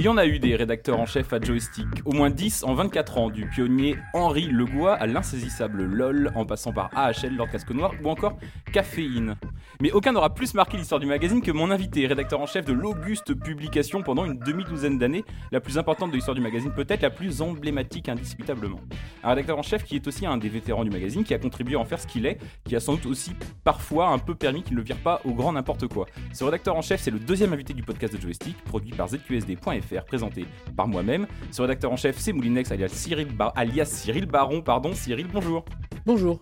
Il 0.00 0.04
y 0.04 0.08
en 0.08 0.16
a 0.16 0.24
eu 0.24 0.38
des 0.38 0.56
rédacteurs 0.56 0.98
en 0.98 1.04
chef 1.04 1.30
à 1.34 1.38
joystick, 1.38 1.86
au 2.06 2.12
moins 2.12 2.30
10 2.30 2.64
en 2.64 2.72
24 2.72 3.18
ans, 3.18 3.28
du 3.28 3.44
pionnier 3.44 3.98
Henri 4.14 4.46
Legois 4.46 4.94
à 4.94 5.06
l'insaisissable 5.06 5.84
LOL, 5.84 6.32
en 6.34 6.46
passant 6.46 6.72
par 6.72 6.88
AHL, 6.96 7.36
Lord 7.36 7.50
Casque 7.50 7.68
Noir 7.72 7.92
ou 8.02 8.08
encore 8.08 8.38
Caféine. 8.72 9.36
Mais 9.82 9.92
aucun 9.92 10.12
n'aura 10.12 10.32
plus 10.32 10.54
marqué 10.54 10.78
l'histoire 10.78 11.00
du 11.00 11.06
magazine 11.06 11.42
que 11.42 11.50
mon 11.50 11.70
invité, 11.70 12.06
rédacteur 12.06 12.40
en 12.40 12.46
chef 12.46 12.64
de 12.64 12.72
l'Auguste 12.72 13.34
Publication 13.34 14.02
pendant 14.02 14.24
une 14.24 14.38
demi-douzaine 14.38 14.98
d'années, 14.98 15.22
la 15.52 15.60
plus 15.60 15.76
importante 15.76 16.12
de 16.12 16.16
l'histoire 16.16 16.34
du 16.34 16.40
magazine, 16.40 16.72
peut-être 16.74 17.02
la 17.02 17.10
plus 17.10 17.42
emblématique 17.42 18.08
indiscutablement. 18.08 18.80
Un 19.22 19.30
rédacteur 19.30 19.58
en 19.58 19.62
chef 19.62 19.84
qui 19.84 19.96
est 19.96 20.06
aussi 20.06 20.24
un 20.24 20.38
des 20.38 20.48
vétérans 20.48 20.82
du 20.82 20.90
magazine, 20.90 21.24
qui 21.24 21.34
a 21.34 21.38
contribué 21.38 21.74
à 21.74 21.78
en 21.78 21.84
faire 21.84 22.00
ce 22.00 22.06
qu'il 22.06 22.24
est, 22.24 22.38
qui 22.64 22.74
a 22.74 22.80
sans 22.80 22.94
doute 22.94 23.04
aussi 23.06 23.32
parfois 23.64 24.08
un 24.08 24.18
peu 24.18 24.34
permis 24.34 24.62
qu'il 24.62 24.76
ne 24.76 24.82
vire 24.82 24.96
pas 24.96 25.20
au 25.24 25.32
grand 25.34 25.52
n'importe 25.52 25.86
quoi. 25.88 26.06
Ce 26.32 26.42
rédacteur 26.42 26.74
en 26.74 26.80
chef, 26.80 27.00
c'est 27.02 27.10
le 27.10 27.18
deuxième 27.18 27.52
invité 27.52 27.74
du 27.74 27.82
podcast 27.82 28.14
de 28.16 28.20
Joystick, 28.20 28.56
produit 28.64 28.92
par 28.92 29.08
ZQSD.fr, 29.08 30.04
présenté 30.06 30.46
par 30.74 30.88
moi-même. 30.88 31.26
Ce 31.50 31.60
rédacteur 31.60 31.92
en 31.92 31.96
chef, 31.96 32.16
c'est 32.18 32.32
Moulinex, 32.32 32.72
alias 32.72 32.88
Cyril, 32.88 33.26
Bar- 33.28 33.52
alias 33.56 33.84
Cyril 33.86 34.24
Baron. 34.24 34.62
Pardon, 34.62 34.94
Cyril, 34.94 35.26
bonjour. 35.30 35.66
Bonjour. 36.06 36.38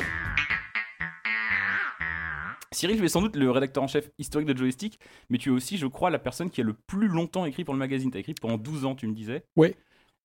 Cyril, 2.71 2.99
tu 2.99 3.05
es 3.05 3.09
sans 3.09 3.23
doute 3.23 3.35
le 3.35 3.51
rédacteur 3.51 3.83
en 3.83 3.89
chef 3.89 4.09
historique 4.19 4.47
de 4.47 4.57
Joystick, 4.57 5.01
mais 5.31 5.39
tu 5.39 5.49
es 5.49 5.53
aussi, 5.53 5.79
je 5.79 5.87
crois, 5.87 6.11
la 6.11 6.19
personne 6.19 6.49
qui 6.51 6.61
a 6.61 6.65
le 6.65 6.75
plus 6.75 7.09
longtemps 7.09 7.45
écrit 7.45 7.65
pour 7.65 7.75
le 7.75 7.79
magazine. 7.81 8.11
Tu 8.11 8.17
as 8.19 8.21
écrit 8.21 8.35
pendant 8.41 8.59
12 8.59 8.85
ans, 8.85 8.95
tu 8.95 9.09
me 9.09 9.15
disais. 9.15 9.43
Ouais. 9.57 9.75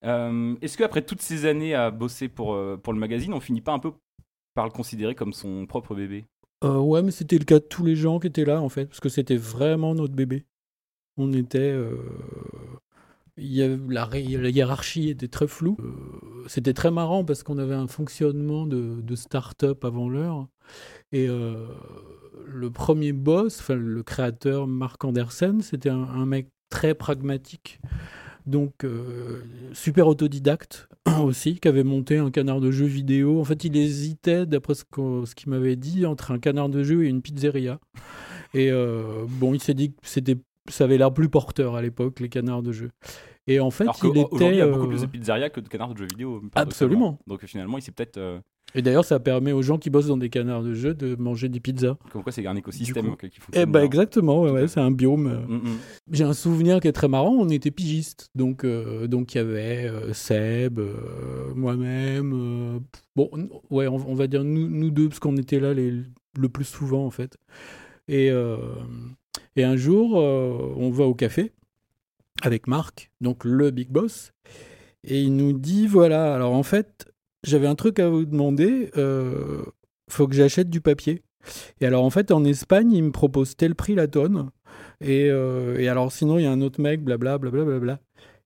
Euh, 0.05 0.55
Est-ce 0.61 0.77
qu'après 0.77 1.01
toutes 1.01 1.21
ces 1.21 1.45
années 1.45 1.75
à 1.75 1.91
bosser 1.91 2.27
pour, 2.27 2.53
euh, 2.53 2.77
pour 2.77 2.93
le 2.93 2.99
magazine, 2.99 3.33
on 3.33 3.39
finit 3.39 3.61
pas 3.61 3.73
un 3.73 3.79
peu 3.79 3.91
par 4.53 4.65
le 4.65 4.71
considérer 4.71 5.15
comme 5.15 5.33
son 5.33 5.65
propre 5.65 5.95
bébé? 5.95 6.25
Euh, 6.63 6.77
ouais, 6.79 7.01
mais 7.01 7.11
c'était 7.11 7.37
le 7.37 7.45
cas 7.45 7.59
de 7.59 7.65
tous 7.65 7.83
les 7.83 7.95
gens 7.95 8.19
qui 8.19 8.27
étaient 8.27 8.45
là, 8.45 8.61
en 8.61 8.69
fait, 8.69 8.85
parce 8.85 8.99
que 8.99 9.09
c'était 9.09 9.37
vraiment 9.37 9.95
notre 9.95 10.13
bébé. 10.13 10.45
On 11.17 11.31
était. 11.33 11.59
euh, 11.59 11.97
il 13.37 13.51
y 13.51 13.67
la, 13.89 14.07
la 14.11 14.49
hiérarchie 14.49 15.09
était 15.09 15.27
très 15.27 15.47
floue. 15.47 15.77
C'était 16.47 16.73
très 16.73 16.91
marrant 16.91 17.25
parce 17.25 17.41
qu'on 17.43 17.57
avait 17.57 17.73
un 17.73 17.87
fonctionnement 17.87 18.67
de, 18.67 19.01
de 19.01 19.15
start-up 19.15 19.83
avant 19.85 20.07
l'heure. 20.07 20.47
Et 21.11 21.27
le 21.27 22.69
premier 22.71 23.11
boss, 23.11 23.67
le 23.69 24.03
créateur 24.03 24.67
Mark 24.67 25.03
Andersen, 25.03 25.61
c'était 25.61 25.89
un 25.89 26.25
mec 26.25 26.49
très 26.69 26.93
pragmatique. 26.93 27.79
Donc, 28.45 28.83
euh, 28.83 29.41
super 29.73 30.07
autodidacte 30.07 30.89
aussi, 31.21 31.59
qui 31.59 31.67
avait 31.67 31.83
monté 31.83 32.17
un 32.17 32.31
canard 32.31 32.59
de 32.59 32.71
jeux 32.71 32.85
vidéo. 32.85 33.39
En 33.39 33.43
fait, 33.43 33.63
il 33.63 33.77
hésitait, 33.77 34.45
d'après 34.45 34.73
ce 34.75 34.83
qu'il 35.33 35.49
m'avait 35.49 35.75
dit, 35.75 36.05
entre 36.05 36.31
un 36.31 36.39
canard 36.39 36.69
de 36.69 36.83
jeu 36.83 37.05
et 37.05 37.07
une 37.07 37.21
pizzeria. 37.21 37.79
Et 38.55 38.69
euh, 38.71 39.25
bon, 39.27 39.55
il 39.55 39.61
s'est 39.61 39.73
dit 39.73 39.93
que 39.93 39.97
c'était, 40.03 40.37
ça 40.69 40.83
avait 40.83 40.99
l'air 40.99 41.11
plus 41.11 41.27
porteur 41.27 41.75
à 41.75 41.81
l'époque, 41.81 42.19
les 42.19 42.29
canards 42.29 42.61
de 42.61 42.71
jeu. 42.71 42.91
Et 43.47 43.59
en 43.59 43.71
fait, 43.71 43.85
Alors 43.85 43.95
il 43.97 44.11
qu'aujourd'hui, 44.13 44.37
il 44.41 44.55
y 44.55 44.59
était. 44.59 44.61
a 44.61 44.67
beaucoup 44.67 44.85
euh, 44.85 44.89
plus 44.89 45.01
de 45.01 45.07
pizzerias 45.07 45.49
que 45.49 45.59
de 45.59 45.67
canards 45.67 45.93
de 45.95 45.97
jeux 45.99 46.07
vidéo. 46.07 46.41
Absolument. 46.53 47.17
Donc 47.25 47.43
finalement, 47.45 47.79
il 47.79 47.81
s'est 47.81 47.91
peut-être. 47.91 48.19
Et 48.75 48.81
d'ailleurs, 48.81 49.05
ça 49.05 49.19
permet 49.19 49.51
aux 49.51 49.61
gens 49.61 49.77
qui 49.77 49.89
bossent 49.89 50.07
dans 50.07 50.17
des 50.17 50.29
canards 50.29 50.63
de 50.63 50.73
jeu 50.73 50.93
de 50.93 51.15
manger 51.15 51.47
des 51.49 51.59
pizzas. 51.59 51.95
comme 52.11 52.23
quoi, 52.23 52.31
c'est 52.31 52.45
un 52.47 52.55
écosystème 52.55 53.05
coup. 53.05 53.11
ok, 53.13 53.29
qui 53.29 53.39
fonctionne. 53.39 53.69
Eh 53.69 53.71
ben 53.71 53.81
exactement, 53.83 54.41
ouais, 54.41 54.51
ouais, 54.51 54.67
c'est 54.67 54.79
un 54.79 54.91
biome. 54.91 55.27
euh. 55.27 55.47
Mm, 55.47 55.69
mm. 55.69 55.77
J'ai 56.11 56.23
un 56.23 56.33
souvenir 56.33 56.79
qui 56.79 56.87
est 56.87 56.93
très 56.93 57.07
marrant. 57.07 57.33
On 57.33 57.49
était 57.49 57.71
pigistes, 57.71 58.29
donc 58.35 58.63
euh, 58.63 59.07
donc 59.07 59.35
il 59.35 59.37
y 59.37 59.41
avait 59.41 59.87
euh, 59.87 60.13
Seb, 60.13 60.79
euh, 60.79 61.53
moi-même. 61.55 62.81
bon, 63.15 63.29
ouais, 63.69 63.87
on, 63.87 63.95
on 63.95 64.15
va 64.15 64.27
dire 64.27 64.43
nous, 64.43 64.67
nous 64.69 64.89
deux 64.89 65.07
parce 65.09 65.19
qu'on 65.19 65.37
était 65.37 65.59
là 65.59 65.73
les, 65.73 65.93
le 66.37 66.49
plus 66.49 66.65
souvent 66.65 67.05
en 67.05 67.11
fait. 67.11 67.37
Et 68.07 68.31
et 69.55 69.63
un 69.63 69.75
jour, 69.75 70.15
on 70.15 70.89
va 70.89 71.05
au 71.05 71.13
café 71.13 71.51
avec 72.41 72.67
Marc, 72.67 73.11
donc 73.21 73.45
le 73.45 73.71
big 73.71 73.89
boss, 73.89 74.33
et 75.03 75.21
il 75.21 75.35
nous 75.35 75.53
dit 75.53 75.87
voilà. 75.87 76.33
Alors 76.33 76.53
en 76.53 76.63
fait, 76.63 77.05
j'avais 77.43 77.67
un 77.67 77.75
truc 77.75 77.99
à 77.99 78.09
vous 78.09 78.25
demander. 78.25 78.89
Euh, 78.97 79.63
faut 80.09 80.27
que 80.27 80.35
j'achète 80.35 80.69
du 80.69 80.81
papier. 80.81 81.21
Et 81.81 81.85
alors 81.85 82.03
en 82.03 82.09
fait, 82.09 82.31
en 82.31 82.43
Espagne, 82.45 82.91
il 82.91 83.03
me 83.03 83.11
propose 83.11 83.55
tel 83.55 83.75
prix 83.75 83.95
la 83.95 84.07
tonne. 84.07 84.49
Et, 85.01 85.29
euh, 85.29 85.77
et 85.77 85.87
alors, 85.89 86.11
sinon, 86.11 86.39
il 86.39 86.43
y 86.43 86.45
a 86.45 86.51
un 86.51 86.61
autre 86.61 86.81
mec, 86.81 87.03
blablabla. 87.03 87.51
Bla, 87.51 87.63
bla, 87.65 87.79
bla. 87.79 87.99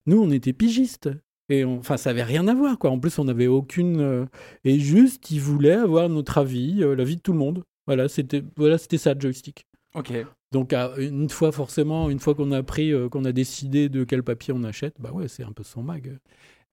Nous, 0.08 0.22
on 0.22 0.32
était 0.32 0.54
pigistes. 0.54 1.10
Et 1.50 1.64
on- 1.64 1.78
enfin, 1.78 1.96
ça 1.98 2.10
avait 2.10 2.24
rien 2.24 2.48
à 2.48 2.54
voir, 2.54 2.78
quoi. 2.80 2.90
En 2.90 3.00
plus, 3.00 3.18
on 3.20 3.26
n'avait 3.26 3.48
aucune. 3.48 4.02
euh, 4.02 4.26
et 4.66 4.80
juste, 4.80 5.32
il 5.32 5.40
voulait 5.40 5.74
avoir 5.74 6.10
notre 6.10 6.38
avis, 6.40 6.84
euh, 6.84 6.96
l'avis 6.96 7.16
de 7.18 7.22
tout 7.22 7.32
le 7.34 7.38
monde. 7.40 7.64
Voilà, 7.86 8.10
c'était 8.10 8.44
voilà, 8.58 8.78
c'était 8.78 8.98
ça, 8.98 9.14
joystick. 9.18 9.66
Ok. 9.96 10.12
Donc, 10.52 10.74
à- 10.74 10.92
une 10.98 11.30
fois, 11.30 11.52
forcément, 11.52 12.10
une 12.10 12.20
fois 12.20 12.36
qu'on 12.36 12.52
a 12.52 12.64
pris, 12.64 12.92
euh, 12.92 13.08
qu'on 13.10 13.24
a 13.26 13.32
décidé 13.32 13.88
de 13.90 14.04
quel 14.04 14.24
papier 14.24 14.54
on 14.54 14.64
achète, 14.64 14.96
bah 15.00 15.12
ouais, 15.14 15.28
c'est 15.28 15.44
un 15.44 15.52
peu 15.54 15.64
son 15.64 15.84
mag. 15.84 16.18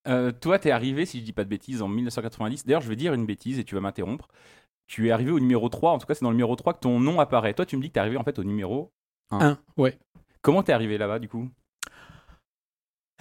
Euh, 0.06 0.32
toi, 0.32 0.58
t'es 0.58 0.70
arrivé, 0.70 1.06
si 1.06 1.20
je 1.20 1.24
dis 1.24 1.32
pas 1.32 1.44
de 1.44 1.48
bêtises, 1.48 1.82
en 1.82 1.88
1990. 1.88 2.66
D'ailleurs, 2.66 2.82
je 2.82 2.88
vais 2.88 2.96
dire 2.96 3.14
une 3.14 3.26
bêtise 3.26 3.58
et 3.58 3.64
tu 3.64 3.74
vas 3.74 3.80
m'interrompre. 3.80 4.28
Tu 4.86 5.08
es 5.08 5.10
arrivé 5.10 5.30
au 5.30 5.40
numéro 5.40 5.68
3, 5.68 5.92
en 5.92 5.98
tout 5.98 6.06
cas, 6.06 6.14
c'est 6.14 6.24
dans 6.24 6.30
le 6.30 6.36
numéro 6.36 6.54
3 6.56 6.74
que 6.74 6.80
ton 6.80 7.00
nom 7.00 7.20
apparaît. 7.20 7.54
Toi, 7.54 7.64
tu 7.64 7.76
me 7.76 7.82
dis 7.82 7.88
que 7.88 7.94
t'es 7.94 8.00
arrivé 8.00 8.16
en 8.16 8.24
fait 8.24 8.38
au 8.38 8.44
numéro. 8.44 8.92
Un, 9.30 9.58
ouais. 9.76 9.98
Comment 10.42 10.62
t'es 10.62 10.72
arrivé 10.72 10.98
là-bas, 10.98 11.18
du 11.18 11.28
coup? 11.28 11.48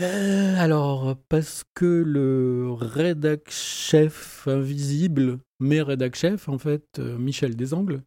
Euh, 0.02 0.56
alors, 0.58 1.16
parce 1.30 1.64
que 1.74 1.86
le 1.86 2.72
rédac 2.74 3.50
chef 3.50 4.48
invisible, 4.48 5.40
mais 5.60 5.82
rédac 5.82 6.16
chef, 6.16 6.50
en 6.50 6.58
fait, 6.58 6.84
euh, 7.00 7.18
Michel 7.18 7.56
Desangles, 7.56 8.02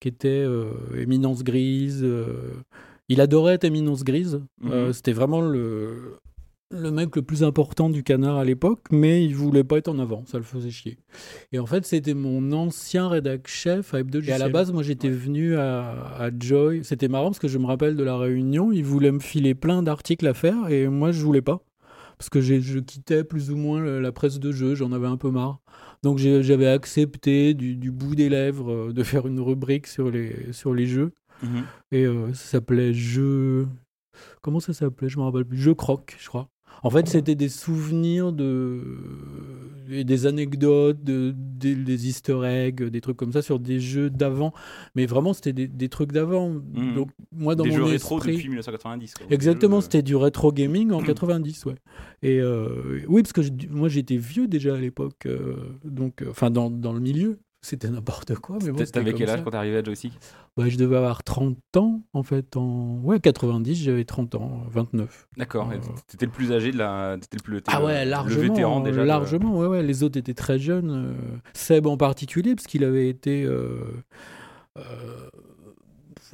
qui 0.00 0.08
était 0.08 0.28
euh, 0.28 0.72
Éminence 0.96 1.44
Grise, 1.44 2.06
il 3.08 3.20
adorait 3.20 3.54
être 3.54 3.64
Éminence 3.64 4.04
Grise. 4.04 4.42
Mhm. 4.60 4.92
C'était 4.92 5.12
vraiment 5.12 5.40
le, 5.40 6.18
le 6.72 6.90
mec 6.90 7.14
le 7.16 7.22
plus 7.22 7.44
important 7.44 7.90
du 7.90 8.02
canard 8.02 8.36
à 8.36 8.44
l'époque, 8.44 8.80
mais 8.90 9.24
il 9.24 9.36
voulait 9.36 9.64
pas 9.64 9.78
être 9.78 9.88
en 9.88 9.98
avant, 9.98 10.24
ça 10.26 10.38
le 10.38 10.44
faisait 10.44 10.70
chier. 10.70 10.98
Et 11.52 11.58
en 11.58 11.66
fait, 11.66 11.84
c'était 11.84 12.14
mon 12.14 12.52
ancien 12.52 13.08
rédac 13.08 13.46
chef 13.46 13.94
à 13.94 14.00
Hebdo 14.00 14.20
Et 14.22 14.32
à 14.32 14.38
la 14.38 14.48
base, 14.48 14.72
moi, 14.72 14.82
j'étais 14.82 15.10
venu 15.10 15.56
à, 15.56 16.16
à 16.18 16.30
Joy. 16.36 16.82
C'était 16.84 17.08
marrant 17.08 17.26
parce 17.26 17.38
que 17.38 17.48
je 17.48 17.58
me 17.58 17.66
rappelle 17.66 17.96
de 17.96 18.04
la 18.04 18.16
réunion, 18.16 18.72
il 18.72 18.84
voulait 18.84 19.12
me 19.12 19.20
filer 19.20 19.54
plein 19.54 19.82
d'articles 19.82 20.26
à 20.26 20.34
faire 20.34 20.68
et 20.68 20.88
moi, 20.88 21.12
je 21.12 21.22
voulais 21.22 21.42
pas. 21.42 21.62
Parce 22.18 22.30
que 22.30 22.40
je 22.40 22.78
quittais 22.78 23.24
plus 23.24 23.50
ou 23.50 23.56
moins 23.56 23.82
la 23.82 24.12
presse 24.12 24.38
de 24.38 24.52
jeu, 24.52 24.74
j'en 24.76 24.92
avais 24.92 25.08
un 25.08 25.16
peu 25.16 25.30
marre. 25.30 25.60
Donc 26.02 26.18
j'avais 26.18 26.68
accepté 26.68 27.54
du, 27.54 27.76
du 27.76 27.90
bout 27.90 28.14
des 28.14 28.28
lèvres 28.28 28.72
euh, 28.72 28.92
de 28.92 29.02
faire 29.02 29.26
une 29.26 29.40
rubrique 29.40 29.86
sur 29.86 30.10
les, 30.10 30.52
sur 30.52 30.74
les 30.74 30.86
jeux. 30.86 31.12
Mhm. 31.42 31.64
Et 31.92 32.04
euh, 32.04 32.32
ça 32.34 32.44
s'appelait 32.44 32.92
Jeux. 32.92 33.68
Comment 34.40 34.60
ça 34.60 34.72
s'appelait? 34.72 35.08
Je 35.08 35.18
me 35.18 35.24
rappelle 35.24 35.44
plus. 35.44 35.58
Jeux 35.58 35.74
Croc, 35.74 36.16
je 36.18 36.28
crois. 36.28 36.48
En 36.82 36.90
fait, 36.90 37.08
c'était 37.08 37.34
des 37.36 37.48
souvenirs 37.48 38.32
de 38.32 38.80
et 39.90 40.04
des 40.04 40.26
anecdotes, 40.26 41.02
de, 41.04 41.34
des, 41.36 41.74
des 41.74 42.08
Easter 42.08 42.40
eggs, 42.44 42.82
des 42.82 43.00
trucs 43.00 43.16
comme 43.16 43.32
ça 43.32 43.42
sur 43.42 43.58
des 43.58 43.78
jeux 43.78 44.08
d'avant. 44.10 44.52
Mais 44.94 45.04
vraiment, 45.06 45.32
c'était 45.34 45.52
des, 45.52 45.68
des 45.68 45.88
trucs 45.88 46.12
d'avant. 46.12 46.48
Mhm. 46.50 46.94
Donc 46.94 47.10
moi, 47.30 47.54
dans 47.54 47.64
Des 47.64 47.70
mon 47.70 47.76
jeux 47.76 47.84
rétro 47.84 48.18
esprit- 48.18 48.32
depuis 48.36 48.48
1990. 48.48 49.14
quoi. 49.14 49.26
Exactement, 49.30 49.76
jeux, 49.76 49.82
c'était 49.82 50.02
du 50.02 50.16
rétro 50.16 50.50
gaming 50.52 50.92
en 50.92 51.02
90, 51.02 51.66
ouais. 51.66 51.74
Et 52.22 52.40
euh, 52.40 53.00
oui, 53.08 53.22
parce 53.22 53.32
que 53.32 53.42
je- 53.42 53.50
moi 53.70 53.88
j'étais 53.88 54.16
vieux 54.16 54.46
déjà 54.48 54.74
à 54.76 54.78
l'époque, 54.78 55.26
euh, 55.26 55.56
donc 55.84 56.22
euh, 56.22 56.30
enfin 56.30 56.50
dans, 56.50 56.70
dans 56.70 56.92
le 56.92 57.00
milieu, 57.00 57.38
c'était 57.62 57.88
n'importe 57.88 58.34
quoi. 58.36 58.58
Mais 58.64 58.72
bon, 58.72 58.84
T'avais 58.84 59.14
quel 59.14 59.30
âge 59.30 59.38
ça. 59.38 59.44
quand 59.44 59.50
t'es 59.52 59.56
arrivé 59.56 59.78
à 59.78 59.82
Joystick? 59.84 60.12
Ouais, 60.56 60.68
je 60.68 60.76
devais 60.76 60.96
avoir 60.96 61.22
30 61.22 61.56
ans 61.76 62.02
en 62.12 62.22
fait, 62.22 62.56
en 62.56 62.98
ouais 63.04 63.20
90, 63.20 63.74
j'avais 63.76 64.04
30 64.04 64.34
ans, 64.34 64.62
29. 64.68 65.28
D'accord. 65.36 65.70
Euh, 65.70 65.76
T'étais 66.08 66.26
le 66.26 66.32
plus 66.32 66.52
âgé 66.52 66.72
de 66.72 66.78
la. 66.78 67.16
T'étais 67.20 67.36
le 67.38 67.42
plus. 67.42 67.56
t'étais 67.56 67.72
Ah 67.74 67.78
le- 67.80 67.86
ouais, 67.86 68.04
Le 68.04 68.10
largement, 68.10 68.42
vétéran 68.42 68.80
déjà. 68.80 69.00
de- 69.02 69.06
largement, 69.06 69.56
ouais, 69.58 69.66
ouais. 69.68 69.82
Les 69.82 70.02
autres 70.02 70.18
étaient 70.18 70.34
très 70.34 70.58
jeunes. 70.58 70.90
euh, 70.90 71.38
Seb 71.54 71.86
en 71.86 71.96
particulier, 71.96 72.54
parce 72.54 72.66
qu'il 72.66 72.84
avait 72.84 73.08
été, 73.08 73.44
euh, 73.44 73.78
euh, 74.78 74.82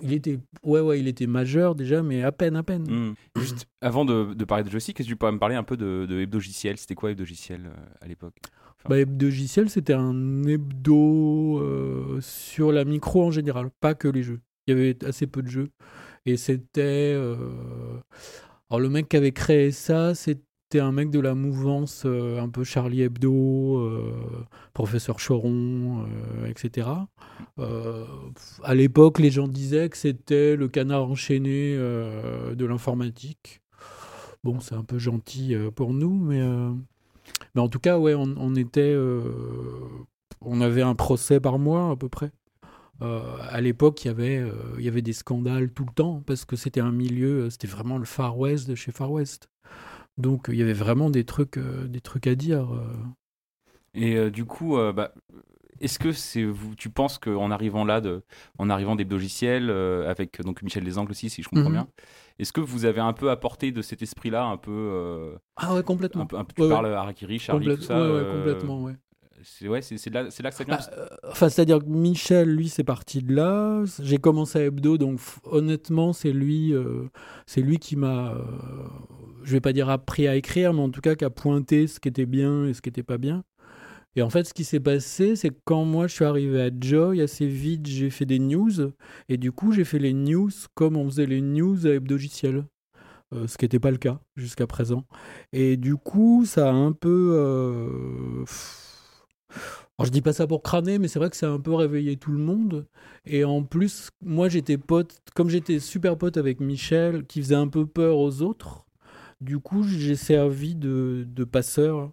il 0.03 0.13
était, 0.13 0.39
ouais, 0.63 0.81
ouais, 0.81 1.01
il 1.01 1.09
était 1.09 1.27
majeur 1.27 1.75
déjà, 1.75 2.03
mais 2.03 2.23
à 2.23 2.33
peine, 2.33 2.57
à 2.57 2.63
peine. 2.63 2.85
Hmm. 2.89 3.15
Juste 3.41 3.67
avant 3.81 4.05
de, 4.05 4.33
de 4.35 4.45
parler 4.45 4.65
de 4.65 4.71
Joystick, 4.71 4.99
est-ce 5.01 5.09
que 5.09 5.13
tu 5.13 5.17
peux 5.17 5.31
me 5.31 5.39
parler 5.39 5.57
un 5.57 5.63
peu 5.65 5.77
de, 5.77 6.07
de 6.09 6.21
Hebdogiciel 6.21 6.77
C'était 6.79 6.95
quoi 6.95 7.11
Hebdogiciel 7.11 7.67
euh, 7.67 7.75
à 8.01 8.07
l'époque? 8.07 8.37
Bah, 8.87 8.99
Hebdogiciel, 8.99 9.69
c'était 9.69 9.93
un 9.95 10.45
hebdo 10.45 11.59
euh, 11.61 12.21
sur 12.21 12.73
la 12.73 12.85
micro 12.85 13.25
en 13.27 13.31
général, 13.31 13.71
pas 13.81 13.95
que 13.95 14.09
les 14.09 14.23
jeux. 14.23 14.41
Il 14.67 14.71
y 14.77 14.81
avait 14.81 15.05
assez 15.05 15.27
peu 15.27 15.43
de 15.43 15.49
jeux. 15.49 15.69
Et 16.27 16.37
c'était. 16.37 17.13
euh, 17.15 17.37
Alors, 18.71 18.81
le 18.81 18.89
mec 18.89 19.09
qui 19.09 19.17
avait 19.17 19.33
créé 19.33 19.71
ça, 19.73 20.15
c'était 20.15 20.81
un 20.81 20.93
mec 20.93 21.11
de 21.11 21.21
la 21.21 21.35
mouvance 21.35 22.05
euh, 22.07 22.41
un 22.41 22.49
peu 22.49 22.65
Charlie 22.65 23.03
Hebdo, 23.03 23.91
Professeur 24.75 25.17
Choron, 25.19 26.07
etc. 26.47 26.89
À 28.63 28.75
l'époque, 28.75 29.19
les 29.19 29.31
gens 29.31 29.49
disaient 29.49 29.89
que 29.89 29.97
c'était 29.97 30.57
le 30.57 30.69
canard 30.69 31.11
enchaîné 31.11 31.75
de 31.77 32.65
l'informatique. 32.67 33.61
Bon, 34.45 34.61
c'est 34.61 34.75
un 34.75 34.85
peu 34.85 34.99
gentil 34.99 35.55
pour 35.75 35.95
nous, 35.95 36.15
mais. 36.19 36.43
Euh, 37.43 37.45
mais 37.55 37.61
en 37.61 37.69
tout 37.69 37.79
cas, 37.79 37.99
ouais, 37.99 38.15
on, 38.15 38.35
on 38.37 38.55
était. 38.55 38.93
euh, 38.95 39.23
on 40.41 40.61
avait 40.61 40.83
un 40.83 40.95
procès 40.95 41.41
par 41.41 41.59
mois 41.59 41.91
à 41.91 41.97
peu 41.97 42.09
près. 42.09 42.31
à 43.01 43.61
l'époque, 43.61 44.05
il 44.05 44.09
y 44.09 44.11
avait, 44.11 44.45
il 44.79 44.85
y 44.85 44.89
avait 44.89 45.03
des 45.03 45.13
scandales 45.13 45.73
tout 45.73 45.85
le 45.85 45.93
temps 45.93 46.23
parce 46.27 46.45
que 46.45 46.55
c'était 46.55 46.81
un 46.81 46.93
milieu, 46.93 47.51
c'était 47.51 47.67
vraiment 47.67 47.99
le 47.99 48.05
Far 48.05 48.39
West 48.39 48.69
de 48.69 48.75
chez 48.77 48.93
Far 48.93 49.11
West. 49.11 49.49
Donc 50.17 50.47
il 50.49 50.57
y 50.57 50.63
avait 50.63 50.73
vraiment 50.73 51.11
des 51.11 51.25
trucs, 51.25 51.59
des 51.59 52.01
trucs 52.01 52.29
à 52.29 52.37
dire. 52.37 52.69
Et 53.95 54.31
du 54.31 54.45
coup, 54.45 54.77
bah, 54.95 55.13
est-ce 55.81 55.99
que 55.99 56.13
c'est 56.13 56.45
vous, 56.45 56.77
tu 56.77 56.89
penses 56.89 57.19
qu'en 57.19 57.51
arrivant 57.51 57.85
là, 57.85 58.01
de, 58.01 58.23
en 58.59 58.71
arrivant 58.71 58.95
des 58.95 59.05
logiciels, 59.05 59.71
avec 59.71 60.41
donc 60.43 60.63
Michel 60.63 60.85
Desangles 60.85 61.11
aussi, 61.11 61.31
si 61.31 61.43
je 61.43 61.49
comprends 61.49 61.71
mhm. 61.71 61.73
bien, 61.73 61.89
est-ce 62.39 62.53
que 62.53 62.61
vous 62.61 62.85
avez 62.85 63.01
un 63.01 63.13
peu 63.13 63.31
apporté 63.31 63.73
de 63.73 63.83
cet 63.83 64.03
esprit-là, 64.03 64.45
un 64.45 64.57
peu 64.57 65.35
Ah 65.57 65.75
ouais, 65.75 65.83
complètement. 65.83 66.23
Un 66.23 66.45
peu, 66.45 66.63
tu 66.63 66.69
parles 66.69 66.93
Harakiri, 66.93 67.39
Charlie, 67.39 67.77
tout 67.77 67.83
ça. 67.83 68.01
Ouais, 68.01 68.25
complètement, 68.33 68.83
ouais 68.83 68.95
c'est 69.43 69.69
ouais, 69.69 69.83
c'est 69.83 70.11
là, 70.11 70.25
là, 70.25 70.29
que 70.51 70.57
ça 70.57 70.65
vient. 70.65 70.77
Bah, 70.77 70.91
euh, 70.97 71.07
enfin, 71.29 71.49
c'est-à-dire 71.49 71.79
que 71.79 71.89
Michel, 71.89 72.49
lui, 72.55 72.69
c'est 72.69 72.85
parti 72.85 73.23
de 73.23 73.35
là. 73.35 73.83
J'ai 74.01 74.19
commencé 74.19 74.59
à 74.59 74.63
Hebdo, 74.65 74.99
donc 74.99 75.21
honnêtement, 75.45 76.13
c'est 76.13 76.33
lui, 76.33 76.73
euh, 76.73 77.09
c'est 77.47 77.61
lui 77.61 77.79
qui 77.79 77.97
m'a, 77.97 78.33
euh, 78.33 78.43
je 79.45 79.53
vais 79.53 79.61
pas 79.61 79.73
dire 79.73 79.89
appris 79.89 80.29
à 80.29 80.37
écrire, 80.37 80.73
mais 80.73 80.83
en 80.83 80.91
tout 80.91 81.01
cas 81.01 81.15
qui 81.15 81.25
a 81.25 81.31
pointé 81.31 81.87
ce 81.87 82.01
qui 82.01 82.09
était 82.09 82.27
bien 82.27 82.67
et 82.67 82.75
ce 82.75 82.83
qui 82.83 82.89
était 82.89 83.03
pas 83.03 83.19
bien. 83.19 83.45
Et 84.17 84.23
en 84.23 84.31
fait, 84.31 84.45
ce 84.45 84.55
qui 84.55 84.65
s'est 84.65 84.81
passé, 84.81 85.37
c'est 85.37 85.51
que 85.51 85.61
quand 85.65 85.85
moi 85.85 86.07
je 86.09 86.15
suis 86.15 86.25
arrivé 86.25 86.61
à 86.63 86.71
Joy, 86.79 87.21
assez 87.23 87.47
vite, 87.47 87.87
j'ai 87.87 88.11
fait 88.11 88.27
des 88.27 88.39
news. 88.39 88.93
Et 89.29 89.37
du 89.37 89.53
coup, 89.53 89.73
j'ai 89.73 89.85
fait 89.85 89.99
les 89.99 90.13
news 90.13 90.51
comme 90.75 90.97
on 90.97 91.07
faisait 91.07 91.27
les 91.27 91.41
news 91.41 91.87
à 91.87 91.91
Hebdogiciel. 91.91 92.65
ce 93.33 93.59
qui 93.59 93.65
n'était 93.65 93.81
pas 93.81 93.91
le 93.91 93.99
cas 93.99 94.21
jusqu'à 94.37 94.67
présent. 94.67 95.05
Et 95.53 95.77
du 95.77 95.97
coup, 95.97 96.45
ça 96.47 96.71
a 96.71 96.73
un 96.73 96.93
peu 96.93 98.45
alors, 99.99 100.07
je 100.07 100.13
dis 100.13 100.23
pas 100.23 100.33
ça 100.33 100.47
pour 100.47 100.63
crâner, 100.63 100.99
mais 100.99 101.09
c'est 101.09 101.19
vrai 101.19 101.29
que 101.31 101.37
ça 101.37 101.49
a 101.49 101.51
un 101.51 101.61
peu 101.61 101.75
réveillé 101.75 102.17
tout 102.17 102.31
le 102.31 102.39
monde. 102.39 102.87
Et 103.27 103.45
en 103.45 103.65
plus, 103.65 104.11
moi 104.23 104.49
j'étais 104.49 104.79
pote, 104.79 105.19
comme 105.35 105.49
j'étais 105.49 105.81
super 105.81 106.17
pote 106.17 106.37
avec 106.37 106.61
Michel, 106.61 107.27
qui 107.27 107.41
faisait 107.43 107.55
un 107.57 107.69
peu 107.69 107.85
peur 107.87 108.17
aux 108.19 108.43
autres, 108.43 108.87
du 109.41 109.59
coup 109.59 109.83
j'ai 109.83 110.15
servi 110.17 110.75
de, 110.77 111.25
de 111.29 111.45
passeur. 111.45 112.13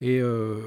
Et, 0.00 0.20
euh, 0.20 0.60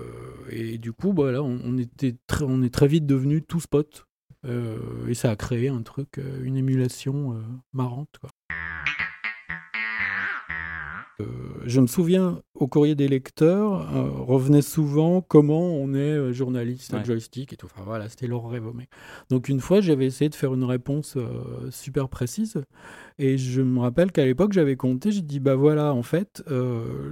et, 0.49 0.77
du 0.77 0.91
coup, 0.91 1.13
bah, 1.13 1.41
on, 1.41 1.77
était 1.77 2.15
on 2.41 2.63
est 2.63 2.73
très 2.73 2.87
vite 2.87 3.05
devenus 3.05 3.43
tous 3.47 3.67
potes. 3.67 4.05
Euh, 4.45 5.07
et 5.07 5.13
ça 5.13 5.31
a 5.31 5.35
créé 5.35 5.67
un 5.67 5.81
truc, 5.81 6.17
euh, 6.17 6.43
une 6.43 6.55
émulation 6.55 7.41
marrante. 7.73 8.15
Quoi. 8.19 8.29
Euh, 11.21 11.25
je 11.65 11.81
me 11.81 11.87
souviens, 11.87 12.41
au 12.53 12.67
courrier 12.67 12.95
des 12.95 13.07
lecteurs, 13.07 13.93
euh, 13.95 14.09
revenait 14.09 14.61
souvent 14.61 15.21
comment 15.21 15.73
on 15.73 15.93
est 15.93 15.97
euh, 15.97 16.31
journaliste 16.31 16.93
à 16.93 17.03
joystick 17.03 17.51
et 17.51 17.57
tout. 17.57 17.65
Enfin 17.65 17.83
voilà, 17.85 18.07
c'était 18.09 18.27
Laurent 18.27 18.47
Révomé. 18.47 18.87
Donc 19.29 19.49
une 19.49 19.59
fois, 19.59 19.81
j'avais 19.81 20.05
essayé 20.05 20.29
de 20.29 20.35
faire 20.35 20.53
une 20.53 20.63
réponse 20.63 21.17
super 21.71 22.09
précise. 22.09 22.61
Et 23.17 23.37
je 23.37 23.61
me 23.61 23.79
rappelle 23.79 24.11
qu'à 24.11 24.25
l'époque, 24.25 24.53
j'avais 24.53 24.77
compté, 24.77 25.11
j'ai 25.11 25.21
dit, 25.21 25.39
bah 25.39 25.55
voilà, 25.55 25.93
en 25.93 26.03
fait, 26.03 26.43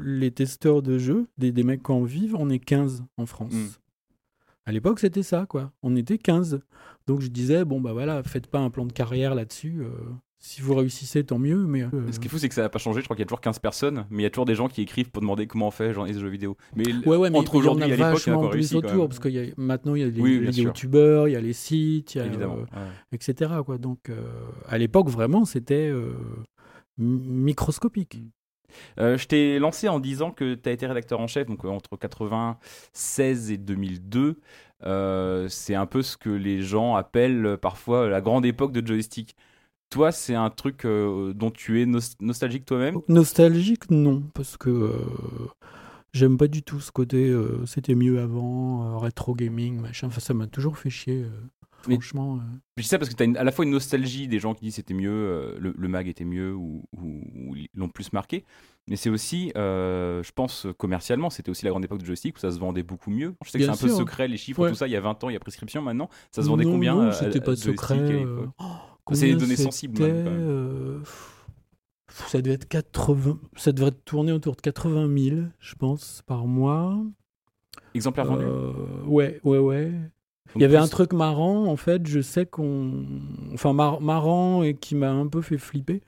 les 0.01 0.31
testeurs 0.31 0.81
de 0.81 0.97
jeux, 0.97 1.27
des, 1.37 1.51
des 1.51 1.63
mecs 1.63 1.83
qui 1.83 1.91
en 1.91 2.03
vivent, 2.03 2.35
on 2.37 2.49
est 2.49 2.59
15 2.59 3.03
en 3.17 3.25
France. 3.25 3.53
Hmm. 3.53 3.67
À 4.65 4.71
l'époque, 4.71 4.99
c'était 4.99 5.23
ça, 5.23 5.45
quoi. 5.47 5.71
On 5.81 5.95
était 5.95 6.17
15. 6.17 6.61
Donc 7.07 7.21
je 7.21 7.27
disais, 7.27 7.65
bon, 7.65 7.79
bah 7.81 7.93
voilà, 7.93 8.21
faites 8.23 8.47
pas 8.47 8.59
un 8.59 8.69
plan 8.69 8.85
de 8.85 8.93
carrière 8.93 9.35
là-dessus. 9.35 9.83
Si 10.47 10.61
vous 10.61 10.75
réussissez, 10.75 11.25
tant 11.25 11.39
mieux. 11.39 11.67
Mais 11.67 11.81
euh, 11.81 12.09
Ce 12.09 12.21
qui 12.21 12.27
est 12.27 12.29
fou, 12.29 12.37
c'est 12.37 12.47
que 12.47 12.55
ça 12.55 12.61
n'a 12.61 12.69
pas 12.69 12.79
changé. 12.79 13.01
Je 13.01 13.05
crois 13.05 13.17
qu'il 13.17 13.23
y 13.23 13.25
a 13.25 13.27
toujours 13.27 13.41
15 13.41 13.59
personnes, 13.59 14.05
mais 14.09 14.19
il 14.19 14.23
y 14.23 14.27
a 14.27 14.29
toujours 14.29 14.45
des 14.45 14.55
gens 14.55 14.69
qui 14.69 14.81
écrivent 14.81 15.11
pour 15.11 15.19
demander 15.19 15.45
comment 15.45 15.67
on 15.67 15.71
fait 15.71 15.93
genre, 15.93 16.05
les 16.05 16.13
jeux 16.13 16.29
vidéo. 16.29 16.55
Mais 16.73 16.85
ouais, 17.05 17.17
ouais, 17.17 17.29
mais 17.29 17.37
entre 17.37 17.55
aujourd'hui 17.55 17.83
et 17.83 17.97
l'époque, 17.97 18.23
il 18.25 18.31
y 18.31 18.33
a 18.33 18.47
plus 18.47 18.73
autour. 18.75 19.09
Parce 19.09 19.19
que 19.19 19.27
y 19.27 19.39
a, 19.39 19.53
maintenant, 19.57 19.95
il 19.95 20.03
y 20.03 20.05
a 20.05 20.07
les, 20.07 20.61
youtubeurs, 20.61 21.27
il 21.27 21.33
y 21.33 21.35
a 21.35 21.41
les 21.41 21.51
sites, 21.51 22.15
il 22.15 22.19
y 22.19 22.21
a, 22.21 22.27
Évidemment, 22.27 22.59
euh, 22.77 22.87
etc. 23.11 23.55
Quoi. 23.65 23.77
Donc, 23.77 24.09
euh, 24.09 24.21
à 24.69 24.77
l'époque, 24.77 25.09
vraiment, 25.09 25.43
c'était 25.43 25.91
microscopique. 26.97 28.17
je 28.97 29.25
t'ai 29.25 29.59
lancé 29.59 29.89
en 29.89 29.99
disant 29.99 30.31
que 30.31 30.55
tu 30.55 30.69
as 30.69 30.71
été 30.71 30.87
rédacteur 30.87 31.19
en 31.19 31.27
chef 31.27 31.45
donc 31.45 31.65
entre 31.65 31.97
96 31.97 33.51
et 33.51 33.57
2002. 33.57 34.39
c'est 35.49 35.75
un 35.75 35.85
peu 35.85 36.01
ce 36.01 36.15
que 36.15 36.29
les 36.29 36.61
gens 36.61 36.95
appellent 36.95 37.57
parfois 37.61 38.07
la 38.07 38.21
grande 38.21 38.45
époque 38.45 38.71
de 38.71 38.87
joystick. 38.87 39.35
Toi, 39.89 40.11
c'est 40.11 40.35
un 40.35 40.49
truc 40.49 40.83
euh, 40.85 41.33
dont 41.33 41.49
tu 41.49 41.81
es 41.81 41.85
nostalgique 42.19 42.65
toi-même? 42.65 42.99
Nostalgique, 43.07 43.89
non, 43.89 44.23
parce 44.33 44.57
que 44.57 44.69
euh, 44.69 44.93
j'aime 46.11 46.37
pas 46.37 46.47
du 46.47 46.61
tout 46.61 46.81
ce 46.81 46.91
côté 46.91 47.29
euh, 47.29 47.65
c'était 47.65 47.95
mieux 47.95 48.19
avant, 48.19 48.99
rétro 48.99 49.33
gaming, 49.33 49.79
machin. 49.79 50.07
Enfin, 50.07 50.19
ça 50.19 50.33
m'a 50.33 50.47
toujours 50.47 50.77
fait 50.77 50.89
chier. 50.89 51.25
Franchement. 51.83 52.39
Je 52.75 52.81
dis 52.81 52.87
ça 52.89 52.99
parce 52.99 53.09
que 53.09 53.15
tu 53.15 53.37
as 53.37 53.39
à 53.39 53.45
la 53.45 53.51
fois 53.53 53.63
une 53.63 53.71
nostalgie 53.71 54.27
des 54.27 54.39
gens 54.39 54.53
qui 54.53 54.65
disent 54.65 54.75
c'était 54.75 54.93
mieux, 54.93 55.55
le, 55.57 55.87
mag 55.87 56.07
était 56.09 56.25
mieux 56.25 56.53
ou, 56.53 56.83
l'ont 57.73 57.87
plus 57.87 58.11
marqué. 58.11 58.43
Mais 58.89 58.97
c'est 58.97 59.09
aussi, 59.09 59.53
je 59.55 60.31
pense, 60.33 60.67
commercialement, 60.77 61.29
c'était 61.29 61.49
aussi 61.49 61.63
la 61.63 61.71
grande 61.71 61.85
époque 61.85 61.99
de 61.99 62.05
joystick 62.05 62.35
où 62.35 62.39
ça 62.39 62.51
se 62.51 62.59
vendait 62.59 62.83
beaucoup 62.83 63.11
mieux. 63.11 63.35
Je 63.45 63.51
sais 63.51 63.59
que 63.59 63.63
c'est 63.63 63.71
un 63.71 63.77
peu 63.77 63.87
secret, 63.87 64.27
les 64.27 64.35
chiffres, 64.35 64.67
tout 64.67 64.75
ça. 64.75 64.87
Il 64.87 64.91
y 64.91 64.97
a 64.97 65.01
20 65.01 65.23
ans, 65.23 65.29
il 65.29 65.33
y 65.33 65.37
a 65.37 65.39
prescription 65.39 65.81
maintenant. 65.81 66.09
Ça 66.31 66.41
se 66.41 66.49
vendait 66.49 66.65
combien 66.65 66.95
Non, 66.95 67.11
c'était 67.13 67.39
pas 67.39 67.55
secret. 67.55 68.25
C'est 69.13 69.27
des 69.27 69.35
données 69.35 69.55
sensibles. 69.55 70.01
Euh, 70.01 70.99
ça 72.09 72.41
devait 72.41 72.55
être 72.55 72.67
80, 72.67 73.39
ça 73.55 73.71
devrait 73.71 73.91
tourner 73.91 74.31
autour 74.31 74.55
de 74.55 74.61
80 74.61 75.09
000, 75.17 75.41
je 75.59 75.75
pense, 75.75 76.23
par 76.25 76.47
mois. 76.47 76.97
Exemplaires 77.93 78.25
vendus. 78.25 78.45
Euh, 78.45 78.71
ouais, 79.05 79.39
ouais, 79.43 79.57
ouais. 79.57 79.91
Il 80.55 80.61
y 80.61 80.65
avait 80.65 80.77
un 80.77 80.87
truc 80.87 81.13
marrant, 81.13 81.65
en 81.65 81.75
fait, 81.75 82.07
je 82.07 82.21
sais 82.21 82.45
qu'on. 82.45 83.05
Enfin, 83.53 83.73
marrant 83.73 84.63
et 84.63 84.75
qui 84.75 84.95
m'a 84.95 85.11
un 85.11 85.27
peu 85.27 85.41
fait 85.41 85.57
flipper. 85.57 86.01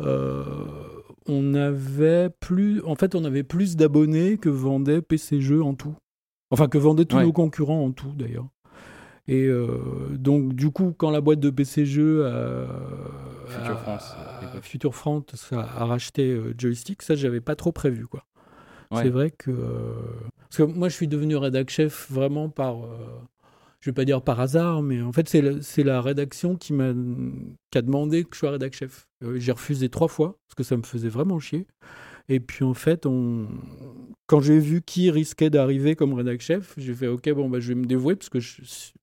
Euh, 0.00 0.44
on 1.26 1.54
avait 1.54 2.30
plus. 2.30 2.82
En 2.84 2.94
fait, 2.94 3.14
on 3.14 3.24
avait 3.24 3.42
plus 3.42 3.76
d'abonnés 3.76 4.38
que 4.38 4.48
vendait 4.48 5.02
PC 5.02 5.40
Jeux 5.40 5.62
en 5.62 5.74
tout. 5.74 5.94
Enfin, 6.50 6.68
que 6.68 6.78
vendaient 6.78 7.04
tous 7.04 7.20
nos 7.20 7.32
concurrents 7.32 7.84
en 7.84 7.92
tout, 7.92 8.12
d'ailleurs. 8.16 8.46
Et 9.28 9.44
euh, 9.44 9.78
donc, 10.10 10.54
du 10.54 10.70
coup, 10.70 10.94
quand 10.96 11.10
la 11.10 11.20
boîte 11.20 11.40
de 11.40 11.50
PC 11.50 11.86
Jeux 11.86 12.26
Future 13.46 13.78
France, 13.78 14.14
Future 14.62 14.94
France 14.94 15.52
a, 15.52 15.84
racheté 15.84 16.30
euh, 16.30 16.54
Joystick, 16.58 17.02
ça, 17.02 17.14
j'avais 17.14 17.40
pas 17.40 17.54
trop 17.54 17.72
prévu, 17.72 18.06
quoi. 18.06 18.24
C'est 18.94 19.08
vrai 19.08 19.30
que. 19.30 19.50
Euh, 19.50 19.94
parce 20.50 20.58
que 20.58 20.62
moi, 20.64 20.88
je 20.88 20.94
suis 20.94 21.08
devenu 21.08 21.36
rédac 21.36 21.70
chef 21.70 22.10
vraiment 22.10 22.50
par. 22.50 22.76
je 23.80 23.90
vais 23.90 23.94
pas 23.94 24.04
dire 24.04 24.22
par 24.22 24.38
hasard, 24.40 24.82
mais 24.82 25.00
en 25.00 25.12
fait, 25.12 25.28
c'est 25.28 25.82
la, 25.84 26.00
rédaction 26.02 26.56
qui 26.56 26.72
m'a 26.72 26.92
qui 27.70 27.78
a 27.78 27.82
demandé 27.82 28.24
que 28.24 28.30
je 28.34 28.40
sois 28.40 28.50
rédac 28.50 28.74
chef. 28.74 29.06
J'ai 29.36 29.52
refusé 29.52 29.88
trois 29.88 30.08
fois, 30.08 30.38
parce 30.48 30.56
que 30.56 30.64
ça 30.64 30.76
me 30.76 30.82
faisait 30.82 31.08
vraiment 31.08 31.38
chier. 31.38 31.66
Et 32.28 32.38
puis 32.38 32.64
en 32.64 32.74
fait, 32.74 33.06
on... 33.06 33.48
quand 34.26 34.40
j'ai 34.40 34.58
vu 34.58 34.80
qui 34.82 35.10
risquait 35.10 35.50
d'arriver 35.50 35.96
comme 35.96 36.12
rédac 36.12 36.40
chef, 36.40 36.74
j'ai 36.76 36.94
fait 36.94 37.08
ok, 37.08 37.30
bon, 37.30 37.48
bah, 37.48 37.60
je 37.60 37.68
vais 37.68 37.74
me 37.74 37.84
dévouer 37.86 38.14
parce 38.14 38.28
que 38.28 38.40
je, 38.40 38.62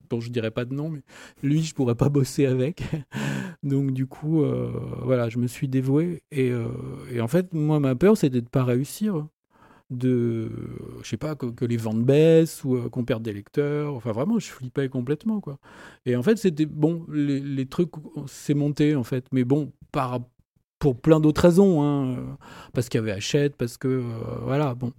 bon, 0.09 0.19
je 0.19 0.29
dirais 0.29 0.51
pas 0.51 0.65
de 0.65 0.73
nom, 0.73 0.89
mais 0.89 1.01
lui, 1.43 1.63
je 1.63 1.73
pourrais 1.73 1.95
pas 1.95 2.09
bosser 2.09 2.45
avec. 2.45 2.83
Donc 3.63 3.91
du 3.91 4.07
coup, 4.07 4.43
euh, 4.43 4.71
voilà, 5.03 5.29
je 5.29 5.37
me 5.37 5.47
suis 5.47 5.67
dévoué. 5.67 6.23
Et, 6.31 6.51
euh, 6.51 6.67
et 7.11 7.21
en 7.21 7.27
fait, 7.27 7.53
moi, 7.53 7.79
ma 7.79 7.95
peur, 7.95 8.17
c'était 8.17 8.41
de 8.41 8.49
pas 8.49 8.63
réussir 8.63 9.27
de 9.89 10.51
je 11.01 11.09
sais 11.09 11.17
pas 11.17 11.33
que, 11.35 11.65
les 11.65 11.77
ventes 11.77 12.03
baissent 12.03 12.63
ou 12.63 12.75
euh, 12.75 12.89
qu'on 12.89 13.05
perde 13.05 13.23
des 13.23 13.33
lecteurs 13.33 13.95
enfin 13.95 14.11
vraiment 14.11 14.37
je 14.37 14.45
flippais 14.45 14.87
complètement 14.87 15.41
quoi 15.41 15.57
et 16.05 16.15
en 16.15 16.21
fait 16.21 16.37
c'était 16.37 16.67
bon 16.67 17.07
les, 17.11 17.39
les 17.39 17.65
trucs 17.65 17.89
c'est 18.27 18.53
monté 18.53 18.95
en 18.95 19.03
fait 19.03 19.25
mais 19.31 19.43
bon 19.43 19.71
par 19.91 20.19
pour 20.79 20.95
plein 20.95 21.19
d'autres 21.19 21.41
raisons, 21.41 21.83
hein, 21.83 22.37
parce 22.73 22.87
qu'il 22.87 22.99
y 22.99 23.03
avait 23.03 23.11
Hachette, 23.11 23.55
parce 23.57 23.77
que 23.77 24.01
voilà, 24.45 24.73
bon. 24.75 24.93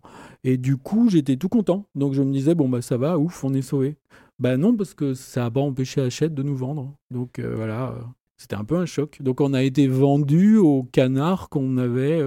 Et 0.45 0.59
du 0.59 0.77
coup, 0.77 1.09
j'étais 1.09 1.37
tout 1.37 1.49
content. 1.49 1.87
Donc 1.95 2.13
je 2.13 2.23
me 2.23 2.33
disais 2.33 2.55
bon 2.55 2.69
bah 2.69 2.83
ça 2.83 2.97
va, 2.99 3.19
ouf, 3.19 3.43
on 3.45 3.55
est 3.55 3.63
sauvé. 3.63 3.97
Bah 4.41 4.57
non, 4.57 4.77
parce 4.77 4.95
que 4.95 5.15
ça 5.15 5.43
n'a 5.43 5.51
pas 5.51 5.61
empêché 5.61 6.01
Hachette 6.01 6.35
de 6.35 6.43
nous 6.43 6.57
vendre. 6.57 6.95
Donc 7.11 7.39
euh, 7.39 7.55
voilà, 7.55 7.95
c'était 8.37 8.57
un 8.57 8.65
peu 8.65 8.77
un 8.77 8.87
choc. 8.87 9.21
Donc 9.23 9.41
on 9.41 9.55
a 9.55 9.63
été 9.63 9.87
vendu 9.87 10.57
au 10.57 10.83
canard 10.85 11.49
qu'on 11.49 11.77
avait 11.77 12.21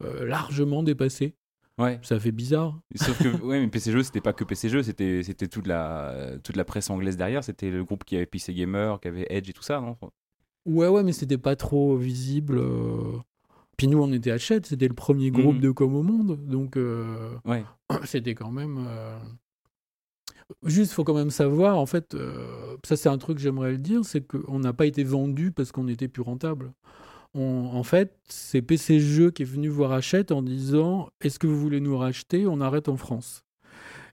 largement 0.00 0.82
dépassé. 0.82 1.34
Ouais. 1.80 1.98
Ça 2.02 2.20
fait 2.20 2.32
bizarre. 2.32 2.78
Sauf 2.94 3.22
que 3.22 3.28
ouais, 3.42 3.58
mais 3.58 3.68
PC 3.68 3.92
Jeux, 3.92 4.02
c'était 4.02 4.20
pas 4.20 4.34
que 4.34 4.44
PC 4.44 4.68
Jeux, 4.68 4.82
c'était 4.82 5.22
c'était 5.22 5.48
toute 5.48 5.66
la 5.66 6.38
toute 6.44 6.56
la 6.56 6.64
presse 6.64 6.90
anglaise 6.90 7.16
derrière. 7.16 7.42
C'était 7.42 7.70
le 7.70 7.84
groupe 7.84 8.04
qui 8.04 8.16
avait 8.16 8.26
PC 8.26 8.52
Gamer, 8.52 9.00
qui 9.00 9.08
avait 9.08 9.26
Edge 9.30 9.48
et 9.48 9.52
tout 9.54 9.62
ça, 9.62 9.80
non? 9.80 9.96
Ouais, 10.66 10.88
ouais, 10.88 11.02
mais 11.02 11.12
c'était 11.12 11.38
pas 11.38 11.56
trop 11.56 11.96
visible. 11.96 12.58
Euh. 12.58 13.18
Puis 13.78 13.88
nous, 13.88 13.98
on 14.02 14.12
était 14.12 14.30
Hachette, 14.30 14.66
c'était 14.66 14.88
le 14.88 14.94
premier 14.94 15.30
groupe 15.30 15.54
mhm. 15.54 15.60
de 15.62 15.70
com 15.70 15.94
au 15.94 16.02
monde, 16.02 16.38
donc 16.46 16.76
euh, 16.76 17.34
ouais. 17.46 17.64
c'était 18.04 18.34
quand 18.34 18.50
même. 18.50 18.86
Euh, 20.50 20.54
juste, 20.68 20.92
faut 20.92 21.04
quand 21.04 21.14
même 21.14 21.30
savoir, 21.30 21.78
en 21.78 21.86
fait, 21.86 22.16
ça 22.84 22.96
c'est 22.96 23.08
un 23.08 23.18
truc 23.18 23.36
que 23.36 23.42
j'aimerais 23.42 23.72
le 23.72 23.78
dire, 23.78 24.04
c'est 24.04 24.26
qu'on 24.26 24.58
n'a 24.58 24.72
pas 24.72 24.86
été 24.86 25.04
vendu 25.04 25.52
parce 25.52 25.72
qu'on 25.72 25.88
était 25.88 26.08
plus 26.08 26.22
rentable. 26.22 26.72
en 27.34 27.82
fait, 27.84 28.18
c'est 28.28 28.62
PC 28.62 29.00
Jeux 29.00 29.30
qui 29.30 29.42
est 29.42 29.46
venu 29.46 29.68
voir 29.68 29.92
Hachette 29.92 30.32
en 30.32 30.42
disant 30.42 31.10
Est-ce 31.20 31.38
que 31.38 31.46
vous 31.46 31.58
voulez 31.60 31.80
nous 31.80 31.96
racheter? 31.96 32.46
On 32.46 32.60
arrête 32.60 32.88
en 32.88 32.96
France. 32.96 33.44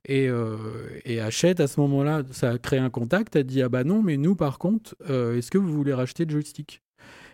Et, 0.08 0.30
euh, 0.30 0.58
et 1.06 1.20
Hachette, 1.20 1.60
à 1.60 1.68
ce 1.68 1.80
moment-là, 1.82 2.24
ça 2.32 2.52
a 2.52 2.58
créé 2.58 2.80
un 2.80 2.90
contact, 2.90 3.36
a 3.36 3.44
dit 3.44 3.62
Ah 3.62 3.70
bah 3.70 3.84
non, 3.84 4.02
mais 4.02 4.18
nous, 4.18 4.36
par 4.36 4.58
contre, 4.58 4.96
euh, 5.10 5.38
est-ce 5.38 5.52
que 5.52 5.58
vous 5.58 5.74
voulez 5.74 5.94
racheter 5.94 6.26
Joystick? 6.28 6.82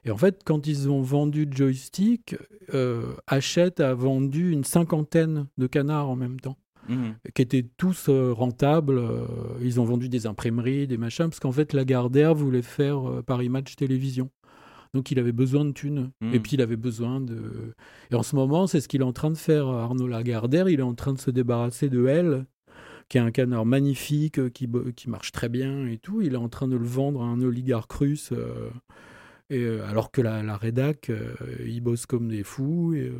Et 0.05 0.11
en 0.11 0.17
fait, 0.17 0.41
quand 0.43 0.67
ils 0.67 0.89
ont 0.89 1.01
vendu 1.01 1.47
Joystick, 1.49 2.35
euh, 2.73 3.13
Hachette 3.27 3.79
a 3.79 3.93
vendu 3.93 4.51
une 4.51 4.63
cinquantaine 4.63 5.47
de 5.57 5.67
canards 5.67 6.09
en 6.09 6.15
même 6.15 6.39
temps, 6.39 6.57
Mhm. 6.89 7.15
qui 7.33 7.41
étaient 7.41 7.65
tous 7.77 8.07
euh, 8.09 8.31
rentables. 8.33 8.97
euh, 8.97 9.25
ils 9.61 9.79
ont 9.79 9.85
vendu 9.85 10.09
des 10.09 10.27
imprimeries, 10.27 10.87
des 10.87 10.97
machins, 10.97 11.25
parce 11.25 11.39
qu'en 11.39 11.51
fait, 11.51 11.73
Lagardère 11.73 12.35
voulait 12.35 12.61
faire 12.61 13.07
euh, 13.09 13.21
Paris 13.21 13.49
Match 13.49 13.75
Télévision. 13.75 14.29
Donc 14.93 15.09
il 15.09 15.17
avait 15.17 15.31
besoin 15.31 15.65
de 15.65 15.71
thunes. 15.71 16.11
Mhm. 16.21 16.33
Et 16.33 16.39
puis 16.39 16.51
il 16.53 16.61
avait 16.61 16.75
besoin 16.75 17.19
de. 17.21 17.73
Et 18.11 18.15
en 18.15 18.23
ce 18.23 18.35
moment, 18.35 18.67
c'est 18.67 18.79
ce 18.81 18.87
qu'il 18.87 19.01
est 19.01 19.05
en 19.05 19.13
train 19.13 19.31
de 19.31 19.37
faire, 19.37 19.67
Arnaud 19.67 20.07
Lagardère. 20.07 20.69
Il 20.69 20.79
est 20.79 20.83
en 20.83 20.93
train 20.93 21.13
de 21.13 21.19
se 21.19 21.31
débarrasser 21.31 21.89
de 21.89 22.05
elle, 22.05 22.45
qui 23.09 23.17
est 23.17 23.21
un 23.21 23.31
canard 23.31 23.65
magnifique, 23.65 24.51
qui, 24.53 24.69
qui 24.95 25.09
marche 25.09 25.31
très 25.31 25.49
bien 25.49 25.87
et 25.87 25.97
tout. 25.97 26.21
Il 26.21 26.33
est 26.33 26.37
en 26.37 26.49
train 26.49 26.67
de 26.67 26.75
le 26.75 26.85
vendre 26.85 27.21
à 27.23 27.25
un 27.25 27.41
oligarque 27.41 27.91
russe. 27.93 28.31
euh, 28.33 28.69
et, 29.49 29.59
euh, 29.63 29.85
alors 29.87 30.11
que 30.11 30.21
la, 30.21 30.43
la 30.43 30.57
rédac, 30.57 31.09
euh, 31.09 31.33
ils 31.65 31.81
bossent 31.81 32.05
comme 32.05 32.27
des 32.29 32.43
fous. 32.43 32.93
Et, 32.93 33.11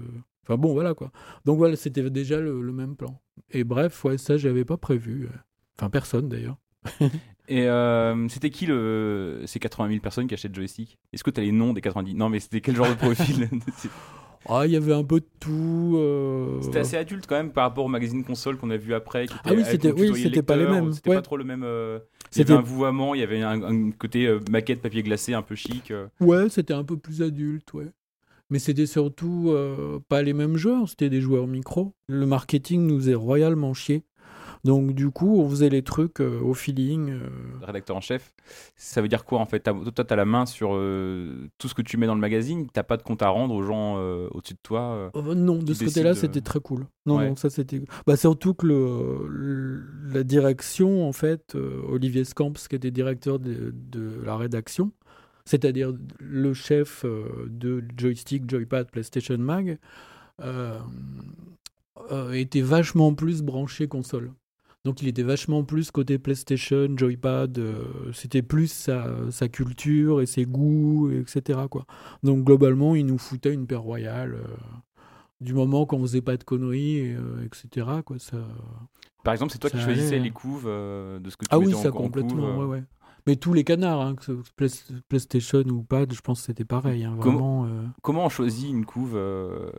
Enfin 0.46 0.58
bon, 0.58 0.74
voilà 0.74 0.94
quoi. 0.94 1.10
Donc 1.46 1.58
voilà, 1.58 1.78
c'était 1.78 2.10
déjà 2.10 2.40
le, 2.42 2.62
le 2.62 2.74
même 2.74 2.98
plan. 2.98 3.20
Et 3.52 3.64
bref, 3.64 4.04
ouais, 4.06 4.18
ça, 4.18 4.38
j'avais 4.38 4.66
pas 4.66 4.78
prévu. 4.78 5.28
Enfin, 5.78 5.90
personne 5.90 6.30
d'ailleurs. 6.30 6.58
Et 7.50 7.68
euh, 7.68 8.28
c'était 8.30 8.50
qui 8.50 8.66
le... 8.68 9.42
ces 9.46 9.60
80 9.60 9.90
000 9.90 10.00
personnes 10.00 10.28
qui 10.28 10.34
achètent 10.34 10.56
joystick? 10.56 10.98
Est-ce 11.12 11.24
que 11.26 11.30
tu 11.30 11.42
as 11.42 11.44
les 11.44 11.52
noms 11.52 11.74
des 11.74 11.82
90 11.82 12.14
Non, 12.16 12.30
mais 12.30 12.40
c'était 12.40 12.62
quel 12.62 12.76
genre 12.76 12.88
de 12.90 12.94
profil? 12.96 13.50
Ah, 14.50 14.64
il 14.66 14.74
y 14.74 14.76
avait 14.76 14.94
un 14.94 15.06
peu 15.06 15.22
de 15.22 15.26
tout. 15.40 15.94
euh, 15.96 16.60
C'était 16.62 16.80
assez 16.80 16.98
adulte 16.98 17.26
quand 17.28 17.36
même 17.38 17.54
par 17.54 17.64
rapport 17.64 17.86
au 17.86 17.88
magazine 17.88 18.26
console 18.26 18.58
qu'on 18.58 18.70
a 18.72 18.76
vu 18.78 18.94
après. 18.94 19.26
Qui 19.26 19.34
était 19.36 19.42
Ah 19.46 19.54
oui, 19.54 19.64
c'était- 19.66 19.92
oui, 19.94 20.42
pas 20.42 20.58
les 20.58 20.66
mêmes, 20.68 20.92
C'était 20.92 21.12
ouais. 21.12 21.16
pas 21.16 21.22
trop 21.22 21.38
le 21.38 21.46
même. 21.46 21.64
euh, 21.64 22.00
C'était 22.30 22.52
un 22.52 22.60
vouvoiement, 22.62 23.16
il 23.16 23.22
y 23.22 23.24
avait 23.24 23.42
un, 23.42 23.64
un 23.64 23.92
côté 23.92 24.28
euh, 24.28 24.40
maquette 24.52 24.82
papier 24.82 25.02
glacé 25.02 25.34
un 25.34 25.44
peu 25.44 25.56
chic. 25.56 25.94
Ouais, 26.20 26.50
c'était 26.50 26.74
un 26.74 26.84
peu 26.84 26.98
plus 26.98 27.22
adulte, 27.22 27.74
ouais. 27.74 27.88
Mais 28.54 28.60
c'était 28.60 28.86
surtout 28.86 29.46
euh, 29.50 29.98
pas 30.10 30.22
les 30.22 30.34
mêmes 30.34 30.58
joueurs, 30.58 30.88
c'était 30.88 31.10
des 31.10 31.22
joueurs 31.22 31.48
micro. 31.48 31.96
Le 32.08 32.28
marketing 32.28 32.86
nous 32.86 33.10
est 33.10 33.16
royalement 33.16 33.74
chié. 33.74 34.04
Donc 34.64 34.94
du 34.94 35.10
coup, 35.10 35.40
on 35.42 35.50
faisait 35.50 35.70
les 35.70 35.82
trucs 35.82 36.22
euh, 36.22 36.40
au 36.40 36.54
feeling. 36.54 37.10
euh. 37.10 37.28
rédacteur 37.64 37.98
en 37.98 38.00
chef. 38.02 38.32
Ça 38.76 39.02
veut 39.02 39.08
dire 39.08 39.26
quoi 39.26 39.40
en 39.40 39.46
fait? 39.48 39.62
Toi, 39.62 40.06
tu 40.08 40.14
as 40.14 40.16
la 40.16 40.24
main 40.26 40.46
sur 40.46 40.76
euh, 40.76 41.50
tout 41.58 41.68
ce 41.68 41.74
que 41.74 41.82
tu 41.82 41.98
mets 41.98 42.06
dans 42.06 42.14
le 42.14 42.22
magazine, 42.22 42.68
t'as 42.72 42.84
pas 42.84 42.96
de 42.96 43.02
compte 43.02 43.24
à 43.24 43.30
rendre 43.30 43.56
aux 43.56 43.64
gens 43.64 43.96
au-dessus 44.32 44.54
de 44.54 44.60
toi. 44.62 45.12
non, 45.36 45.58
de 45.58 45.74
ce 45.74 45.84
côté-là, 45.86 46.12
de- 46.12 46.18
c'était 46.18 46.42
très 46.42 46.60
cool. 46.60 46.86
Non, 47.08 47.18
Ouais. 47.18 47.30
non, 47.30 47.36
ça 47.36 47.50
c'était. 47.50 47.82
Bah, 48.06 48.16
surtout 48.16 48.54
que 48.54 48.68
le, 48.68 49.28
le- 49.28 49.84
la 50.14 50.24
direction, 50.24 51.10
en 51.10 51.12
fait, 51.12 51.56
Olivier 51.90 52.24
Scamps, 52.24 52.54
qui 52.70 52.76
était 52.76 52.92
directeur 52.92 53.40
de, 53.40 53.74
de 53.74 54.22
la 54.24 54.38
rédaction, 54.38 54.92
c'est-à-dire 55.46 55.94
le 56.20 56.54
chef 56.54 57.04
euh, 57.06 57.48
de 57.50 57.84
Joystick, 57.98 58.50
Joypad, 58.50 58.90
PlayStation 58.92 59.38
Mag, 59.38 59.78
euh, 60.42 60.80
euh, 62.12 62.32
était 62.32 62.62
vachement 62.62 63.14
plus 63.14 63.42
branché 63.42 63.88
console. 63.88 64.32
Donc 64.86 65.02
il 65.02 65.08
était 65.08 65.24
vachement 65.24 65.64
plus 65.64 65.92
côté 65.92 66.18
PlayStation, 66.18 66.90
Joypad, 66.98 67.58
euh, 67.58 67.84
c'était 68.12 68.42
plus 68.42 68.72
sa, 68.72 69.08
sa 69.32 69.48
culture 69.48 70.22
et 70.22 70.26
ses 70.26 70.46
goûts, 70.46 71.10
etc. 71.12 71.60
Quoi. 71.70 71.86
Donc 72.24 72.44
globalement, 72.44 72.96
il 72.96 73.06
nous 73.06 73.18
foutait 73.18 73.54
une 73.54 73.66
paire 73.68 73.82
royale. 73.82 74.38
du 75.40 75.54
moment 75.54 75.86
qu'on 75.86 76.00
faisait 76.02 76.22
pas 76.22 76.38
de 76.38 76.44
conneries, 76.44 76.98
et, 76.98 77.18
etc. 77.46 77.88
Quoi, 78.06 78.18
ça... 78.20 78.38
Par 79.24 79.34
exemple, 79.34 79.52
c'est 79.54 79.60
toi 79.60 79.70
qui 79.70 79.80
choisissais 79.80 80.20
les 80.20 80.30
hein. 80.30 80.34
couves 80.34 80.66
de 80.66 81.30
ce 81.30 81.38
que 81.38 81.46
tu 81.46 81.50
Ah 81.50 81.60
oui, 81.60 81.74
en- 81.74 81.82
ça 81.82 81.90
en 81.90 81.92
couve, 81.92 82.02
complètement, 82.04 82.58
ouais, 82.60 82.66
ouais. 82.66 82.84
Mais 83.26 83.36
tous 83.38 83.54
les 83.54 83.64
canards, 83.64 84.02
hein, 84.02 84.16
que 84.16 84.42
PlayStation 85.08 85.62
ou 85.70 85.84
pas, 85.84 86.06
je 86.12 86.20
pense 86.22 86.42
que 86.42 86.46
c'était 86.48 86.66
pareil. 86.66 87.04
hein, 87.06 87.16
Comment- 87.22 87.62
vraiment, 87.62 87.66
euh. 87.68 87.84
Comment 88.02 88.26
on 88.26 88.30
choisit 88.30 88.70
une 88.70 88.86
couve 88.86 89.16
euh, 89.16 89.72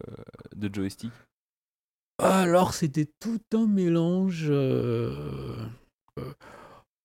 de 0.57 0.75
joystick? 0.75 1.13
Alors, 2.19 2.75
c'était 2.75 3.09
tout 3.21 3.41
un 3.55 3.67
mélange. 3.67 4.47
euh, 4.49 5.57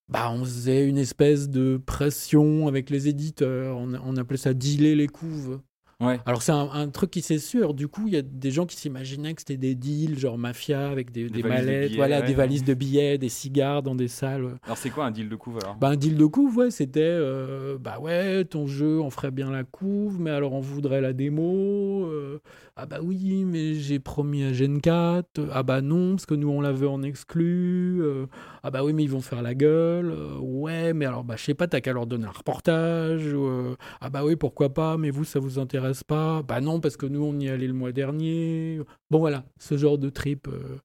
bah, 0.07 0.31
on 0.31 0.43
faisait 0.43 0.87
une 0.87 0.97
espèce 0.97 1.49
de 1.49 1.77
pression 1.77 2.67
avec 2.67 2.89
les 2.89 3.07
éditeurs. 3.07 3.77
On, 3.77 3.93
on 3.93 4.17
appelait 4.17 4.37
ça 4.37 4.53
dealer 4.53 4.95
les 4.95 5.07
couves. 5.07 5.59
Ouais. 6.01 6.17
Alors, 6.25 6.41
c'est 6.41 6.53
un, 6.53 6.69
un 6.71 6.87
truc 6.87 7.11
qui 7.11 7.21
c'est 7.21 7.39
sûr. 7.39 7.73
Du 7.73 7.89
coup, 7.89 8.07
il 8.07 8.13
y 8.13 8.17
a 8.17 8.21
des 8.21 8.51
gens 8.51 8.65
qui 8.65 8.77
s'imaginaient 8.77 9.33
que 9.33 9.41
c'était 9.41 9.57
des 9.57 9.75
deals, 9.75 10.17
genre 10.17 10.37
mafia, 10.37 10.87
avec 10.89 11.11
des, 11.11 11.23
Des 11.25 11.29
des 11.29 11.41
valises 11.41 11.59
de 11.59 11.65
mallettes, 11.65 11.87
billets, 11.89 11.97
voilà, 11.97 12.19
ouais. 12.21 12.25
des 12.27 12.33
valises 12.33 12.63
de 12.63 12.73
billets, 12.73 13.17
des 13.17 13.27
cigares 13.27 13.83
dans 13.83 13.95
des 13.95 14.07
salles. 14.07 14.55
Alors, 14.63 14.77
c'est 14.77 14.91
quoi 14.91 15.05
un 15.05 15.11
deal 15.11 15.27
de 15.27 15.35
couve 15.35 15.57
alors? 15.61 15.75
Bah, 15.75 15.89
un 15.89 15.95
deal 15.97 16.15
de 16.15 16.25
couve, 16.25 16.55
ouais, 16.57 16.71
c'était 16.71 17.01
euh, 17.03 17.77
bah 17.77 17.99
ouais, 17.99 18.45
ton 18.45 18.65
jeu, 18.65 19.01
on 19.01 19.09
ferait 19.09 19.31
bien 19.31 19.51
la 19.51 19.65
couve, 19.65 20.21
mais 20.21 20.29
alors 20.31 20.53
on 20.53 20.61
voudrait 20.61 21.01
la 21.01 21.11
démo. 21.11 22.05
euh, 22.05 22.39
ah 22.77 22.85
bah 22.85 22.99
oui, 23.03 23.43
mais 23.45 23.73
j'ai 23.73 23.99
promis 23.99 24.43
à 24.43 24.53
Gen 24.53 24.79
4. 24.79 25.49
Ah 25.51 25.63
bah 25.63 25.81
non, 25.81 26.11
parce 26.11 26.25
que 26.25 26.33
nous 26.33 26.47
on 26.49 26.61
l'avait 26.61 26.87
en 26.87 27.03
exclu. 27.03 27.99
euh, 28.01 28.25
ah 28.63 28.71
bah 28.71 28.83
oui, 28.83 28.93
mais 28.93 29.03
ils 29.03 29.09
vont 29.09 29.21
faire 29.21 29.41
la 29.41 29.55
gueule. 29.55 30.11
euh, 30.11 30.37
ouais, 30.39 30.93
mais 30.93 31.05
alors 31.05 31.23
bah 31.23 31.35
je 31.37 31.43
sais 31.43 31.53
pas, 31.53 31.67
t'as 31.67 31.81
qu'à 31.81 31.93
leur 31.93 32.05
donner 32.07 32.25
un 32.25 32.31
reportage. 32.31 33.23
euh, 33.25 33.75
ah 34.01 34.09
bah 34.09 34.23
oui, 34.25 34.35
pourquoi 34.35 34.73
pas, 34.73 34.97
mais 34.97 35.09
vous 35.11 35.23
ça 35.23 35.39
vous 35.39 35.59
intéresse 35.59 36.03
pas? 36.03 36.41
Bah 36.43 36.61
non, 36.61 36.79
parce 36.79 36.97
que 36.97 37.05
nous 37.05 37.23
on 37.23 37.37
y 37.39 37.49
allait 37.49 37.67
le 37.67 37.73
mois 37.73 37.91
dernier. 37.91 38.79
Bon 39.09 39.19
voilà, 39.19 39.43
ce 39.59 39.77
genre 39.77 39.97
de 39.97 40.09
trip. 40.09 40.47
euh. 40.47 40.77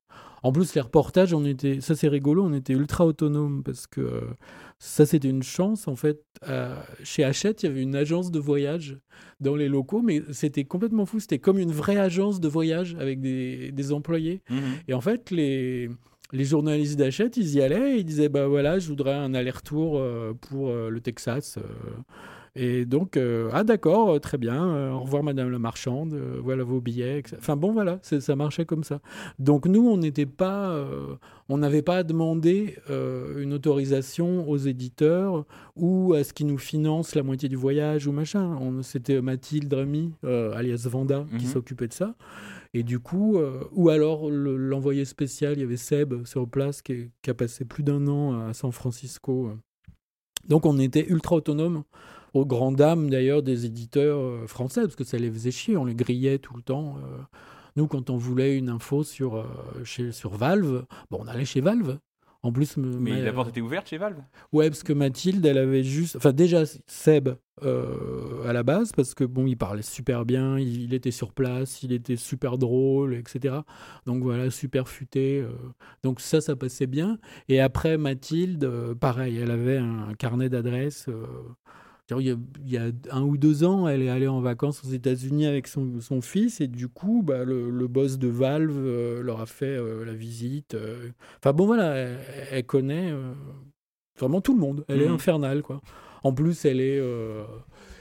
En 0.43 0.53
plus, 0.53 0.75
les 0.75 0.83
reportages, 0.83 1.33
on 1.33 1.45
était, 1.47 1.81
ça 1.81 1.95
c'est 1.95 2.07
rigolo, 2.09 2.45
on 2.45 2.53
était 2.53 2.75
ultra 2.75 3.07
autonome 3.07 3.63
parce 3.65 3.87
que 3.87 4.21
ça 4.79 5.07
c'était 5.07 5.31
une 5.31 5.43
chance 5.43 5.89
en 5.89 5.97
fait. 5.97 6.21
Chez 7.03 7.25
Hachette, 7.25 7.63
il 7.63 7.67
y 7.67 7.69
avait 7.71 7.81
une 7.83 7.97
agence 7.97 8.31
de 8.31 8.39
voyage 8.39 8.99
dans 9.41 9.57
les 9.57 9.69
locaux, 9.69 10.03
mais 10.03 10.23
c'était 10.33 10.65
complètement 10.65 11.07
fou. 11.07 11.19
C'était 11.19 11.39
comme 11.39 11.59
une 11.59 11.73
vraie 11.73 11.97
agence 11.97 12.41
de 12.41 12.49
voyage 12.49 12.95
avec 13.01 13.21
des, 13.23 13.73
des 13.73 13.93
employés. 13.93 14.43
Mhm. 14.51 14.59
Et 14.89 14.93
en 14.93 15.01
fait, 15.01 15.31
les, 15.31 15.89
les 16.35 16.45
journalistes 16.45 16.99
d'Hachette, 16.99 17.37
ils 17.39 17.55
y 17.55 17.63
allaient 17.63 17.95
et 17.95 17.99
ils 18.01 18.05
disaient 18.05 18.29
Bah 18.29 18.47
voilà, 18.49 18.79
je 18.79 18.89
voudrais 18.89 19.15
un 19.15 19.33
aller-retour 19.35 19.99
euh, 19.99 20.33
pour 20.49 20.69
euh, 20.69 20.91
le 20.91 21.01
Texas. 21.01 21.57
euh. 21.59 21.63
Et 22.57 22.85
donc, 22.85 23.17
euh, 23.17 23.49
ah 23.53 23.65
d'accord, 23.65 24.21
très 24.21 24.39
bien, 24.39 24.65
euh, 24.65 24.93
au 24.93 25.01
revoir 25.01 25.25
Madame 25.25 25.51
la 25.51 25.59
Marchande, 25.59 26.15
euh, 26.15 26.39
voilà 26.41 26.63
vos 26.63 26.81
billets. 26.81 27.19
etc. 27.19 27.37
Enfin 27.41 27.57
bon, 27.57 27.73
voilà, 27.73 27.99
ça 28.03 28.37
marchait 28.37 28.65
comme 28.65 28.85
ça. 28.85 29.01
Donc 29.41 29.67
nous, 29.67 29.89
on 29.89 29.97
n'était 29.97 30.25
pas, 30.27 30.73
on 31.49 31.59
n'avait 31.59 31.83
pas 31.83 32.05
demandé 32.05 32.77
une 33.37 33.53
autorisation 33.55 34.49
aux 34.49 34.57
éditeurs 34.57 35.45
ou 35.75 36.15
à 36.15 36.23
ce 36.23 36.33
qu'ils 36.33 36.47
nous 36.47 36.59
financent 36.59 37.17
la 37.17 37.25
moitié 37.25 37.49
du 37.49 37.57
voyage 37.57 38.07
ou 38.07 38.13
machin. 38.13 38.57
C'était 38.83 39.21
Mathilde 39.21 39.73
Rémy, 39.75 40.13
alias 40.23 40.87
Vanda, 40.89 41.27
qui 41.39 41.47
Mhm. 41.47 41.53
s'occupait 41.53 41.89
de 41.89 41.93
ça. 41.93 42.15
Et 42.75 42.83
du 42.83 42.99
coup, 42.99 43.39
euh, 43.39 43.65
ou 43.73 43.89
alors 43.89 44.31
le- 44.31 44.57
l'envoyé 44.57 45.05
spécial, 45.05 45.55
il 45.57 45.61
y 45.61 45.63
avait 45.65 45.77
Seb 45.77 46.25
sur 46.27 46.49
place 46.49 46.83
qui, 46.83 47.11
a 47.27 47.35
passé 47.35 47.65
plus 47.65 47.85
d'un 47.85 48.07
an 48.09 48.49
à 48.49 48.53
San 48.53 48.73
Francisco. 48.73 49.53
Donc 50.49 50.67
on 50.67 50.79
était 50.79 51.07
ultra 51.09 51.37
autonome, 51.37 51.85
aux 52.35 52.45
grandes 52.45 52.77
dames 52.77 53.09
d'ailleurs 53.09 53.43
des 53.43 53.65
éditeurs 53.65 54.19
euh, 54.19 54.47
français, 54.47 54.83
parce 54.83 54.97
que 54.97 55.05
ça 55.05 55.17
les 55.17 55.31
faisait 55.31 55.53
chier, 55.53 55.77
on 55.77 55.85
les 55.85 55.95
grillait 55.95 56.39
tout 56.39 56.55
le 56.57 56.63
temps. 56.63 56.97
euh. 56.99 57.23
Nous, 57.77 57.87
quand 57.89 58.11
on 58.11 58.17
voulait 58.17 58.57
une 58.57 58.69
info 58.69 59.03
sur, 59.03 59.37
euh, 59.37 59.45
chez, 59.85 60.13
sur 60.13 60.31
Valve, 60.37 60.85
bon, 61.11 61.19
on 61.23 61.27
allait 61.27 61.45
chez 61.45 61.61
Valve. 61.61 61.99
En 62.45 62.53
plus, 62.53 62.77
Mais 62.77 63.11
ma- 63.11 63.21
la 63.21 63.33
porte 63.33 63.49
était 63.49 63.61
ouverte 63.63 63.89
chez 63.89 63.99
Valve 63.99 64.19
Ouais, 64.53 64.69
parce 64.69 64.83
que 64.83 64.93
Mathilde, 64.93 65.45
elle 65.47 65.59
avait 65.59 65.83
juste. 65.83 66.15
Enfin, 66.17 66.33
déjà, 66.33 66.63
Seb, 66.87 67.31
euh, 67.63 68.47
à 68.47 68.53
la 68.53 68.63
base, 68.63 68.93
parce 68.93 69.15
que 69.15 69.25
bon, 69.25 69.47
il 69.47 69.57
parlait 69.57 69.83
super 69.83 70.25
bien, 70.27 70.59
il, 70.59 70.83
il 70.83 70.93
était 70.95 71.11
sur 71.11 71.33
place, 71.33 71.83
il 71.83 71.93
était 71.93 72.17
super 72.17 72.59
drôle, 72.59 73.15
etc. 73.15 73.57
Donc 74.07 74.23
voilà, 74.23 74.51
super 74.51 74.89
futé. 74.89 75.41
euh. 75.41 75.49
Donc 76.03 76.21
ça, 76.21 76.41
ça 76.41 76.55
passait 76.55 76.87
bien. 76.87 77.19
Et 77.49 77.61
après, 77.61 77.97
Mathilde, 77.97 78.65
euh, 78.65 78.95
pareil, 78.95 79.39
elle 79.39 79.51
avait 79.51 79.79
un, 79.79 80.13
carnet 80.19 80.49
d'adresses. 80.51 81.09
Il 82.11 82.27
y, 82.27 82.31
a, 82.31 82.37
il 82.67 82.71
y 82.71 82.77
a 82.77 82.91
un 83.13 83.23
ou 83.23 83.39
deux 83.39 83.65
ans, 83.65 83.89
elle 83.89 84.03
est 84.03 84.11
allée 84.11 84.29
en 84.29 84.41
vacances 84.43 84.85
aux 84.85 84.91
États-Unis 84.91 85.47
avec 85.47 85.67
son, 85.67 86.01
son 86.01 86.21
fils, 86.21 86.61
et 86.61 86.69
du 86.69 86.87
coup, 86.89 87.23
bah, 87.25 87.45
le, 87.45 87.71
le 87.71 87.89
boss 87.89 88.19
de 88.19 88.29
Valve 88.29 88.77
euh, 88.77 89.23
leur 89.23 89.41
a 89.41 89.47
fait 89.47 89.65
euh, 89.79 90.05
la 90.05 90.13
visite. 90.13 90.75
euh. 90.75 91.09
Enfin 91.39 91.55
bon, 91.55 91.65
voilà, 91.65 91.95
elle, 91.95 92.19
elle 92.51 92.65
connaît 92.67 93.11
vraiment 94.19 94.41
tout 94.43 94.53
le 94.55 94.61
monde. 94.61 94.85
Elle 94.89 95.01
est 95.01 95.09
Mhm. 95.09 95.15
infernale, 95.15 95.63
quoi. 95.63 95.81
En 96.23 96.33
plus, 96.35 96.65
elle 96.67 96.81
est. 96.81 97.01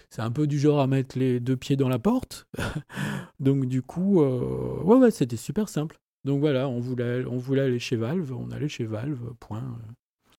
c'est 0.10 0.22
un 0.22 0.32
peu 0.32 0.48
du 0.48 0.60
genre 0.60 0.80
à 0.82 0.88
mettre 0.88 1.18
les 1.18 1.40
deux 1.40 1.56
pieds 1.58 1.76
dans 1.78 1.90
la 1.90 2.00
porte. 2.00 2.46
Donc, 3.40 3.66
du 3.68 3.82
coup, 3.82 4.22
ouais, 4.22 4.98
ouais, 4.98 5.12
c'était 5.12 5.38
super 5.38 5.70
simple. 5.70 5.98
Donc 6.26 6.40
voilà, 6.40 6.68
on 6.70 6.80
voulait, 6.80 7.26
on 7.26 7.38
voulait 7.38 7.62
aller 7.64 7.80
chez 7.80 7.96
Valve, 7.98 8.32
on 8.34 8.52
allait 8.52 8.70
chez 8.70 8.86
Valve, 8.86 9.34
point. 9.40 9.64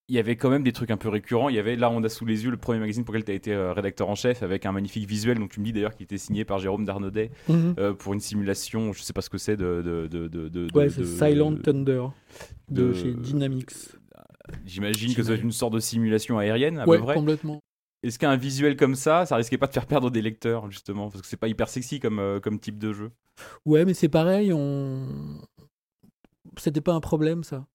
Il 0.08 0.14
y 0.16 0.18
avait 0.18 0.36
quand 0.36 0.50
même 0.50 0.62
des 0.62 0.72
trucs 0.72 0.90
un 0.90 0.96
peu 0.98 1.08
récurrents. 1.08 1.48
Il 1.48 1.54
y 1.54 1.58
avait 1.58 1.76
là, 1.76 1.90
on 1.90 2.02
a 2.04 2.08
sous 2.08 2.26
les 2.26 2.44
yeux 2.44 2.50
le 2.50 2.56
premier 2.58 2.78
magazine 2.78 3.04
pour 3.04 3.14
lequel 3.14 3.24
tu 3.24 3.30
as 3.32 3.34
été 3.34 3.52
euh, 3.54 3.72
rédacteur 3.72 4.08
en 4.08 4.14
chef 4.14 4.42
avec 4.42 4.66
un 4.66 4.72
magnifique 4.72 5.08
visuel. 5.08 5.38
Donc 5.38 5.50
tu 5.50 5.60
me 5.60 5.64
dis 5.64 5.72
d'ailleurs 5.72 5.94
qu'il 5.94 6.04
était 6.04 6.18
signé 6.18 6.44
par 6.44 6.58
Jérôme 6.58 6.84
Darnaudet 6.84 7.30
Mhm. 7.48 7.74
euh, 7.78 7.94
pour 7.94 8.12
une 8.12 8.20
simulation. 8.20 8.92
Je 8.92 9.02
sais 9.02 9.12
pas 9.14 9.22
ce 9.22 9.30
que 9.30 9.38
c'est 9.38 9.56
de. 9.56 9.82
de, 9.82 10.06
de, 10.06 10.28
de, 10.28 10.48
de- 10.48 10.68
Ouais, 10.74 10.88
c'est 10.90 11.04
Silent 11.04 11.56
Thunder 11.56 12.06
de, 12.70 12.92
chez 12.92 13.14
Dynamics. 13.14 13.70
J'imagine 14.66 15.14
que 15.14 15.22
J'imagine. 15.22 15.44
une 15.46 15.52
sorte 15.52 15.72
de 15.72 15.80
simulation 15.80 16.38
aérienne 16.38 16.78
à 16.78 16.86
ouais, 16.86 16.98
peu 16.98 17.04
près. 17.04 17.14
complètement. 17.14 17.60
Est-ce 18.02 18.18
qu'un 18.18 18.36
visuel 18.36 18.76
comme 18.76 18.96
ça, 18.96 19.24
ça 19.24 19.36
risquait 19.36 19.56
pas 19.56 19.66
de 19.66 19.72
faire 19.72 19.86
perdre 19.86 20.10
des 20.10 20.20
lecteurs 20.20 20.70
justement? 20.70 21.08
Parce 21.08 21.22
que 21.22 21.26
c'est 21.26 21.38
pas 21.38 21.48
hyper 21.48 21.70
sexy 21.70 21.98
comme, 22.00 22.18
euh, 22.18 22.40
comme 22.40 22.60
type 22.60 22.78
de 22.78 22.92
jeu. 22.92 23.10
Ouais, 23.64 23.86
mais 23.86 23.94
c'est 23.94 24.10
pareil, 24.10 24.52
on. 24.52 25.06
C'était 26.58 26.82
pas 26.82 26.92
un 26.92 27.00
problème, 27.00 27.42
ça. 27.42 27.66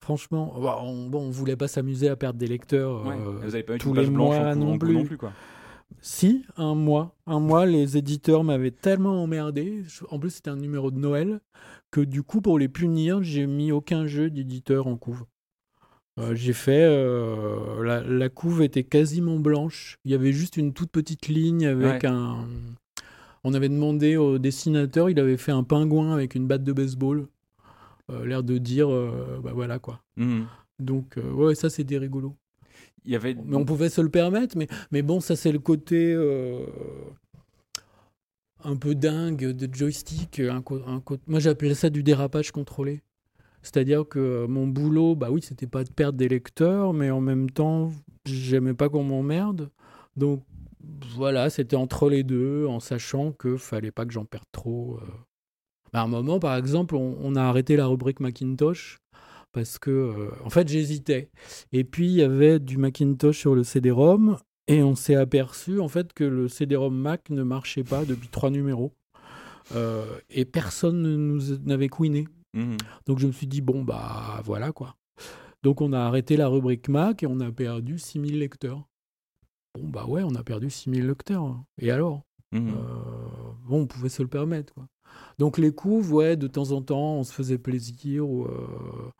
Franchement, 0.00 0.54
Bah, 0.62 0.78
on, 0.82 1.08
bon, 1.08 1.22
on 1.26 1.30
voulait 1.30 1.56
pas 1.56 1.68
s'amuser 1.68 2.08
à 2.08 2.16
perdre 2.16 2.38
des 2.38 2.46
lecteurs. 2.46 3.04
Ouais. 3.06 3.14
euh, 3.14 3.38
Vous 3.42 3.54
avez 3.54 3.62
pas 3.64 3.76
tous 3.78 3.92
les 3.94 4.08
mois 4.08 4.54
non 4.54 4.78
plus. 4.78 4.94
non 4.94 5.04
plus 5.04 5.18
quoi. 5.18 5.32
Si, 6.00 6.44
un 6.56 6.74
mois. 6.74 7.14
Un 7.26 7.40
mois, 7.40 7.66
les 7.66 7.96
éditeurs 7.96 8.44
m'avaient 8.44 8.70
tellement 8.70 9.22
emmerdé. 9.22 9.82
En 10.10 10.18
plus, 10.18 10.30
c'était 10.30 10.50
un 10.50 10.56
numéro 10.56 10.90
de 10.90 10.98
Noël 10.98 11.40
que 11.90 12.00
du 12.00 12.22
coup, 12.22 12.40
pour 12.40 12.58
les 12.58 12.68
punir, 12.68 13.22
j'ai 13.22 13.46
mis 13.46 13.72
aucun 13.72 14.06
jeu 14.06 14.30
d'éditeur 14.30 14.86
en 14.86 14.96
couve. 14.96 15.24
Euh, 16.20 16.34
j'ai 16.34 16.52
fait. 16.52 16.84
euh, 16.84 17.82
la, 17.84 18.02
la 18.02 18.28
couve 18.28 18.62
était 18.62 18.84
quasiment 18.84 19.38
blanche. 19.38 19.98
Il 20.04 20.10
y 20.10 20.14
avait 20.14 20.32
juste 20.32 20.56
une 20.56 20.72
toute 20.72 20.90
petite 20.90 21.28
ligne 21.28 21.66
avec 21.66 22.02
Ouais. 22.02 22.08
un. 22.08 22.44
On 23.44 23.54
avait 23.54 23.68
demandé 23.68 24.16
au 24.16 24.38
dessinateur, 24.38 25.08
il 25.10 25.18
avait 25.18 25.36
fait 25.36 25.52
un 25.52 25.62
pingouin 25.62 26.12
avec 26.12 26.34
une 26.34 26.46
batte 26.46 26.64
de 26.64 26.72
baseball. 26.72 27.28
Euh, 28.10 28.24
L'air 28.24 28.42
de 28.42 28.58
dire, 28.58 28.90
euh, 28.92 29.40
bah 29.42 29.52
voilà 29.54 29.78
quoi. 29.78 30.02
Mhm. 30.16 30.46
Donc, 30.78 31.18
euh, 31.18 31.30
ouais, 31.32 31.54
ça 31.54 31.70
c'était 31.70 31.98
rigolo. 31.98 32.36
Il 33.04 33.12
y 33.12 33.16
avait. 33.16 33.34
Mais 33.34 33.56
on 33.56 33.64
pouvait 33.64 33.88
se 33.88 34.00
le 34.00 34.10
permettre, 34.10 34.56
mais, 34.56 34.68
mais 34.90 35.02
bon, 35.02 35.20
ça 35.20 35.36
c'est 35.36 35.52
le 35.52 35.58
côté 35.58 36.14
un 38.64 38.76
peu 38.76 38.94
dingue 38.94 39.52
de 39.52 39.74
joystick. 39.74 40.40
Un 40.40 40.62
un 40.86 41.02
Moi 41.26 41.40
j'appelais 41.40 41.74
ça 41.74 41.90
du 41.90 42.02
dérapage 42.02 42.50
contrôlé. 42.52 43.02
C'est-à-dire 43.62 44.06
que 44.08 44.46
mon 44.46 44.66
boulot, 44.66 45.16
bah 45.16 45.30
oui, 45.30 45.42
c'était 45.42 45.66
pas 45.66 45.84
de 45.84 45.90
perdre 45.90 46.16
des 46.18 46.28
lecteurs, 46.28 46.92
mais 46.92 47.10
en 47.10 47.20
même 47.20 47.50
temps, 47.50 47.90
j'aimais 48.24 48.74
pas 48.74 48.88
qu'on 48.88 49.02
m'emmerde. 49.04 49.70
Donc 50.16 50.44
voilà, 51.14 51.50
c'était 51.50 51.76
entre 51.76 52.08
les 52.08 52.22
deux, 52.22 52.66
en 52.66 52.80
sachant 52.80 53.32
que 53.32 53.56
fallait 53.56 53.90
pas 53.90 54.06
que 54.06 54.12
j'en 54.12 54.24
perde 54.24 54.44
trop. 54.52 54.98
euh. 55.02 55.06
À 55.92 56.02
un 56.02 56.06
moment, 56.06 56.38
par 56.38 56.56
exemple, 56.56 56.94
on, 56.96 57.16
on 57.20 57.36
a 57.36 57.42
arrêté 57.42 57.76
la 57.76 57.86
rubrique 57.86 58.20
Macintosh 58.20 58.98
parce 59.52 59.78
que, 59.78 59.90
euh, 59.90 60.30
en 60.44 60.50
fait, 60.50 60.68
j'hésitais. 60.68 61.30
Et 61.72 61.84
puis, 61.84 62.06
il 62.06 62.14
y 62.16 62.22
avait 62.22 62.58
du 62.58 62.76
Macintosh 62.76 63.38
sur 63.38 63.54
le 63.54 63.64
CD-ROM 63.64 64.36
et 64.66 64.82
on 64.82 64.94
s'est 64.94 65.14
aperçu, 65.14 65.80
en 65.80 65.88
fait, 65.88 66.12
que 66.12 66.24
le 66.24 66.48
CD-ROM 66.48 66.94
Mac 66.94 67.30
ne 67.30 67.42
marchait 67.42 67.84
pas 67.84 68.04
depuis 68.04 68.28
trois 68.28 68.50
numéros. 68.50 68.92
Euh, 69.74 70.04
et 70.30 70.44
personne 70.44 71.02
ne 71.02 71.16
nous 71.16 71.58
n'avait 71.64 71.88
couiné. 71.88 72.26
Mhm. 72.54 72.76
Donc, 73.06 73.18
je 73.18 73.26
me 73.26 73.32
suis 73.32 73.46
dit, 73.46 73.60
bon, 73.60 73.82
bah, 73.82 74.40
voilà, 74.44 74.72
quoi. 74.72 74.96
Donc, 75.62 75.80
on 75.80 75.92
a 75.92 76.00
arrêté 76.00 76.36
la 76.36 76.48
rubrique 76.48 76.88
Mac 76.88 77.22
et 77.22 77.26
on 77.26 77.40
a 77.40 77.50
perdu 77.50 77.98
6000 77.98 78.38
lecteurs. 78.38 78.86
Bon, 79.74 79.88
bah 79.88 80.06
ouais, 80.06 80.22
on 80.24 80.34
a 80.34 80.42
perdu 80.42 80.70
6000 80.70 81.06
lecteurs. 81.06 81.56
Et 81.80 81.90
alors? 81.90 82.22
Mhm. 82.52 82.68
euh, 82.68 83.47
bon, 83.68 83.82
on 83.82 83.86
pouvait 83.86 84.08
se 84.08 84.22
le 84.22 84.28
permettre. 84.28 84.72
Quoi. 84.74 84.88
Donc 85.38 85.58
les 85.58 85.72
couves, 85.72 86.12
ouais, 86.12 86.36
de 86.36 86.46
temps 86.46 86.72
en 86.72 86.82
temps, 86.82 87.16
on 87.16 87.24
se 87.24 87.32
faisait 87.32 87.58
plaisir. 87.58 88.28
Ou, 88.28 88.44
euh, 88.46 89.10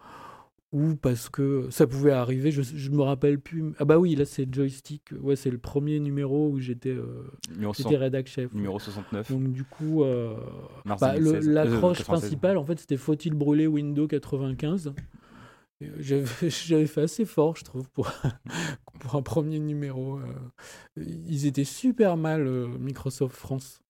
ou 0.71 0.97
parce 0.97 1.31
que 1.31 1.69
ça 1.71 1.87
pouvait 1.87 2.11
arriver, 2.13 2.51
je, 2.51 2.61
je 2.61 2.91
me 2.91 3.01
rappelle 3.01 3.41
plus. 3.41 3.73
Ah 3.79 3.87
bah 3.87 3.99
oui, 3.99 4.15
là 4.15 4.27
c'est 4.27 4.53
joystick. 4.53 5.03
Ouais, 5.21 5.35
c'est 5.35 5.51
le 5.51 5.57
premier 5.57 5.99
numéro 5.99 6.51
où 6.51 6.59
j'étais 6.61 6.91
euh, 6.91 7.25
Numéro, 7.55 7.73
j'étais 7.73 7.85
60 7.85 8.01
rédac 8.01 8.27
chef. 8.27 8.53
numéro 8.53 8.79
69. 8.79 9.31
Donc 9.33 9.51
du 9.51 9.65
coup, 9.65 10.03
euh, 10.05 10.37
bah, 10.85 11.17
le- 11.17 11.25
2016. 11.25 11.49
Euh, 11.49 11.53
l'accroche 11.53 11.99
96. 11.99 12.05
principale, 12.05 12.59
en 12.59 12.65
fait, 12.67 12.79
c'était 12.81 12.99
faut-il 12.99 13.33
brûler 13.33 13.67
Windows 13.67 14.07
95 14.07 14.93
Et, 15.81 15.87
euh, 15.89 15.93
J'avais 16.51 16.87
fait 16.87 17.01
assez 17.03 17.25
fort, 17.25 17.57
je 17.57 17.65
trouve, 17.65 17.89
pour, 17.89 18.11
pour 19.01 19.15
un 19.15 19.23
premier 19.23 19.61
numéro. 19.61 20.19
euh. 20.19 20.25
Ils 20.99 21.47
étaient 21.47 21.65
super 21.65 22.19
mal, 22.19 22.47
euh, 22.47 22.67
Microsoft 22.79 23.37
France. 23.37 23.81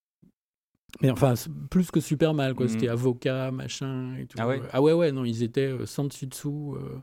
Mais 1.02 1.10
enfin, 1.10 1.34
plus 1.70 1.90
que 1.90 2.00
super 2.00 2.34
mal, 2.34 2.54
quoi. 2.54 2.66
Mhm. 2.66 2.72
C'était 2.72 2.88
avocat, 2.88 3.50
machin 3.50 4.14
et 4.18 4.26
tout. 4.26 4.36
Ah 4.40 4.48
ouais 4.48 4.60
Ah 4.72 4.82
ouais, 4.82 4.92
ouais, 4.92 5.12
non, 5.12 5.24
ils 5.24 5.42
étaient 5.42 5.66
euh, 5.68 5.86
sans 5.86 6.04
dessus-dessous. 6.04 6.76
euh. 6.80 6.96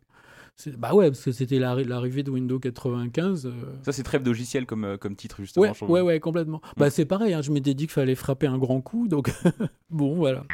C'est- 0.58 0.76
Bah 0.78 0.94
ouais, 0.94 1.10
parce 1.10 1.24
que 1.24 1.32
c'était 1.32 1.60
l'arri- 1.60 1.84
l'arrivée 1.84 2.24
de 2.24 2.32
Windows 2.32 2.60
95. 2.60 3.46
euh. 3.46 3.52
Ça, 3.84 3.92
c'est 3.92 4.04
trêve 4.04 4.26
logiciel 4.26 4.66
comme, 4.66 4.86
euh, 4.86 4.98
comme 4.98 5.16
titre, 5.16 5.38
justement. 5.42 5.64
Ouais, 5.66 5.72
je 5.80 5.86
ouais, 5.86 6.02
ouais, 6.02 6.20
complètement. 6.20 6.62
Bah 6.78 6.90
c'est 6.90 7.06
pareil, 7.06 7.34
hein, 7.34 7.42
je 7.42 7.52
m'étais 7.52 7.74
dit 7.74 7.86
qu'il 7.86 7.94
fallait 7.94 8.16
frapper 8.16 8.48
un 8.48 8.58
grand 8.58 8.82
coup, 8.82 9.08
donc 9.08 9.30
bon, 9.90 10.16
voilà. 10.16 10.46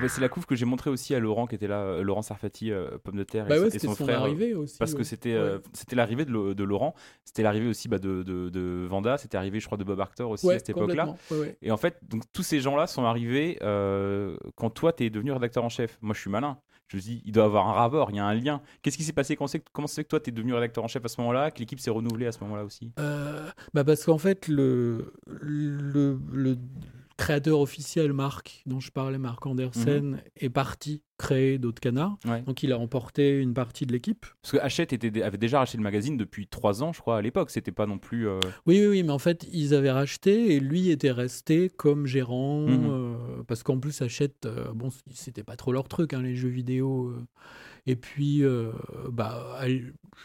Ouais, 0.00 0.08
c'est 0.08 0.20
la 0.20 0.28
couve 0.28 0.46
que 0.46 0.54
j'ai 0.54 0.64
montré 0.64 0.90
aussi 0.90 1.14
à 1.14 1.18
Laurent, 1.20 1.46
qui 1.46 1.54
était 1.54 1.66
là, 1.66 1.80
euh, 1.82 2.02
Laurent 2.02 2.22
Sarfati, 2.22 2.70
euh, 2.72 2.98
Pomme 3.02 3.16
de 3.16 3.24
Terre, 3.24 3.46
Bah 3.46 3.56
et, 3.56 3.60
ouais, 3.60 3.66
et 3.68 3.70
c'était 3.70 3.86
son 3.86 3.94
son, 3.94 4.04
frère. 4.04 4.24
euh, 4.24 4.56
aussi. 4.56 4.78
Parce 4.78 4.94
que 4.94 5.02
c'était 5.02 5.34
euh, 5.34 5.58
c'était 5.72 5.96
l'arrivée 5.96 6.24
de, 6.24 6.62
Laurent, 6.64 6.94
c'était 7.24 7.42
l'arrivée 7.42 7.68
aussi 7.68 7.88
bah, 7.88 7.98
de, 7.98 8.22
de, 8.22 8.48
de 8.48 8.86
Vanda, 8.88 9.18
c'était 9.18 9.36
l'arrivée, 9.36 9.60
je 9.60 9.66
crois, 9.66 9.78
de 9.78 9.84
Bob 9.84 10.00
Arctor 10.00 10.30
aussi 10.30 10.50
à 10.50 10.58
cette 10.58 10.70
époque-là. 10.70 11.14
Et 11.60 11.70
en 11.70 11.76
fait, 11.76 11.98
donc, 12.08 12.22
tous 12.32 12.42
ces 12.42 12.60
gens-là 12.60 12.86
sont 12.86 13.04
arrivés 13.04 13.58
quand 13.60 14.70
toi, 14.70 14.92
tu 14.92 15.04
es 15.04 15.10
devenu 15.10 15.32
rédacteur 15.32 15.64
en 15.64 15.68
chef. 15.68 15.98
Moi, 16.00 16.14
je 16.14 16.20
suis 16.20 16.30
malin. 16.30 16.58
Je 16.88 16.98
me 16.98 17.02
dis, 17.02 17.22
il 17.24 17.32
doit 17.32 17.44
y 17.44 17.46
avoir 17.46 17.68
un 17.68 17.72
rapport, 17.72 18.10
il 18.10 18.16
y 18.16 18.18
a 18.18 18.26
un 18.26 18.34
lien. 18.34 18.60
Qu'est-ce 18.82 18.98
qui 18.98 19.02
s'est 19.04 19.14
passé? 19.14 19.34
Comment 19.34 19.48
c'est 19.48 19.60
que, 19.60 19.64
comment 19.72 19.86
c'est 19.86 20.04
que 20.04 20.08
toi, 20.08 20.20
tu 20.20 20.28
es 20.28 20.32
devenu 20.32 20.52
rédacteur 20.52 20.84
en 20.84 20.88
chef 20.88 21.02
à 21.02 21.08
ce 21.08 21.18
moment-là? 21.22 21.50
Que 21.50 21.60
l'équipe 21.60 21.80
s'est 21.80 21.90
renouvelée 21.90 22.26
à 22.26 22.32
ce 22.32 22.40
moment-là 22.40 22.64
aussi? 22.64 22.92
Euh, 22.98 23.48
bah 23.72 23.82
parce 23.82 24.04
qu'en 24.04 24.18
fait, 24.18 24.46
le, 24.46 25.14
le, 25.26 26.18
le 26.30 26.58
créateur 27.16 27.60
officiel, 27.60 28.12
Marc, 28.12 28.62
dont 28.66 28.80
je 28.80 28.90
parlais, 28.90 29.18
Marc 29.18 29.44
Andersen, 29.46 30.20
est 30.36 30.48
parti 30.50 31.02
créer 31.18 31.58
d'autres 31.58 31.80
canards. 31.80 32.16
Ouais. 32.24 32.42
Donc 32.42 32.64
il 32.64 32.72
a 32.72 32.78
emporté 32.78 33.38
une 33.38 33.54
partie 33.54 33.86
de 33.86 33.92
l'équipe. 33.92 34.26
Parce 34.42 34.52
que 34.52 34.58
Hachette 34.58 34.92
était, 34.92 35.22
avait 35.22 35.38
déjà 35.38 35.58
racheté 35.60 35.76
le 35.78 35.84
magazine 35.84 36.16
depuis 36.16 36.48
trois 36.48 36.82
ans, 36.82 36.92
je 36.92 37.00
crois, 37.00 37.18
à 37.18 37.22
l'époque. 37.22 37.50
C'était 37.50 37.70
pas 37.70 37.86
non 37.86 37.98
plus. 37.98 38.26
euh, 38.28 38.40
Oui, 38.66 38.80
oui, 38.80 38.86
oui, 38.88 39.02
mais 39.04 39.12
en 39.12 39.20
fait, 39.20 39.46
ils 39.52 39.72
avaient 39.74 39.92
racheté 39.92 40.56
et 40.56 40.58
lui 40.60 40.90
était 40.90 41.12
resté 41.12 41.68
comme 41.70 42.06
gérant. 42.06 42.62
Mhm. 42.66 42.86
euh, 42.90 43.14
parce 43.46 43.62
qu'en 43.62 43.78
plus, 43.78 44.02
Hachette, 44.02 44.46
euh, 44.46 44.72
bon, 44.74 44.88
c'était 45.12 45.44
pas 45.44 45.54
trop 45.56 45.72
leur 45.72 45.86
truc, 45.88 46.12
hein, 46.12 46.22
les 46.22 46.34
jeux 46.34 46.48
vidéo. 46.48 47.08
euh. 47.10 47.24
Et 47.86 47.94
puis, 47.96 48.42
bah, 49.10 49.58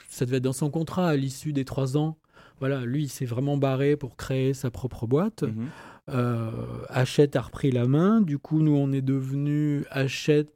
ça 0.10 0.26
devait 0.26 0.38
être 0.38 0.43
dans 0.43 0.54
son 0.54 0.69
contrat 0.69 1.10
à 1.10 1.15
l'issue 1.15 1.54
des 1.54 1.65
trois 1.65 1.97
ans. 1.97 2.17
Voilà, 2.60 2.86
lui, 2.86 3.04
il 3.04 3.10
s'est 3.10 3.26
vraiment 3.26 3.58
barré 3.58 3.95
pour 3.97 4.15
créer 4.15 4.54
sa 4.54 4.71
propre 4.71 5.06
boîte. 5.08 5.43
mhm. 5.43 5.67
Euh, 6.10 6.52
Hachette 6.89 7.36
a 7.36 7.41
repris 7.41 7.72
la 7.72 7.86
main. 7.86 8.22
Du 8.22 8.38
coup, 8.39 8.62
nous, 8.62 8.76
on 8.76 8.91
est 8.91 9.02
devenu 9.02 9.84
Hachette. 9.89 10.54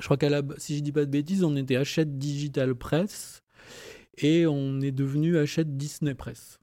Je 0.00 0.04
crois 0.04 0.16
qu'à 0.16 0.28
la, 0.30 0.42
si 0.58 0.76
je 0.78 0.82
dis 0.82 0.92
pas 0.92 1.04
de 1.04 1.10
bêtises, 1.10 1.42
on 1.42 1.56
était 1.56 1.76
Hachette 1.76 2.18
Digital 2.18 2.74
Press 2.76 3.42
et 4.18 4.46
on 4.46 4.80
est 4.80 4.92
devenu 4.92 5.36
Hachette 5.38 5.76
Disney 5.76 6.14
Press. 6.14 6.60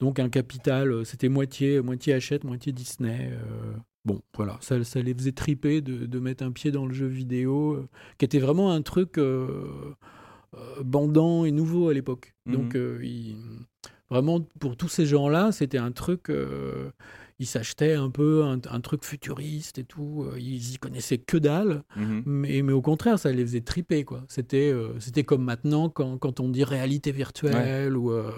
Donc 0.00 0.18
un 0.18 0.30
capital, 0.30 0.90
euh, 0.90 1.04
c'était 1.04 1.28
moitié, 1.28 1.80
moitié 1.82 2.14
Hachette, 2.14 2.44
moitié 2.44 2.72
Disney. 2.72 3.30
euh, 3.32 3.74
bon, 4.06 4.20
voilà, 4.34 4.56
ça, 4.62 4.82
ça 4.82 5.00
les 5.02 5.12
faisait 5.14 5.32
triper 5.32 5.80
de, 5.82 6.06
de 6.06 6.18
mettre 6.18 6.42
un 6.44 6.50
pied 6.52 6.70
dans 6.72 6.86
le 6.86 6.94
jeu 6.94 7.06
vidéo, 7.06 7.74
euh, 7.74 7.88
qui 8.18 8.24
était 8.24 8.38
vraiment 8.40 8.72
un 8.72 8.80
truc 8.82 9.18
euh, 9.18 9.94
bandant 10.82 11.44
et 11.44 11.50
nouveau 11.52 11.88
à 11.90 11.94
l'époque. 11.94 12.34
Mhm. 12.46 12.52
Donc 12.54 12.74
euh, 12.76 12.98
il- 13.02 13.36
vraiment 14.12 14.40
pour 14.60 14.76
tous 14.76 14.88
ces 14.88 15.06
gens-là, 15.06 15.50
c'était 15.52 15.78
un 15.78 15.92
truc. 15.92 16.28
euh, 16.30 16.90
ils 17.38 17.46
s'achetaient 17.46 17.94
un 17.94 18.10
peu 18.10 18.44
un, 18.44 18.60
un 18.70 18.80
truc 18.80 19.04
futuriste 19.04 19.78
et 19.78 19.84
tout. 19.84 20.24
euh, 20.28 20.38
Ils 20.38 20.74
y 20.74 20.76
connaissaient 20.78 21.18
que 21.18 21.36
dalle. 21.38 21.82
Mhm. 21.96 22.22
Mais, 22.24 22.62
mais 22.62 22.72
au 22.72 22.82
contraire, 22.82 23.18
ça 23.18 23.32
les 23.32 23.44
faisait 23.44 23.62
triper, 23.62 24.04
quoi. 24.04 24.22
C'était 24.28 24.70
euh, 24.72 24.90
c'était 25.00 25.24
comme 25.24 25.42
maintenant 25.42 25.88
quand, 25.88 26.18
quand 26.18 26.38
on 26.38 26.48
dit 26.50 26.62
réalité 26.62 27.10
virtuelle 27.10 27.96
ou 27.96 28.12
euh, 28.12 28.30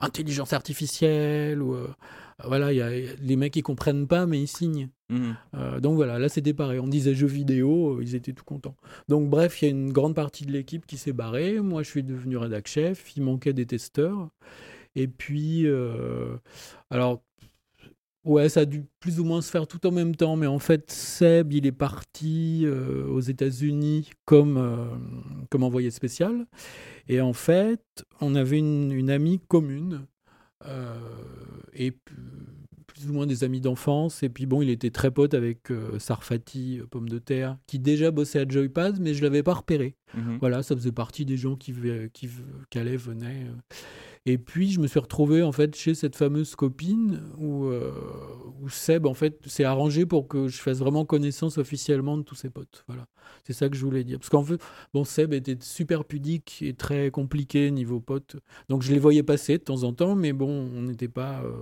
intelligence 0.00 0.52
artificielle 0.52 1.60
ou 1.60 1.76
voilà, 2.44 2.72
il 2.72 2.76
y 2.76 2.82
a 2.82 2.90
les 2.90 3.36
mecs 3.36 3.52
qui 3.52 3.62
comprennent 3.62 4.06
pas 4.08 4.26
mais 4.26 4.40
ils 4.40 4.48
signent. 4.48 4.88
Mhm. 5.10 5.36
Euh, 5.56 5.80
donc 5.80 5.96
voilà, 5.96 6.18
là 6.20 6.28
c'était 6.28 6.54
pareil. 6.54 6.78
On 6.78 6.86
disait 6.88 7.14
jeux 7.14 7.26
vidéo, 7.26 7.96
euh, 7.98 8.02
ils 8.02 8.14
étaient 8.14 8.32
tout 8.32 8.44
contents. 8.44 8.76
Donc 9.08 9.28
bref, 9.28 9.60
il 9.60 9.64
y 9.64 9.68
a 9.68 9.70
une 9.72 9.92
grande 9.92 10.14
partie 10.14 10.44
de 10.46 10.52
l'équipe 10.52 10.86
qui 10.86 10.98
s'est 10.98 11.12
barrée. 11.12 11.60
Moi, 11.60 11.82
je 11.82 11.88
suis 11.90 12.02
devenu 12.04 12.36
rédac 12.36 12.68
chef. 12.68 13.16
Il 13.16 13.22
manquait 13.24 13.52
des 13.54 13.66
testeurs. 13.66 14.28
Et 14.94 15.08
puis, 15.08 15.66
euh, 15.66 16.36
alors, 16.90 17.22
ouais, 18.24 18.48
ça 18.48 18.60
a 18.60 18.64
dû 18.64 18.84
plus 19.00 19.20
ou 19.20 19.24
moins 19.24 19.40
se 19.42 19.50
faire 19.50 19.66
tout 19.66 19.86
en 19.86 19.90
même 19.90 20.14
temps. 20.14 20.36
Mais 20.36 20.46
en 20.46 20.58
fait, 20.58 20.90
Seb, 20.90 21.52
il 21.52 21.66
est 21.66 21.72
parti 21.72 22.62
euh, 22.64 23.06
aux 23.06 23.20
États-Unis 23.20 24.10
comme, 24.24 24.56
euh, 24.56 24.86
comme 25.50 25.62
envoyé 25.62 25.90
spécial. 25.90 26.46
Et 27.08 27.20
en 27.20 27.32
fait, 27.32 28.04
on 28.20 28.34
avait 28.34 28.58
une, 28.58 28.92
une 28.92 29.10
amie 29.10 29.40
commune. 29.48 30.06
Et 31.74 31.92
plus 32.92 33.10
ou 33.10 33.12
moins 33.14 33.26
des 33.26 33.44
amis 33.44 33.60
d'enfance. 33.60 34.22
Et 34.22 34.28
puis 34.28 34.46
bon, 34.46 34.62
il 34.62 34.70
était 34.70 34.90
très 34.90 35.10
pote 35.10 35.34
avec 35.34 35.70
euh, 35.70 35.98
Sarfati, 35.98 36.80
euh, 36.80 36.86
Pomme 36.86 37.08
de 37.08 37.18
Terre, 37.18 37.56
qui 37.66 37.78
déjà 37.78 38.10
bossait 38.10 38.40
à 38.40 38.48
Joypad, 38.48 39.00
mais 39.00 39.14
je 39.14 39.22
l'avais 39.22 39.42
pas 39.42 39.54
repéré. 39.54 39.96
Mhm. 40.14 40.38
Voilà, 40.40 40.62
ça 40.62 40.76
faisait 40.76 40.92
partie 40.92 41.24
des 41.24 41.36
gens 41.36 41.56
qui, 41.56 41.74
qui, 42.12 42.28
allaient, 42.78 42.96
venaient. 42.96 43.46
euh. 43.48 43.76
Et 44.24 44.38
puis, 44.38 44.70
je 44.70 44.78
me 44.78 44.86
suis 44.86 45.00
retrouvé 45.00 45.42
en 45.42 45.50
fait 45.50 45.74
chez 45.74 45.94
cette 45.94 46.14
fameuse 46.14 46.54
copine 46.54 47.20
où, 47.38 47.64
euh, 47.64 47.92
où 48.60 48.68
Seb 48.68 49.06
en 49.06 49.14
fait 49.14 49.44
s'est 49.48 49.64
arrangé 49.64 50.06
pour 50.06 50.28
que 50.28 50.46
je 50.46 50.58
fasse 50.58 50.78
vraiment 50.78 51.04
connaissance 51.04 51.58
officiellement 51.58 52.16
de 52.16 52.22
tous 52.22 52.36
ses 52.36 52.48
potes. 52.48 52.84
Voilà, 52.86 53.06
c'est 53.44 53.52
ça 53.52 53.68
que 53.68 53.76
je 53.76 53.84
voulais 53.84 54.04
dire. 54.04 54.20
Parce 54.20 54.30
qu'en 54.30 54.44
fait, 54.44 54.62
bon, 54.94 55.04
Seb 55.04 55.32
était 55.32 55.56
super 55.60 56.04
pudique 56.04 56.62
et 56.62 56.72
très 56.74 57.10
compliqué 57.10 57.72
niveau 57.72 57.98
potes. 57.98 58.36
Donc, 58.68 58.82
je 58.82 58.92
les 58.92 59.00
voyais 59.00 59.24
passer 59.24 59.58
de 59.58 59.64
temps 59.64 59.82
en 59.82 59.92
temps, 59.92 60.14
mais 60.14 60.32
bon, 60.32 60.70
on 60.72 60.82
n'était 60.82 61.08
pas 61.08 61.42
euh, 61.42 61.52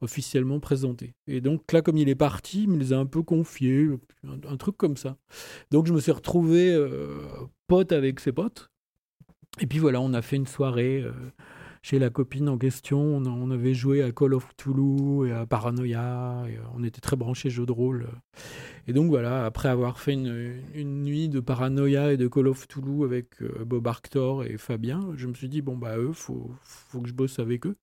officiellement 0.00 0.60
présentés. 0.60 1.14
Et 1.26 1.42
donc 1.42 1.70
là, 1.70 1.82
comme 1.82 1.98
il 1.98 2.08
est 2.08 2.14
parti, 2.14 2.62
il 2.62 2.70
me 2.70 2.78
les 2.78 2.94
a 2.94 2.98
un 2.98 3.06
peu 3.06 3.22
confiés, 3.22 3.90
un, 4.26 4.56
truc 4.56 4.78
comme 4.78 4.96
ça. 4.96 5.18
Donc, 5.70 5.86
je 5.86 5.92
me 5.92 6.00
suis 6.00 6.12
retrouvé 6.12 6.72
euh, 6.72 7.18
pote 7.66 7.92
avec 7.92 8.20
ses 8.20 8.32
potes. 8.32 8.70
Et 9.60 9.66
puis 9.66 9.78
voilà, 9.78 10.00
on 10.00 10.14
a 10.14 10.22
fait 10.22 10.36
une 10.36 10.46
soirée 10.48 11.04
chez 11.84 11.98
la 11.98 12.08
copine 12.08 12.48
en 12.48 12.56
question. 12.56 12.98
On, 12.98 13.50
avait 13.50 13.74
joué 13.74 14.02
à 14.02 14.10
Call 14.10 14.32
of 14.32 14.48
Cthulhu 14.56 15.28
et 15.28 15.32
à 15.32 15.44
Paranoia. 15.44 16.46
Et, 16.48 16.56
euh, 16.56 16.62
on 16.74 16.82
était 16.82 17.02
très 17.02 17.14
branchés 17.14 17.50
jeux 17.50 17.66
de 17.66 17.72
rôle. 17.72 18.08
Et 18.88 18.94
donc 18.94 19.10
voilà, 19.10 19.44
après 19.44 19.68
avoir 19.68 20.00
fait 20.00 20.14
une, 20.14 20.62
une 20.72 21.02
nuit 21.02 21.28
de 21.28 21.40
Paranoia 21.40 22.14
et 22.14 22.16
de 22.16 22.26
Call 22.26 22.48
of 22.48 22.66
Cthulhu 22.66 23.04
avec 23.04 23.42
euh, 23.42 23.66
Bob 23.66 23.86
Arctor 23.86 24.44
et 24.44 24.56
Fabien, 24.56 25.10
je 25.16 25.26
me 25.26 25.34
suis 25.34 25.50
dit, 25.50 25.60
bon, 25.60 25.76
bah, 25.76 25.98
eux, 25.98 26.14
faut, 26.14 26.50
faut 26.62 27.02
que 27.02 27.08
je 27.08 27.12
bosse 27.12 27.38
avec 27.38 27.66
eux. 27.66 27.76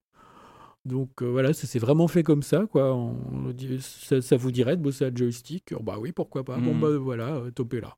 Donc 0.83 1.21
euh, 1.21 1.27
voilà, 1.27 1.53
ça 1.53 1.67
s'est 1.67 1.77
vraiment 1.77 2.07
fait 2.07 2.23
comme 2.23 2.41
ça, 2.41 2.65
quoi. 2.65 2.95
On 2.95 3.53
ça, 3.81 4.19
ça 4.19 4.35
vous 4.35 4.51
dirait 4.51 4.77
de 4.77 4.81
bosser 4.81 5.05
à 5.05 5.13
joystick? 5.13 5.75
Bah 5.79 5.97
oui, 5.99 6.11
pourquoi 6.11 6.43
pas. 6.43 6.57
Bon, 6.57 6.73
Mhm. 6.73 6.81
bah 6.81 6.97
voilà, 6.97 7.43
topé 7.53 7.79
là. 7.81 7.95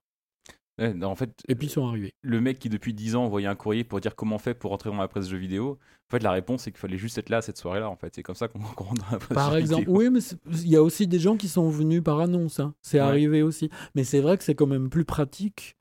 Ouais, 0.79 0.93
non, 0.93 1.07
en 1.09 1.15
fait, 1.15 1.29
Et 1.47 1.53
puis 1.55 1.67
ils 1.67 1.69
sont 1.69 1.85
arrivés. 1.87 2.13
le 2.23 2.41
mec 2.41 2.57
qui 2.57 2.67
depuis 2.67 2.93
10 2.95 3.15
ans 3.15 3.23
envoyait 3.25 3.47
un 3.47 3.53
courrier 3.55 3.83
pour 3.83 3.99
dire 3.99 4.15
comment 4.15 4.37
on 4.37 4.39
fait 4.39 4.55
pour 4.55 4.71
rentrer 4.71 4.89
dans 4.89 4.97
la 4.97 5.07
presse 5.07 5.29
jeux 5.29 5.37
vidéo, 5.37 5.77
en 6.09 6.11
fait 6.17 6.23
la 6.23 6.31
réponse 6.31 6.63
c'est 6.63 6.71
qu'il 6.71 6.79
fallait 6.79 6.97
juste 6.97 7.17
être 7.19 7.29
là 7.29 7.41
cette 7.43 7.57
soirée-là 7.57 7.87
en 7.89 7.95
fait. 7.95 8.13
C'est 8.15 8.23
comme 8.23 8.33
ça 8.35 8.47
qu'on 8.47 8.59
rentre 8.77 8.93
dans 9.05 9.11
la 9.11 9.19
presse 9.19 9.35
Par 9.35 9.51
jeux 9.53 9.59
exemple, 9.59 9.81
vidéo. 9.85 9.97
oui, 9.97 10.09
mais 10.09 10.19
il 10.63 10.69
y 10.69 10.75
a 10.75 10.81
aussi 10.81 11.05
des 11.07 11.19
gens 11.19 11.37
qui 11.37 11.47
sont 11.47 11.69
venus 11.69 12.01
par 12.03 12.19
annonce. 12.19 12.59
hein. 12.59 12.73
C'est 12.81 12.97
Ouais. 12.99 13.05
arrivé 13.07 13.43
aussi. 13.43 13.69
Mais 13.93 14.03
c'est 14.03 14.19
vrai 14.19 14.35
que 14.37 14.43
c'est 14.43 14.55
quand 14.55 14.65
même 14.67 14.89
plus 14.89 15.05
pratique 15.05 15.75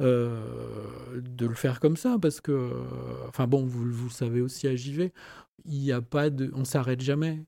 euh, 0.00 1.20
de 1.20 1.46
le 1.46 1.54
faire 1.54 1.80
comme 1.80 1.96
ça 1.96 2.16
parce 2.20 2.40
que, 2.40 2.52
euh, 2.52 2.70
enfin 3.28 3.46
bon, 3.46 3.64
vous, 3.64 3.90
vous 3.90 4.04
le 4.04 4.10
savez 4.10 4.40
aussi 4.40 4.68
à 4.68 4.76
JV, 4.76 5.12
il 5.64 5.82
y 5.82 5.90
a 5.92 6.00
pas 6.00 6.30
de, 6.30 6.50
on 6.54 6.64
s'arrête 6.64 7.00
jamais. 7.00 7.42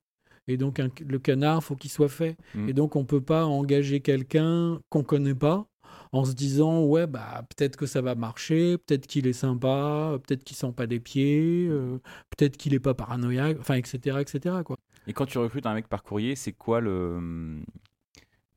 Et 0.49 0.57
donc 0.57 0.81
un- 0.81 0.89
le 1.07 1.19
canard, 1.19 1.63
faut 1.63 1.77
qu'il 1.77 1.91
soit 1.91 2.09
fait. 2.09 2.37
Mm. 2.55 2.69
Et 2.71 2.73
donc 2.73 2.97
on 2.97 3.05
peut 3.05 3.21
pas 3.21 3.45
engager 3.45 4.01
quelqu'un 4.01 4.81
qu'on 4.89 5.03
connaît 5.05 5.35
pas 5.35 5.67
en 6.13 6.25
se 6.25 6.33
disant 6.33 6.85
ouais 6.85 7.07
bah 7.07 7.45
peut-être 7.57 7.77
que 7.77 7.87
ça 7.87 8.01
va 8.01 8.15
marcher, 8.15 8.79
peut-être 8.79 9.07
qu'il 9.07 9.27
est 9.27 9.33
sympa, 9.33 10.19
peut-être 10.27 10.45
qu'il 10.45 10.57
sent 10.57 10.73
pas 10.77 10.87
des 10.87 11.01
pieds, 11.01 11.67
euh, 11.69 11.99
peut-être 12.37 12.57
qu'il 12.57 12.75
est 12.75 12.81
pas 12.81 12.95
paranoïaque, 12.95 13.59
enfin 13.61 13.75
etc 13.75 14.19
etc 14.21 14.57
quoi. 14.65 14.77
Et 15.07 15.13
quand 15.13 15.27
tu 15.27 15.39
recrutes 15.39 15.67
un 15.67 15.75
mec 15.75 15.89
par 15.89 16.03
courrier, 16.03 16.37
c'est 16.37 16.53
quoi 16.53 16.81
le. 16.81 17.61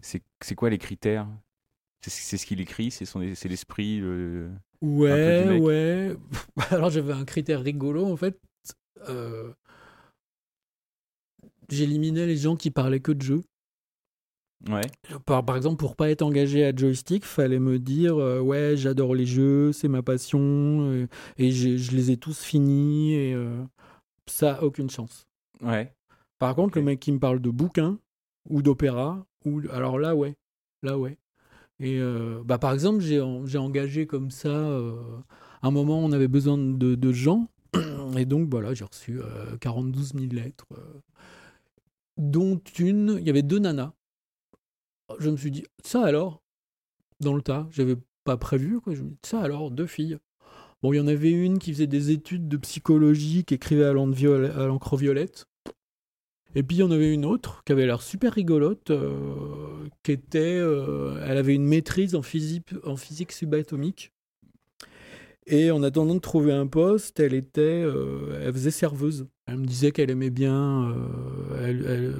C'est 0.01 0.55
quoi 0.55 0.69
les 0.69 0.77
critères? 0.77 1.27
C'est 2.01 2.37
ce 2.37 2.45
qu'il 2.45 2.59
écrit, 2.59 2.89
c'est 2.89 3.05
son- 3.05 3.35
c'est 3.35 3.47
l'esprit. 3.47 3.99
le- 3.99 4.49
Ouais, 4.81 5.59
ouais. 5.59 6.15
Alors 6.71 6.89
j'avais 6.89 7.13
un 7.13 7.23
critère 7.25 7.61
rigolo 7.61 8.05
en 8.05 8.17
fait. 8.17 8.39
Euh, 9.09 9.53
J'éliminais 11.69 12.25
les 12.25 12.37
gens 12.37 12.55
qui 12.55 12.71
parlaient 12.71 12.99
que 12.99 13.11
de 13.11 13.21
jeux. 13.21 13.43
Ouais. 14.69 14.81
Par, 15.25 15.43
par 15.43 15.57
exemple, 15.57 15.77
pour 15.77 15.95
pas 15.95 16.09
être 16.11 16.21
engagé 16.21 16.63
à 16.63 16.75
joystick, 16.75 17.25
fallait 17.25 17.59
me 17.59 17.79
dire 17.79 18.17
euh, 18.17 18.39
ouais 18.39 18.75
j'adore 18.77 19.15
les 19.15 19.25
jeux, 19.25 19.71
c'est 19.71 19.87
ma 19.87 20.03
passion 20.03 20.39
euh, 20.41 21.07
et 21.37 21.51
je 21.51 21.91
les 21.95 22.11
ai 22.11 22.17
tous 22.17 22.41
finis 22.43 23.13
et 23.15 23.33
euh, 23.33 23.63
ça 24.27 24.61
aucune 24.63 24.89
chance. 24.89 25.27
Ouais. 25.61 25.91
Par 26.37 26.53
contre, 26.55 26.77
le 26.77 26.83
mec 26.83 26.99
qui 26.99 27.11
me 27.11 27.19
parle 27.19 27.39
de 27.39 27.49
bouquins 27.49 27.97
ou 28.49 28.61
d'opéra, 28.61 29.25
ou 29.45 29.61
alors 29.71 29.97
là, 29.97 30.15
ouais, 30.15 30.35
là, 30.83 30.97
ouais. 30.97 31.17
Et 31.79 31.99
euh, 31.99 32.41
bah, 32.45 32.57
par 32.59 32.73
exemple, 32.73 33.01
j'ai 33.01 33.19
en- 33.21 33.45
j'ai 33.47 33.57
engagé 33.57 34.05
comme 34.05 34.29
ça. 34.29 34.49
un 35.63 35.71
moment, 35.71 35.99
on 35.99 36.11
avait 36.11 36.27
besoin 36.27 36.57
de, 36.57 36.95
de 36.95 37.11
gens, 37.11 37.47
et 38.17 38.25
donc 38.25 38.49
voilà, 38.49 38.73
j'ai 38.75 38.85
reçu 38.85 39.19
euh, 39.19 39.57
42 39.59 40.01
000 40.01 40.25
lettres, 40.33 40.67
dont 42.17 42.59
une, 42.79 43.17
il 43.19 43.25
y 43.25 43.29
avait 43.29 43.41
deux 43.43 43.59
nanas. 43.59 43.93
Je 45.19 45.29
me 45.29 45.37
suis 45.37 45.51
dit, 45.51 45.65
ça 45.83 46.03
alors, 46.03 46.41
dans 47.19 47.33
le 47.33 47.41
tas, 47.41 47.67
j'avais 47.71 47.97
pas 48.23 48.37
prévu, 48.37 48.79
quoi. 48.81 48.93
Je 48.93 49.03
ça 49.23 49.41
alors, 49.41 49.71
deux 49.71 49.87
filles. 49.87 50.17
Bon, 50.81 50.93
il 50.93 50.97
y 50.97 50.99
en 50.99 51.07
avait 51.07 51.31
une 51.31 51.59
qui 51.59 51.73
faisait 51.73 51.87
des 51.87 52.11
études 52.11 52.47
de 52.47 52.57
psychologie, 52.57 53.43
qui 53.45 53.53
écrivait 53.53 53.85
à 53.85 53.93
l'encre 53.93 54.15
viole- 54.15 54.51
à 54.51 54.65
l'encre 54.65 54.97
violette. 54.97 55.45
Et 56.53 56.63
puis 56.63 56.77
il 56.77 56.79
y 56.79 56.83
en 56.83 56.91
avait 56.91 57.13
une 57.13 57.23
autre 57.23 57.63
qui 57.63 57.71
avait 57.71 57.85
l'air 57.85 58.01
super 58.01 58.33
rigolote, 58.33 58.91
euh, 58.91 59.87
qui 60.03 60.11
était, 60.11 60.57
euh, 60.57 61.23
elle 61.25 61.37
avait 61.37 61.55
une 61.55 61.65
maîtrise 61.65 62.13
en 62.15 62.21
physique, 62.21 62.73
en 62.83 62.97
physique 62.97 63.31
subatomique. 63.31 64.11
Et 65.47 65.71
en 65.71 65.81
attendant 65.83 66.15
de 66.15 66.19
trouver 66.19 66.53
un 66.53 66.67
poste, 66.67 67.19
elle 67.19 67.33
était, 67.33 67.61
euh, 67.61 68.43
elle 68.45 68.53
faisait 68.53 68.71
serveuse. 68.71 69.27
Elle 69.51 69.57
me 69.57 69.65
disait 69.65 69.91
qu'elle 69.91 70.09
aimait 70.09 70.29
bien, 70.29 70.91
euh, 70.91 70.95
elle, 71.59 71.85
elle, 71.85 72.05
euh, 72.05 72.13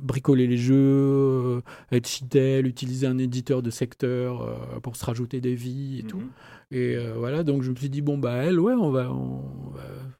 bricoler 0.00 0.46
les 0.46 0.58
jeux, 0.58 1.60
elle 1.90 2.06
cheatait, 2.06 2.60
elle 2.60 2.68
utilisait 2.68 3.08
un 3.08 3.18
éditeur 3.18 3.62
de 3.62 3.70
secteur 3.70 4.42
euh, 4.42 4.80
pour 4.80 4.94
se 4.94 5.04
rajouter 5.04 5.40
des 5.40 5.56
vies 5.56 6.00
et 6.00 6.02
tout. 6.04 6.18
Mhm. 6.18 6.30
Et 6.70 6.98
voilà, 7.16 7.42
donc 7.44 7.62
je 7.62 7.70
me 7.70 7.76
suis 7.76 7.88
dit, 7.88 8.02
bon, 8.02 8.18
bah, 8.18 8.34
elle, 8.44 8.60
ouais, 8.60 8.74
on 8.74 8.90
va. 8.90 9.10
on 9.10 9.42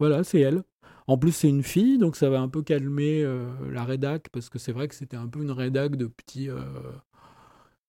voilà, 0.00 0.24
c'est 0.24 0.40
elle. 0.40 0.62
En 1.06 1.18
plus, 1.18 1.32
c'est 1.32 1.48
une 1.48 1.62
fille, 1.62 1.98
donc 1.98 2.16
ça 2.16 2.30
va 2.30 2.40
un 2.40 2.48
peu 2.48 2.62
calmer 2.62 3.22
la 3.70 3.84
rédac, 3.84 4.30
parce 4.32 4.48
que 4.48 4.58
c'est 4.58 4.72
vrai 4.72 4.88
que 4.88 4.94
c'était 4.94 5.16
un 5.16 5.28
peu 5.28 5.42
une 5.42 5.50
rédac 5.50 5.96
de 5.96 6.06
petits. 6.06 6.48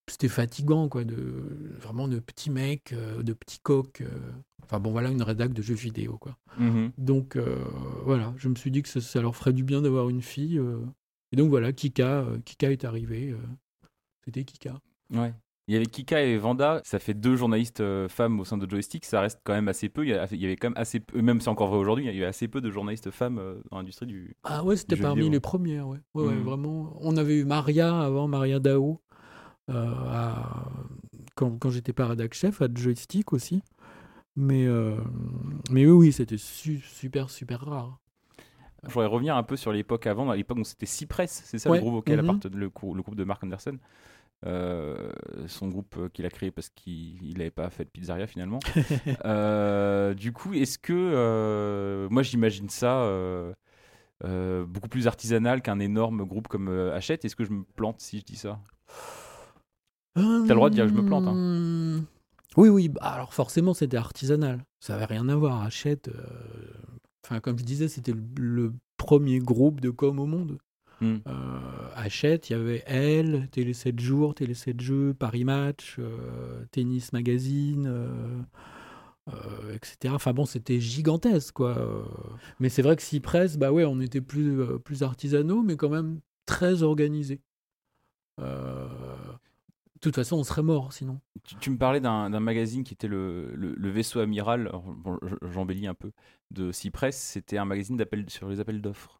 c'était 0.08 0.28
fatigant, 0.28 0.89
quoi, 0.89 1.06
de, 1.06 1.15
vraiment 1.80 2.10
de 2.10 2.19
petits 2.19 2.50
mecs, 2.50 2.93
de 2.93 3.32
petits 3.34 3.60
coqs. 3.62 4.04
Enfin 4.69 4.79
bon, 4.79 4.91
voilà, 4.91 5.10
une 5.10 5.23
rédac 5.23 5.51
de 5.51 5.62
jeux 5.63 5.73
vidéo, 5.73 6.17
quoi. 6.19 6.38
Mhm. 6.60 6.91
Donc 6.99 7.36
euh, 7.36 7.58
voilà, 8.05 8.34
je 8.38 8.49
me 8.49 8.55
suis 8.55 8.69
dit 8.69 8.84
que 8.84 8.89
ça, 8.89 9.01
ça 9.01 9.19
leur 9.21 9.36
ferait 9.36 9.53
du 9.53 9.63
bien 9.63 9.82
d'avoir 9.82 10.10
une 10.10 10.21
fille. 10.21 10.60
euh. 10.60 10.79
Et 11.32 11.36
donc 11.38 11.49
voilà, 11.49 11.73
Kika, 11.73 12.19
euh, 12.21 12.38
Kika 12.45 12.71
est 12.71 12.86
arrivé. 12.86 13.32
euh. 13.32 13.38
C'était 14.25 14.43
Kika. 14.43 14.79
Ouais. 15.13 15.34
Il 15.67 15.73
y 15.73 15.75
avait 15.75 15.86
Kika 15.86 16.21
et 16.23 16.38
Vanda, 16.38 16.82
ça 16.84 16.97
fait 16.99 17.13
deux 17.13 17.36
journalistes 17.36 17.79
euh, 17.82 18.08
femmes 18.10 18.39
au 18.39 18.45
sein 18.45 18.58
de 18.58 18.67
Joystick, 18.69 19.05
ça 19.05 19.21
reste 19.21 19.39
quand 19.43 19.53
même 19.53 19.67
assez 19.67 19.88
peu. 19.89 20.03
Il 20.03 20.10
y, 20.10 20.13
a- 20.13 20.27
il 20.32 20.39
y 20.41 20.45
avait 20.45 20.55
quand 20.55 20.69
même 20.69 20.77
assez 20.77 20.99
peu, 20.99 21.21
même 21.21 21.39
si 21.39 21.43
c'est 21.45 21.49
encore 21.51 21.69
vrai 21.69 21.77
aujourd'hui, 21.77 22.05
il 22.05 22.13
y 22.13 22.17
avait 22.17 22.25
assez 22.25 22.47
peu 22.47 22.60
de 22.62 22.69
journalistes 22.71 23.12
femmes 23.12 23.38
euh, 23.39 23.55
dans 23.71 23.77
l'industrie 23.77 24.08
du. 24.08 24.36
Ah 24.43 24.63
ouais, 24.63 24.75
c'était 24.75 24.95
Jeux 24.95 25.03
parmi 25.03 25.21
vidéo. 25.21 25.32
les 25.32 25.39
premières, 25.39 25.88
ouais. 25.88 25.99
Ouais, 26.15 26.25
ouais, 26.25 26.36
Mhm. 26.36 26.43
vraiment. 26.43 26.97
On 27.01 27.17
avait 27.17 27.38
eu 27.39 27.45
Maria 27.45 27.99
avant, 28.01 28.27
Maria 28.27 28.60
Dao, 28.60 28.99
euh, 29.69 29.73
à- 30.08 30.69
quand, 31.36 31.58
quand 31.60 31.69
j'étais 31.69 31.93
pas 31.93 32.08
rédac 32.08 32.34
chef, 32.34 32.62
à 32.63 32.67
Joystick 32.73 33.32
aussi. 33.34 33.62
Mais, 34.39 34.65
euh, 34.65 34.95
mais 35.69 35.86
oui, 35.86 35.91
oui, 35.91 36.12
c'était 36.13 36.38
su- 36.38 36.80
super, 36.80 37.30
super 37.30 37.60
rare. 37.60 37.99
Je 38.84 38.93
voudrais 38.93 39.08
revenir 39.08 39.36
un 39.36 39.43
peu 39.43 39.58
sur 39.58 39.73
l'époque 39.73 40.08
avant, 40.08 40.30
à 40.30 40.38
l'époque 40.38 40.60
où 40.60 40.63
c'était 40.63 40.86
Cypress, 40.86 41.41
c'est 41.45 41.60
ça 41.60 41.69
Ouais. 41.69 41.78
le 41.80 41.82
groupe 41.84 41.95
auquel 41.95 42.19
Mhm. 42.19 42.23
appartenait 42.30 42.56
le, 42.56 42.69
groupe 42.69 43.15
de 43.15 43.25
Mark 43.25 43.43
Anderson. 43.43 43.78
Euh, 44.45 45.12
son 45.47 45.67
groupe 45.67 45.97
euh, 45.97 46.08
qu'il 46.08 46.25
a 46.25 46.30
créé 46.30 46.52
parce 46.52 46.69
qu'il 46.69 47.38
n'avait 47.38 47.52
pas 47.52 47.69
fait 47.69 47.84
de 47.84 47.89
pizzeria 47.89 48.28
finalement. 48.28 48.60
Euh, 49.25 50.13
du 50.13 50.32
coup, 50.32 50.54
est-ce 50.54 50.80
que 50.80 50.93
euh, 50.93 52.08
moi 52.10 52.23
j'imagine 52.23 52.69
ça 52.69 53.12
beaucoup 54.23 54.88
plus 54.88 55.08
artisanal 55.08 55.62
qu'un 55.62 55.80
énorme 55.80 56.23
groupe 56.23 56.47
comme 56.47 56.69
Hachette 56.93 57.25
Est-ce 57.25 57.36
que 57.36 57.43
je 57.43 57.52
me 57.52 57.63
plante 57.75 57.99
si 57.99 58.19
je 58.19 58.23
dis 58.23 58.38
ça? 58.38 58.62
T'as 60.15 60.21
le 60.21 60.56
droit 60.56 60.69
de 60.69 60.75
dire 60.75 60.88
je 60.88 60.93
me 60.93 61.04
plante, 61.06 61.28
hein. 61.28 62.06
Oui, 62.58 62.70
oui, 62.70 62.90
bah, 62.90 63.02
alors 63.02 63.34
forcément 63.34 63.74
c'était 63.74 63.98
artisanal. 63.98 64.66
Ça 64.80 64.96
avait 64.96 65.06
rien 65.06 65.30
à 65.30 65.36
voir. 65.36 65.62
Hachette, 65.62 66.10
euh, 66.10 66.24
enfin, 67.26 67.40
comme 67.40 67.58
je 67.60 67.64
disais, 67.64 67.88
c'était 67.88 68.14
le, 68.14 68.24
le 68.38 68.74
premier 68.98 69.40
groupe 69.40 69.82
de 69.82 69.90
com 69.90 70.20
au 70.20 70.26
monde. 70.26 70.58
Hmm. 71.02 71.18
Euh, 71.28 71.60
Hachette, 71.96 72.50
il 72.50 72.54
y 72.54 72.56
avait 72.56 72.84
Elle, 72.86 73.48
Télé 73.52 73.74
7 73.74 74.00
jours, 74.00 74.36
Télé 74.36 74.54
7 74.54 74.82
jeux, 74.82 75.14
Paris 75.14 75.46
Match, 75.46 75.96
euh, 76.00 76.66
Tennis 76.72 77.14
Magazine, 77.14 77.88
euh, 79.34 79.74
etc. 79.74 80.14
Enfin 80.14 80.34
bon, 80.34 80.46
c'était 80.46 80.80
gigantesque, 80.80 81.54
quoi. 81.54 81.78
Euh, 81.78 82.04
Mais 82.60 82.70
c'est 82.70 82.82
vrai 82.82 82.96
que 82.96 83.02
Cypress, 83.02 83.58
bah 83.58 83.72
ouais, 83.72 83.86
on 83.86 84.00
était 84.02 84.22
plus, 84.22 84.60
euh, 84.60 84.78
plus 84.78 85.04
artisanaux, 85.04 85.62
mais 85.62 85.78
quand 85.78 85.90
même 85.90 86.20
très 86.46 86.84
organisés. 86.84 87.42
De 90.00 90.02
toute 90.02 90.16
façon, 90.16 90.38
on 90.38 90.44
serait 90.44 90.64
mort 90.64 90.94
sinon. 90.94 91.20
Tu, 91.44 91.56
tu 91.56 91.70
me 91.70 91.78
parlais 91.78 92.00
d'un 92.00 92.30
magazine 92.40 92.84
qui 92.84 92.94
était 92.94 93.08
le, 93.08 93.54
le- 93.56 93.76
le 93.76 93.90
vaisseau 93.90 94.20
amiral, 94.20 94.72
bon, 94.74 95.20
j'embellis 95.52 95.88
un 95.88 95.94
peu, 95.94 96.12
de 96.52 96.72
Cypress. 96.72 97.18
C'était 97.18 97.58
un 97.58 97.66
magazine 97.66 98.02
sur 98.28 98.50
les 98.50 98.60
appels 98.60 98.82
d'offres. 98.82 99.20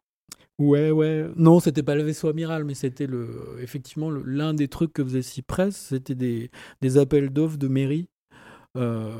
Ouais, 0.58 0.90
ouais. 0.90 1.26
Non, 1.36 1.58
c'était 1.60 1.82
pas 1.82 1.94
le 1.94 2.02
vaisseau 2.02 2.28
amiral, 2.28 2.64
mais 2.64 2.74
c'était 2.74 3.06
le, 3.06 3.56
effectivement 3.60 4.10
l'un 4.10 4.52
des 4.52 4.68
trucs 4.68 4.92
que 4.92 5.02
faisait 5.02 5.22
Cypress, 5.22 5.76
c'était 5.76 6.14
des, 6.14 6.50
des 6.82 6.98
appels 6.98 7.30
d'offres 7.30 7.56
de 7.56 7.68
mairie. 7.68 8.08
Euh, 8.76 9.12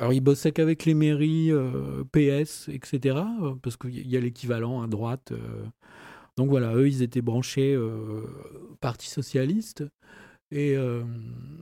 alors, 0.00 0.12
ils 0.12 0.20
bossaient 0.20 0.52
qu'avec 0.52 0.84
les 0.86 0.94
mairies 0.94 1.52
euh, 1.52 2.04
PS, 2.12 2.68
etc. 2.70 3.28
euh, 3.42 3.54
Parce 3.62 3.76
qu'il 3.76 4.08
y 4.08 4.16
a 4.16 4.20
l'équivalent 4.20 4.82
à 4.82 4.88
droite. 4.88 5.32
euh. 5.32 5.64
Donc 6.36 6.50
voilà, 6.50 6.74
eux, 6.74 6.88
ils 6.88 7.02
étaient 7.02 7.22
branchés 7.22 7.76
Parti 8.80 9.08
Socialiste. 9.10 9.84
Et, 10.50 10.76
euh, 10.76 11.04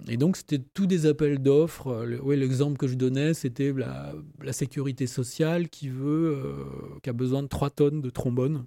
et 0.08 0.16
donc, 0.16 0.36
c'était 0.36 0.60
tous 0.74 0.86
des 0.86 1.06
appels 1.06 1.38
d'offres. 1.38 1.88
Euh, 1.88 2.36
L'exemple 2.36 2.76
que 2.76 2.86
je 2.86 2.94
donnais, 2.94 3.34
c'était 3.34 3.72
la, 3.72 4.14
sécurité 4.52 5.06
sociale 5.06 5.68
qui 5.68 5.88
veut, 5.88 6.36
euh, 6.36 6.98
qui 7.02 7.10
a 7.10 7.12
besoin 7.12 7.42
de 7.42 7.48
3 7.48 7.70
tonnes 7.70 8.00
de 8.00 8.10
trombone 8.10 8.66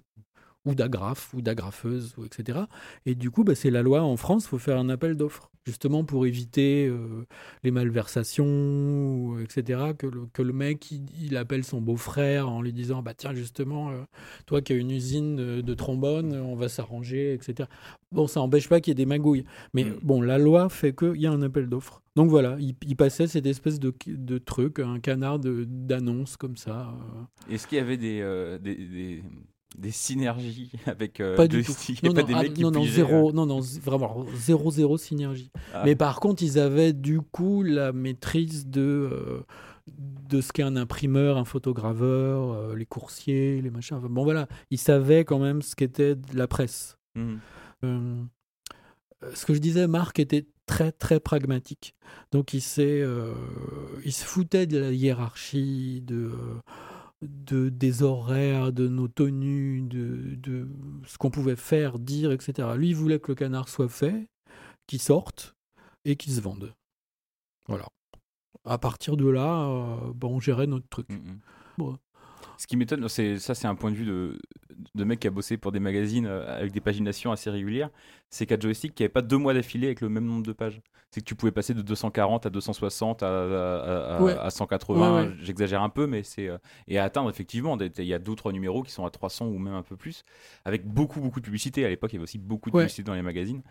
ou 0.66 0.74
d'agrafes 0.74 1.32
ou 1.34 1.40
d'agrafeuses, 1.42 2.14
ou 2.18 2.24
etc. 2.24 2.60
Et 3.06 3.14
du 3.14 3.30
coup, 3.30 3.44
bah, 3.44 3.54
c'est 3.54 3.70
la 3.70 3.82
loi 3.82 4.02
en 4.02 4.16
France, 4.16 4.44
il 4.44 4.48
faut 4.48 4.58
faire 4.58 4.78
un 4.78 4.88
appel 4.90 5.16
d'offres, 5.16 5.50
justement 5.66 6.04
pour 6.04 6.26
éviter 6.26 6.86
euh, 6.86 7.26
les 7.64 7.70
malversations, 7.70 9.38
etc. 9.40 9.92
Que 9.98 10.06
le, 10.06 10.26
que 10.32 10.42
le 10.42 10.52
mec, 10.52 10.90
il, 10.90 11.06
il 11.22 11.36
appelle 11.36 11.64
son 11.64 11.80
beau-frère 11.80 12.48
en 12.48 12.62
lui 12.62 12.72
disant, 12.72 13.02
bah 13.02 13.14
tiens, 13.14 13.34
justement, 13.34 13.90
euh, 13.90 14.02
toi 14.46 14.60
qui 14.62 14.72
as 14.72 14.76
une 14.76 14.90
usine 14.90 15.36
de, 15.36 15.60
de 15.60 15.74
trombone, 15.74 16.34
on 16.34 16.54
va 16.56 16.68
s'arranger, 16.68 17.32
etc. 17.34 17.68
Bon, 18.12 18.26
ça 18.26 18.40
n'empêche 18.40 18.68
pas 18.68 18.80
qu'il 18.80 18.90
y 18.90 18.92
ait 18.92 18.94
des 18.94 19.06
magouilles. 19.06 19.44
Mais 19.74 19.84
Mm. 19.84 19.98
bon, 20.02 20.20
la 20.22 20.38
loi 20.38 20.68
fait 20.68 20.94
qu'il 20.94 21.16
y 21.20 21.26
a 21.26 21.32
un 21.32 21.42
appel 21.42 21.68
d'offres. 21.68 22.02
Donc 22.16 22.28
voilà, 22.28 22.56
il, 22.60 22.74
il 22.86 22.96
passait 22.96 23.26
cette 23.26 23.46
espèce 23.46 23.78
de, 23.78 23.94
de 24.06 24.38
truc, 24.38 24.78
un 24.80 24.98
canard 25.00 25.38
d'annonce 25.38 26.36
comme 26.36 26.56
ça. 26.56 26.88
euh. 27.48 27.54
Est-ce 27.54 27.66
qu'il 27.66 27.78
y 27.78 27.80
avait 27.80 27.96
des, 27.96 28.20
euh, 28.20 28.58
des, 28.58 28.74
des, 28.74 29.22
des 29.78 29.90
synergies 29.90 30.72
avec 30.86 31.20
euh, 31.20 31.36
Pas 31.36 31.48
du 31.48 31.58
tout. 31.58 31.64
Joystick 31.72 32.00
Il 32.02 32.06
y 32.06 32.08
a 32.08 32.10
Non, 32.10 32.14
pas 32.14 32.20
non, 32.22 32.26
des 32.28 32.34
ah, 32.34 32.42
mecs 32.42 32.54
qui 32.54 32.62
non, 32.62 32.70
non, 32.70 32.84
zéro, 32.84 33.32
non, 33.32 33.46
non, 33.46 33.60
vraiment, 33.82 34.26
zéro, 34.34 34.70
zéro 34.70 34.98
synergie. 34.98 35.50
Ah. 35.72 35.82
Mais 35.84 35.96
par 35.96 36.20
contre, 36.20 36.42
ils 36.42 36.58
avaient 36.58 36.92
du 36.92 37.20
coup 37.20 37.62
la 37.62 37.92
maîtrise 37.92 38.66
de, 38.66 38.80
euh, 38.80 39.40
de 39.88 40.40
ce 40.40 40.52
qu'est 40.52 40.62
un 40.62 40.76
imprimeur, 40.76 41.36
un 41.38 41.44
photograveur, 41.44 42.52
euh, 42.52 42.74
les 42.76 42.86
coursiers, 42.86 43.60
les 43.62 43.70
machins. 43.70 43.96
Enfin, 43.96 44.08
bon, 44.08 44.24
voilà, 44.24 44.48
ils 44.70 44.78
savaient 44.78 45.24
quand 45.24 45.38
même 45.38 45.62
ce 45.62 45.74
qu'était 45.76 46.16
la 46.34 46.46
presse. 46.48 46.96
euh. 47.16 47.36
Euh, 47.84 48.22
ce 49.34 49.44
que 49.46 49.54
je 49.54 49.58
disais, 49.58 49.86
Marc 49.86 50.18
était 50.18 50.46
très 50.66 50.92
très 50.92 51.20
pragmatique. 51.20 51.94
Donc 52.32 52.54
il 52.54 52.60
s'est, 52.60 53.00
euh, 53.02 53.34
il 54.04 54.12
se 54.12 54.24
foutait 54.24 54.66
de 54.66 54.78
la 54.78 54.92
hiérarchie, 54.92 56.00
de, 56.02 56.30
de 57.22 57.68
des 57.68 58.02
horaires, 58.02 58.72
de 58.72 58.88
nos 58.88 59.08
tenues, 59.08 59.82
de, 59.82 60.34
de 60.36 60.68
ce 61.06 61.18
qu'on 61.18 61.30
pouvait 61.30 61.56
faire, 61.56 61.98
dire, 61.98 62.32
etc. 62.32 62.68
Lui, 62.76 62.88
il 62.90 62.96
voulait 62.96 63.20
que 63.20 63.28
le 63.28 63.34
canard 63.34 63.68
soit 63.68 63.88
fait, 63.88 64.28
qu'il 64.86 65.00
sorte 65.00 65.54
et 66.04 66.16
qu'il 66.16 66.32
se 66.32 66.40
vende. 66.40 66.74
Voilà. 67.66 67.86
À 68.64 68.78
partir 68.78 69.16
de 69.16 69.28
là, 69.28 69.64
euh, 69.64 70.12
bon, 70.14 70.36
on 70.36 70.40
gérait 70.40 70.66
notre 70.66 70.88
truc. 70.88 71.08
Mhm. 71.08 71.40
Bon. 71.78 71.98
Ce 72.60 72.66
qui 72.66 72.76
m'étonne, 72.76 73.08
c'est 73.08 73.38
ça, 73.38 73.54
c'est 73.54 73.66
un 73.66 73.74
point 73.74 73.90
de 73.90 73.96
vue 73.96 74.04
de, 74.04 74.38
de 74.94 75.04
mec 75.04 75.20
qui 75.20 75.26
a 75.26 75.30
bossé 75.30 75.56
pour 75.56 75.72
des 75.72 75.80
magazines 75.80 76.26
euh, 76.26 76.58
avec 76.58 76.72
des 76.72 76.80
paginations 76.82 77.32
assez 77.32 77.48
régulières. 77.48 77.88
C'est 78.28 78.44
qu'à 78.44 78.58
Joystick, 78.60 78.92
il 78.98 79.02
n'y 79.02 79.04
avait 79.06 79.12
pas 79.12 79.22
deux 79.22 79.38
mois 79.38 79.54
d'affilée 79.54 79.86
avec 79.86 80.02
le 80.02 80.10
même 80.10 80.26
nombre 80.26 80.42
de 80.42 80.52
pages. 80.52 80.82
C'est 81.10 81.22
que 81.22 81.24
tu 81.24 81.34
pouvais 81.34 81.52
passer 81.52 81.72
de 81.72 81.80
240 81.80 82.44
à 82.44 82.50
260 82.50 83.22
à, 83.22 83.26
à, 83.28 84.16
à- 84.18 84.22
Ouais. 84.22 84.36
à 84.38 84.50
180. 84.50 85.16
Ouais, 85.22 85.22
ouais. 85.28 85.34
J'exagère 85.40 85.82
un 85.82 85.88
peu, 85.88 86.06
mais 86.06 86.22
c'est 86.22 86.48
euh, 86.48 86.58
et 86.86 86.98
à 86.98 87.04
atteindre 87.04 87.30
effectivement. 87.30 87.78
Il 87.78 88.04
y 88.04 88.12
a 88.12 88.18
d'autres 88.18 88.52
numéros 88.52 88.82
qui 88.82 88.92
sont 88.92 89.06
à 89.06 89.10
300 89.10 89.46
ou 89.46 89.58
même 89.58 89.72
un 89.74 89.82
peu 89.82 89.96
plus, 89.96 90.24
avec 90.66 90.84
beaucoup 90.86 91.20
beaucoup 91.22 91.40
de 91.40 91.46
publicité. 91.46 91.86
À 91.86 91.88
l'époque, 91.88 92.12
il 92.12 92.16
y 92.16 92.18
avait 92.18 92.24
aussi 92.24 92.38
beaucoup 92.38 92.68
de 92.68 92.74
publicité 92.82 93.04
dans 93.04 93.14
les 93.14 93.22
magazines. 93.22 93.62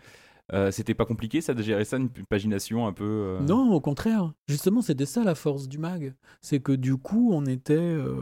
Euh, 0.52 0.70
C'était 0.70 0.94
pas 0.94 1.04
compliqué 1.04 1.40
ça 1.40 1.54
de 1.54 1.62
gérer 1.62 1.84
ça, 1.84 1.96
une 1.96 2.08
pagination 2.28 2.86
un 2.86 2.92
peu. 2.92 3.04
euh, 3.04 3.40
Non, 3.40 3.72
au 3.72 3.80
contraire. 3.80 4.32
Justement, 4.48 4.82
c'était 4.82 5.06
ça 5.06 5.22
la 5.24 5.34
force 5.34 5.68
du 5.68 5.78
mag. 5.78 6.14
C'est 6.40 6.60
que 6.60 6.72
du 6.72 6.96
coup, 6.96 7.30
on 7.32 7.46
était, 7.46 7.74
euh, 7.74 8.14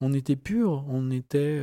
on 0.00 0.12
était 0.12 0.36
pur. 0.36 0.84
On 0.88 1.10
était, 1.10 1.62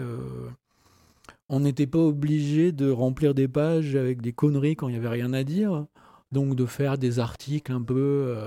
on 1.49 1.60
n'était 1.60 1.88
pas 1.88 1.99
obligé 1.99 2.71
de 2.71 2.89
remplir 2.89 3.34
des 3.34 3.47
pages 3.47 3.95
avec 3.95 4.21
des 4.21 4.32
conneries 4.34 4.75
quand 4.75 4.88
il 4.88 4.95
y 4.95 4.97
avait 4.97 5.10
rien 5.10 5.34
à 5.34 5.43
dire. 5.43 5.86
Donc 6.32 6.56
de 6.56 6.65
faire 6.65 6.97
des 6.97 7.19
articles 7.19 7.73
un 7.73 7.82
peu 7.82 8.38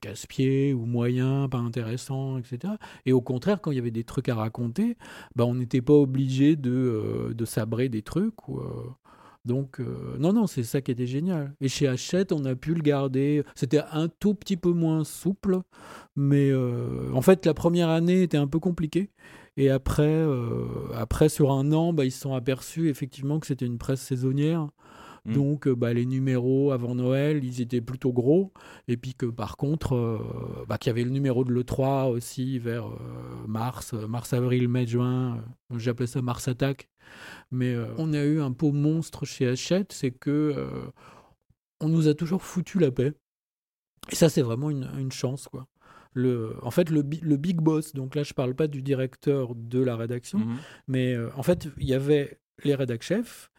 casse-pieds 0.00 0.72
ou 0.72 0.86
moyens, 0.86 1.50
pas 1.50 1.58
intéressants, 1.58 2.38
etc. 2.38 2.74
Et 3.04 3.12
au 3.12 3.20
contraire, 3.20 3.60
quand 3.60 3.72
il 3.72 3.74
y 3.74 3.80
avait 3.80 3.90
des 3.90 4.04
trucs 4.04 4.28
à 4.28 4.36
raconter, 4.36 4.96
bah, 5.34 5.44
on 5.44 5.54
n'était 5.56 5.82
pas 5.82 5.94
obligé 5.94 6.54
de, 6.54 7.32
de 7.34 7.44
sabrer 7.44 7.88
des 7.88 8.02
trucs. 8.02 8.34
Donc, 9.46 9.78
euh, 9.78 10.16
non, 10.18 10.32
non, 10.32 10.48
c'est 10.48 10.64
ça 10.64 10.80
qui 10.80 10.90
était 10.90 11.06
génial. 11.06 11.54
Et 11.60 11.68
chez 11.68 11.86
Hachette, 11.86 12.32
on 12.32 12.44
a 12.44 12.56
pu 12.56 12.74
le 12.74 12.82
garder. 12.82 13.44
C'était 13.54 13.80
un 13.92 14.08
tout 14.08 14.34
petit 14.34 14.56
peu 14.56 14.70
moins 14.72 15.04
souple, 15.04 15.60
mais 16.16 16.50
euh, 16.50 17.12
en 17.14 17.22
fait, 17.22 17.46
la 17.46 17.54
première 17.54 17.88
année 17.88 18.22
était 18.22 18.36
un 18.36 18.48
peu 18.48 18.58
compliquée. 18.58 19.10
Et 19.56 19.70
après, 19.70 20.02
euh, 20.02 20.66
après 20.96 21.28
sur 21.28 21.52
un 21.52 21.72
an, 21.72 21.92
bah, 21.92 22.04
ils 22.04 22.10
se 22.10 22.20
sont 22.20 22.34
aperçus 22.34 22.88
effectivement 22.88 23.38
que 23.38 23.46
c'était 23.46 23.66
une 23.66 23.78
presse 23.78 24.00
saisonnière. 24.00 24.68
Mm. 25.26 25.32
Donc, 25.34 25.66
euh, 25.66 25.74
bah, 25.74 25.92
les 25.92 26.06
numéros 26.06 26.72
avant 26.72 26.94
Noël, 26.94 27.44
ils 27.44 27.60
étaient 27.60 27.80
plutôt 27.80 28.12
gros. 28.12 28.52
Et 28.88 28.96
puis 28.96 29.14
que 29.14 29.26
par 29.26 29.56
contre, 29.56 29.94
euh, 29.94 30.64
bah, 30.68 30.78
qu'il 30.78 30.90
y 30.90 30.92
avait 30.92 31.04
le 31.04 31.10
numéro 31.10 31.44
de 31.44 31.52
l'E3 31.52 32.08
aussi 32.10 32.58
vers 32.58 32.86
euh, 32.86 33.46
mars, 33.46 33.92
euh, 33.94 34.06
mars, 34.06 34.32
avril, 34.32 34.68
mai, 34.68 34.86
juin. 34.86 35.44
J'appelais 35.76 36.06
ça 36.06 36.22
Mars 36.22 36.46
Attack. 36.48 36.88
Mais 37.50 37.74
euh, 37.74 37.86
on 37.98 38.12
a 38.12 38.24
eu 38.24 38.40
un 38.40 38.52
pot 38.52 38.72
monstre 38.72 39.24
chez 39.24 39.46
Hachette, 39.46 39.92
c'est 39.92 40.10
que 40.10 40.54
on 41.80 41.88
nous 41.88 42.08
a 42.08 42.14
toujours 42.14 42.42
foutu 42.42 42.78
la 42.78 42.90
paix. 42.90 43.12
Et 44.10 44.14
ça, 44.14 44.28
c'est 44.28 44.42
vraiment 44.42 44.70
une, 44.70 44.88
une 44.98 45.12
chance, 45.12 45.48
quoi. 45.48 45.66
Le, 46.14 46.56
en 46.62 46.70
fait, 46.70 46.88
le, 46.88 47.02
bi- 47.02 47.20
le 47.22 47.36
big 47.36 47.60
boss, 47.60 47.92
donc 47.92 48.14
là, 48.14 48.22
je 48.22 48.32
parle 48.32 48.54
pas 48.54 48.68
du 48.68 48.80
directeur 48.80 49.54
de 49.54 49.80
la 49.80 49.96
rédaction, 49.96 50.38
mhm. 50.38 50.56
mais 50.88 51.14
en 51.36 51.42
fait, 51.42 51.68
il 51.76 51.86
y 51.86 51.92
avait 51.92 52.40
les 52.64 52.74
rédac 52.74 53.02
chefs, 53.02 53.50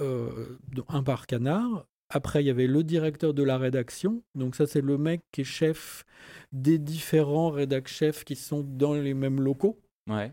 euh, 0.00 0.58
un 0.88 1.02
par 1.02 1.26
canard. 1.26 1.86
Après, 2.10 2.42
il 2.42 2.46
y 2.46 2.50
avait 2.50 2.66
le 2.66 2.82
directeur 2.82 3.34
de 3.34 3.42
la 3.42 3.58
rédaction. 3.58 4.22
Donc 4.34 4.54
ça, 4.56 4.66
c'est 4.66 4.80
le 4.80 4.96
mec 4.96 5.20
qui 5.30 5.42
est 5.42 5.44
chef 5.44 6.04
des 6.52 6.78
différents 6.78 7.50
rédac 7.50 7.86
chefs 7.88 8.24
qui 8.24 8.34
sont 8.34 8.62
dans 8.62 8.94
les 8.94 9.12
mêmes 9.14 9.40
locaux. 9.40 9.78
Ouais. 10.08 10.32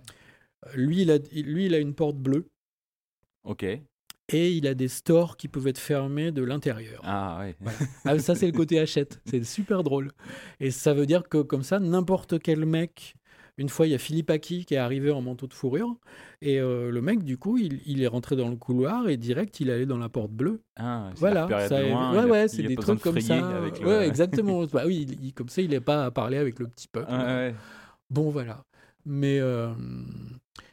Lui, 0.73 1.01
il 1.01 1.12
a, 1.12 1.17
lui, 1.34 1.65
il 1.65 1.75
a 1.75 1.80
une 1.80 1.93
porte 1.93 2.15
bleue 2.17 2.47
Ok. 3.43 3.63
et 3.63 4.51
il 4.51 4.65
a 4.67 4.73
des 4.73 4.88
stores 4.88 5.36
qui 5.38 5.47
peuvent 5.49 5.67
être 5.67 5.78
fermés 5.78 6.32
de 6.32 6.41
l'intérieur. 6.43 7.01
Ah 7.04 7.39
ouais. 7.41 7.56
Ah, 8.06 8.17
ça, 8.19 8.36
c'est 8.36 8.47
le 8.47 8.54
côté 8.54 8.80
Hachette. 8.80 9.19
C'est 9.25 9.43
super 9.43 9.84
drôle. 9.84 10.12
Et 10.62 10.71
ça 10.71 10.93
veut 10.93 11.06
dire 11.06 11.28
que, 11.28 11.41
comme 11.41 11.63
ça, 11.63 11.80
n'importe 11.80 12.39
quel 12.39 12.65
mec. 12.65 13.15
Une 13.58 13.70
fois, 13.70 13.88
il 13.88 13.91
y 13.91 13.96
a 13.96 13.98
Philippe 13.98 14.30
Aki 14.30 14.65
qui 14.65 14.74
est 14.74 14.78
arrivé 14.78 15.12
en 15.12 15.22
manteau 15.22 15.48
de 15.48 15.54
fourrure. 15.54 15.96
Et 16.41 16.60
euh, 16.60 16.91
le 16.91 17.02
mec, 17.02 17.24
du 17.24 17.38
coup, 17.38 17.58
il, 17.58 17.80
il 17.86 18.02
est 18.04 18.08
rentré 18.08 18.36
dans 18.36 18.50
le 18.50 18.58
couloir 18.58 19.08
et 19.08 19.15
direct, 19.18 19.60
il 19.62 19.70
est 19.70 19.74
allé 19.74 19.86
dans 19.86 19.98
la 19.98 20.10
porte 20.10 20.32
bleue. 20.32 20.62
Ah, 20.76 21.12
Voilà. 21.15 21.48
ça- 21.70 21.82
de 21.82 21.88
loin, 21.89 22.13
ouais, 22.26 22.30
ouais, 22.30 22.48
c'est 22.50 22.63
des 22.63 22.76
trucs 22.76 22.98
de 22.98 23.04
comme 23.04 23.22
ça. 23.22 23.58
avec 23.58 23.80
le- 23.80 23.88
Ouais, 23.88 24.08
exactement. 24.08 24.65
bah 24.65 24.84
oui, 24.86 25.06
il- 25.10 25.26
il- 25.28 25.34
comme 25.34 25.48
ça, 25.50 25.62
il 25.62 25.70
n'est 25.70 25.80
pas 25.80 26.06
à 26.06 26.12
parler 26.12 26.38
avec 26.38 26.60
le 26.60 26.68
petit 26.68 26.88
peuple. 26.89 27.12
Ouais. 27.12 27.56
Bon, 28.10 28.30
voilà. 28.30 28.63
Mais. 29.06 29.39
euh, 29.39 29.70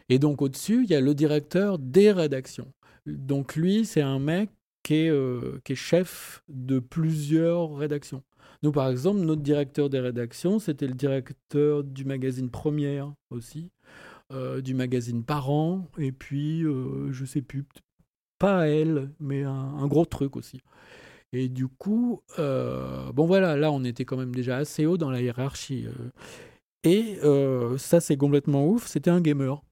Et 0.08 0.18
donc, 0.18 0.42
au-dessus, 0.42 0.82
il 0.84 0.90
y 0.90 0.94
a 0.94 1.00
le 1.00 1.14
directeur 1.14 1.78
des 1.78 2.10
rédactions. 2.12 2.70
Donc, 3.06 3.54
lui, 3.56 3.86
c'est 3.86 4.02
un 4.02 4.18
mec 4.18 4.50
qui 4.82 4.94
est, 4.96 5.08
euh, 5.10 5.60
qui 5.64 5.72
est 5.72 5.76
chef 5.76 6.42
de 6.48 6.80
plusieurs 6.80 7.74
rédactions. 7.76 8.22
Nous, 8.62 8.70
par 8.70 8.88
exemple, 8.88 9.20
notre 9.20 9.42
directeur 9.42 9.90
des 9.90 9.98
rédactions, 9.98 10.58
c'était 10.58 10.86
le 10.86 10.94
directeur 10.94 11.82
du 11.82 12.04
magazine 12.04 12.48
Première 12.48 13.12
aussi, 13.30 13.70
euh, 14.32 14.60
du 14.60 14.74
magazine 14.74 15.24
Parents, 15.24 15.88
et 15.98 16.12
puis, 16.12 16.62
euh, 16.62 17.12
je 17.12 17.24
sais 17.24 17.42
plus, 17.42 17.64
pas 18.38 18.68
elle, 18.68 19.10
mais 19.18 19.42
un, 19.42 19.86
gros 19.88 20.04
truc 20.04 20.36
aussi. 20.36 20.60
Et 21.32 21.48
du 21.48 21.66
coup, 21.66 22.22
euh, 22.38 23.12
bon 23.12 23.26
voilà, 23.26 23.56
là, 23.56 23.72
on 23.72 23.84
était 23.84 24.04
quand 24.04 24.16
même 24.16 24.34
déjà 24.34 24.58
assez 24.58 24.86
haut 24.86 24.98
dans 24.98 25.10
la 25.10 25.20
hiérarchie. 25.22 25.86
Et 26.84 27.18
ça, 27.78 28.00
c'est 28.00 28.16
complètement 28.16 28.66
ouf, 28.68 28.86
c'était 28.86 29.10
un 29.10 29.20
gamer. 29.20 29.62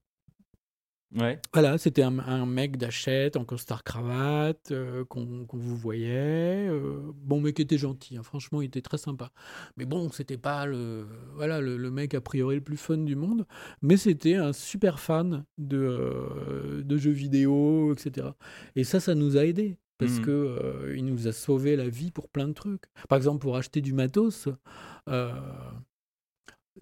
Ouais. 1.18 1.40
Voilà, 1.52 1.76
c'était 1.76 2.02
un, 2.04 2.20
un 2.20 2.46
mec 2.46 2.76
d'achète 2.76 3.36
en 3.36 3.44
costard 3.44 3.82
cravate 3.82 4.70
euh, 4.70 5.04
qu'on 5.06 5.44
vous 5.52 5.76
voyait. 5.76 6.68
euh, 6.68 7.00
bon, 7.16 7.40
mais 7.40 7.52
qui 7.52 7.62
était 7.62 7.78
gentil. 7.78 8.16
hein, 8.16 8.22
franchement, 8.22 8.62
il 8.62 8.66
était 8.66 8.80
très 8.80 8.96
sympa. 8.98 9.32
Mais 9.76 9.86
bon, 9.86 10.10
c'était 10.12 10.36
pas 10.38 10.66
le 10.66 11.06
voilà 11.34 11.60
le, 11.60 11.76
le 11.76 11.90
mec 11.90 12.14
a 12.14 12.20
priori 12.20 12.54
le 12.56 12.60
plus 12.60 12.76
fun 12.76 12.98
du 12.98 13.16
monde, 13.16 13.44
mais 13.82 13.96
c'était 13.96 14.36
un 14.36 14.52
super 14.52 15.00
fan 15.00 15.44
de 15.58 15.78
euh, 15.78 16.82
de 16.84 16.96
jeux 16.96 17.10
vidéo, 17.10 17.92
etc. 17.92 18.28
Et 18.76 18.84
ça, 18.84 19.00
ça 19.00 19.16
nous 19.16 19.36
a 19.36 19.44
aidés 19.44 19.78
parce 19.98 20.18
Mhm. 20.18 20.24
que 20.24 20.30
euh, 20.30 20.94
il 20.96 21.04
nous 21.04 21.26
a 21.26 21.32
sauvé 21.32 21.74
la 21.74 21.88
vie 21.88 22.12
pour 22.12 22.28
plein 22.28 22.46
de 22.46 22.52
trucs. 22.54 22.84
Par 23.08 23.16
exemple, 23.16 23.40
pour 23.40 23.56
acheter 23.56 23.80
du 23.80 23.92
matos. 23.94 24.48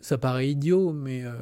ça 0.01 0.19
paraît 0.19 0.51
idiot, 0.51 0.93
mais 0.93 1.23
euh, 1.25 1.33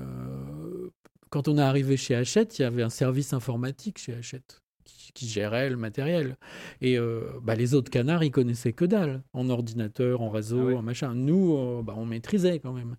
quand 1.30 1.48
on 1.48 1.58
est 1.58 1.62
arrivé 1.62 1.96
chez 1.96 2.14
Hachette, 2.14 2.58
il 2.58 2.62
y 2.62 2.64
avait 2.64 2.82
un 2.82 2.90
service 2.90 3.32
informatique 3.32 3.98
chez 3.98 4.14
Hachette 4.14 4.62
qui, 4.84 5.12
qui 5.12 5.26
gérait 5.28 5.68
le 5.70 5.76
matériel. 5.76 6.36
Et 6.80 6.98
euh, 6.98 7.22
bah, 7.42 7.54
les 7.56 7.74
autres 7.74 7.90
canards, 7.90 8.22
ils 8.24 8.30
connaissaient 8.30 8.72
que 8.72 8.84
dalle 8.84 9.22
en 9.32 9.48
ordinateur, 9.50 10.20
en 10.22 10.30
réseau, 10.30 10.60
Ah 10.60 10.64
ouais. 10.66 10.74
en 10.74 10.82
machin. 10.82 11.14
Nous, 11.14 11.56
euh, 11.56 11.82
bah, 11.82 11.94
on 11.96 12.06
maîtrisait 12.06 12.60
quand 12.60 12.72
même. 12.72 12.96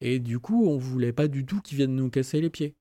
Et 0.00 0.18
du 0.18 0.38
coup, 0.40 0.66
on 0.68 0.76
voulait 0.78 1.12
pas 1.12 1.28
du 1.28 1.44
tout 1.46 1.60
qu'ils 1.60 1.76
viennent 1.76 1.94
nous 1.94 2.10
casser 2.10 2.40
les 2.40 2.50
pieds. 2.50 2.74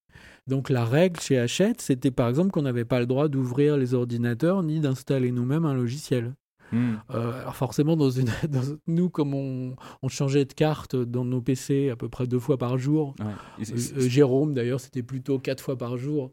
Donc 0.47 0.69
la 0.69 0.85
règle 0.85 1.19
chez 1.19 1.37
Hachette, 1.37 1.81
c'était 1.81 2.09
par 2.09 2.27
exemple 2.29 2.49
qu'on 2.51 2.63
n'avait 2.63 2.85
pas 2.85 2.99
le 2.99 3.05
droit 3.05 3.27
d'ouvrir 3.27 3.77
les 3.77 3.93
ordinateurs 3.93 4.63
ni 4.63 4.79
d'installer 4.79 5.31
nous-mêmes 5.31 5.65
un 5.65 5.75
logiciel. 5.75 6.33
Hmm. 6.71 6.95
Euh, 7.11 7.41
alors 7.41 7.55
forcément, 7.55 7.95
dans 7.95 8.09
une, 8.09 8.25
dans- 8.49 8.77
nous, 8.87 9.09
comme 9.09 9.33
on, 9.33 9.75
on 10.01 10.07
changeait 10.09 10.45
de 10.45 10.53
carte 10.53 10.95
dans 10.95 11.23
nos 11.23 11.41
PC 11.41 11.89
à 11.89 11.95
peu 11.95 12.09
près 12.09 12.27
deux 12.27 12.39
fois 12.39 12.57
par 12.57 12.77
jour, 12.77 13.15
Ouais. 13.19 13.25
Euh, 13.59 13.73
euh, 13.97 14.09
Jérôme 14.09 14.53
d'ailleurs, 14.53 14.79
c'était 14.79 15.03
plutôt 15.03 15.39
quatre 15.39 15.61
fois 15.63 15.77
par 15.77 15.97
jour. 15.97 16.31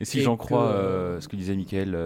et 0.00 0.04
si 0.04 0.22
j'en 0.22 0.36
crois 0.36 0.66
euh, 0.72 1.20
ce 1.20 1.28
que 1.28 1.36
disait 1.36 1.54
Michael 1.56 1.96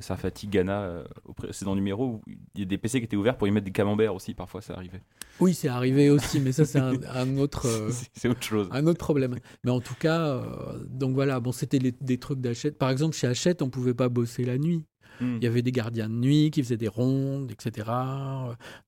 Sarfati 0.00 0.48
Ghana 0.48 1.04
au 1.24 1.32
précédent 1.32 1.74
numéro, 1.74 2.20
il 2.54 2.60
y 2.60 2.62
a 2.62 2.66
des 2.66 2.78
PC 2.78 2.98
qui 2.98 3.04
étaient 3.04 3.16
ouverts 3.16 3.36
pour 3.36 3.46
y 3.48 3.50
mettre 3.50 3.64
des 3.66 3.72
camemberts 3.72 4.14
aussi, 4.14 4.34
parfois 4.34 4.60
ça 4.60 4.74
arrivait. 4.74 5.02
Oui, 5.40 5.54
c'est 5.54 5.68
arrivé 5.68 6.10
aussi, 6.10 6.40
mais 6.40 6.52
ça 6.52 6.64
c'est 6.64 6.78
un, 6.80 6.94
un 7.14 7.36
autre. 7.38 7.66
C'est- 8.14 8.28
autre 8.28 8.42
chose. 8.42 8.68
un 8.72 8.86
autre 8.86 8.98
problème. 8.98 9.36
Mais 9.64 9.70
en 9.70 9.80
tout 9.80 9.94
cas, 9.98 10.42
donc 10.88 11.14
voilà, 11.14 11.38
bon, 11.40 11.52
c'était 11.52 11.78
des 11.78 12.18
trucs 12.18 12.40
d'Hachette. 12.40 12.76
Par 12.78 12.90
exemple, 12.90 13.14
chez 13.16 13.26
Hachette, 13.28 13.62
on 13.62 13.70
pouvait 13.70 13.94
pas 13.94 14.08
bosser 14.08 14.44
la 14.44 14.58
nuit. 14.58 14.84
Hmm. 15.20 15.36
Il 15.38 15.44
y 15.44 15.46
avait 15.46 15.62
des 15.62 15.72
gardiens 15.72 16.08
de 16.08 16.14
nuit 16.14 16.50
qui 16.50 16.62
faisaient 16.62 16.76
des 16.76 16.88
rondes, 16.88 17.50
etc. 17.50 17.88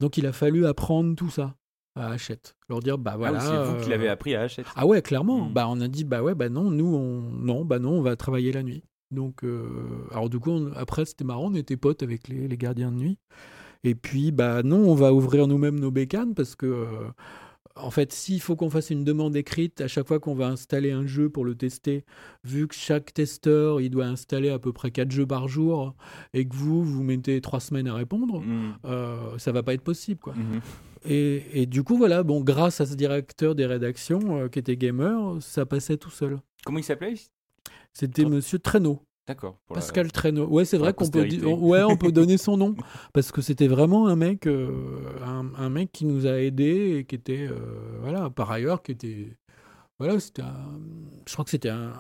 Donc 0.01 0.17
il 0.17 0.27
a 0.27 0.33
fallu 0.33 0.67
apprendre 0.67 1.15
tout 1.17 1.31
ça 1.31 1.55
à 1.97 2.09
Hachette. 2.13 2.55
Leur 2.69 2.81
dire, 2.81 2.99
bah 2.99 3.13
Ah 3.15 3.17
oui, 3.17 3.21
voilà. 3.21 3.41
c'est 3.41 3.65
vous 3.73 3.77
qui 3.81 3.87
euh, 3.87 3.91
l'avez 3.91 4.09
appris 4.09 4.35
à 4.35 4.43
Hachette. 4.43 4.67
Ah 4.77 4.87
ouais, 4.87 5.03
clairement. 5.03 5.47
Mm. 5.49 5.53
Bah 5.53 5.67
on 5.69 5.81
a 5.81 5.89
dit, 5.89 6.05
bah 6.05 6.23
ouais, 6.23 6.35
bah 6.35 6.49
non, 6.49 6.71
nous, 6.71 6.87
on... 6.95 7.21
non, 7.21 7.65
bah 7.65 7.79
non, 7.79 7.93
on 7.99 8.03
va 8.03 8.17
travailler 8.17 8.53
la 8.53 8.63
nuit. 8.63 8.85
Donc, 9.11 9.43
euh, 9.43 9.67
alors 10.13 10.31
du 10.31 10.39
coup, 10.39 10.51
on- 10.51 10.73
après, 10.75 11.05
c'était 11.05 11.25
marrant, 11.25 11.51
on 11.51 11.55
était 11.55 11.77
potes 11.77 12.03
avec 12.05 12.29
les, 12.29 12.47
les 12.47 12.57
gardiens 12.57 12.93
de 12.93 12.97
nuit. 12.97 13.19
Et 13.83 13.95
puis, 13.97 14.31
bah 14.31 14.63
non, 14.63 14.89
on 14.89 14.95
va 14.95 15.13
ouvrir 15.13 15.49
nous-mêmes 15.49 15.81
nos 15.81 15.91
bécanes 15.91 16.35
parce 16.35 16.55
que, 16.55 16.67
euh, 16.67 16.87
en 17.77 17.91
fait, 17.91 18.13
s'il 18.13 18.41
faut 18.41 18.57
qu'on 18.57 18.69
fasse 18.71 18.91
une 18.91 19.05
demande 19.05 19.37
écrite 19.37 19.81
à 19.81 19.89
chaque 19.89 20.07
fois 20.09 20.19
qu'on 20.21 20.35
va 20.35 20.49
installer 20.49 20.91
un 20.91 21.07
jeu 21.07 21.31
pour 21.31 21.45
le 21.45 21.55
tester, 21.55 22.05
vu 22.45 22.67
que 22.69 22.75
chaque 22.75 23.15
testeur, 23.15 23.81
il 23.81 23.91
doit 23.91 24.07
installer 24.07 24.51
à 24.51 24.59
peu 24.59 24.73
près 24.73 24.91
4 24.91 25.11
jeux 25.11 25.27
par 25.27 25.49
jour 25.49 25.95
et 26.35 26.47
que 26.47 26.55
vous, 26.55 26.83
vous 26.85 27.03
mettez 27.03 27.41
3 27.41 27.61
semaines 27.61 27.89
à 27.89 27.95
répondre, 27.95 28.41
Hmm. 28.41 28.73
euh, 28.85 29.39
ça 29.39 29.53
va 29.53 29.63
pas 29.63 29.75
être 29.75 29.83
possible, 29.85 30.21
quoi. 30.21 30.35
Mhm. 30.35 30.61
Et, 31.07 31.63
et 31.63 31.67
du 31.67 31.83
coup, 31.83 31.97
voilà, 31.97 32.23
bon, 32.23 32.43
grâce 32.43 32.81
à 32.81 32.87
ce 32.87 32.95
directeur 32.95 33.55
des 33.55 33.65
rédactions 33.67 34.39
euh, 34.41 34.49
qui 34.49 34.59
était 34.59 34.77
gamer, 34.77 35.39
ça 35.41 35.65
passait 35.65 35.97
tout 35.97 36.11
seul. 36.11 36.39
Comment 36.65 36.79
il 36.79 36.85
s'appelait? 36.85 37.15
C'était 37.93 38.25
Monsieur 38.25 38.59
Traîneau, 38.59 39.01
D'accord. 39.29 39.59
pour 39.67 39.77
la- 39.77 39.81
Pascal 39.81 40.11
Traîneau. 40.11 40.47
Ouais, 40.49 40.65
c'est 40.65 40.77
vrai 40.79 40.93
qu'on 40.93 41.05
peut, 41.11 41.21
ouais, 41.55 41.83
on 41.85 41.97
peut 41.97 42.11
donner 42.13 42.37
son 42.37 42.57
nom 42.57 42.75
parce 43.13 43.31
que 43.33 43.43
c'était 43.43 43.69
vraiment 43.69 44.09
un 44.09 44.17
mec, 44.17 44.47
euh, 44.47 44.71
un, 45.25 45.53
un 45.57 45.69
mec 45.71 45.93
qui 45.93 46.05
nous 46.07 46.27
a 46.27 46.41
aidés 46.41 46.97
et 46.99 47.05
qui 47.05 47.15
était, 47.15 47.47
euh, 47.49 47.55
voilà, 48.01 48.29
par 48.31 48.51
ailleurs, 48.51 48.83
qui 48.83 48.93
était, 48.93 49.37
voilà, 49.99 50.19
c'était, 50.19 50.43
un- 50.43 50.81
je 51.27 51.33
crois 51.33 51.45
que 51.45 51.51
c'était 51.51 51.69
un, 51.69 51.93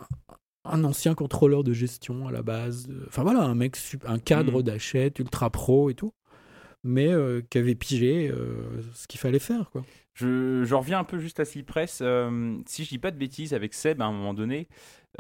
un 0.64 0.84
ancien 0.84 1.14
contrôleur 1.14 1.62
de 1.64 1.72
gestion 1.72 2.26
à 2.26 2.32
la 2.32 2.42
base. 2.42 2.88
Enfin 3.06 3.22
voilà, 3.22 3.42
un 3.42 3.54
mec, 3.54 3.76
un 4.04 4.18
cadre 4.18 4.62
d'achète, 4.62 5.18
ultra 5.20 5.50
pro 5.50 5.88
et 5.90 5.94
tout, 5.94 6.12
mais 6.82 7.08
euh, 7.12 7.42
qui 7.50 7.58
avait 7.58 7.74
pigé 7.74 8.30
euh, 8.30 8.80
ce 8.94 9.06
qu'il 9.06 9.20
fallait 9.20 9.38
faire, 9.38 9.70
quoi. 9.70 9.84
Je, 10.14 10.74
reviens 10.74 10.98
un 10.98 11.04
peu 11.04 11.18
juste 11.18 11.40
à 11.40 11.44
Cypress. 11.44 12.00
Euh, 12.02 12.58
si 12.66 12.84
je 12.84 12.90
dis 12.90 12.98
pas 12.98 13.10
de 13.10 13.16
bêtises, 13.18 13.54
avec 13.54 13.72
Seb, 13.74 14.02
à 14.02 14.04
un 14.06 14.12
moment 14.12 14.34
donné, 14.34 14.68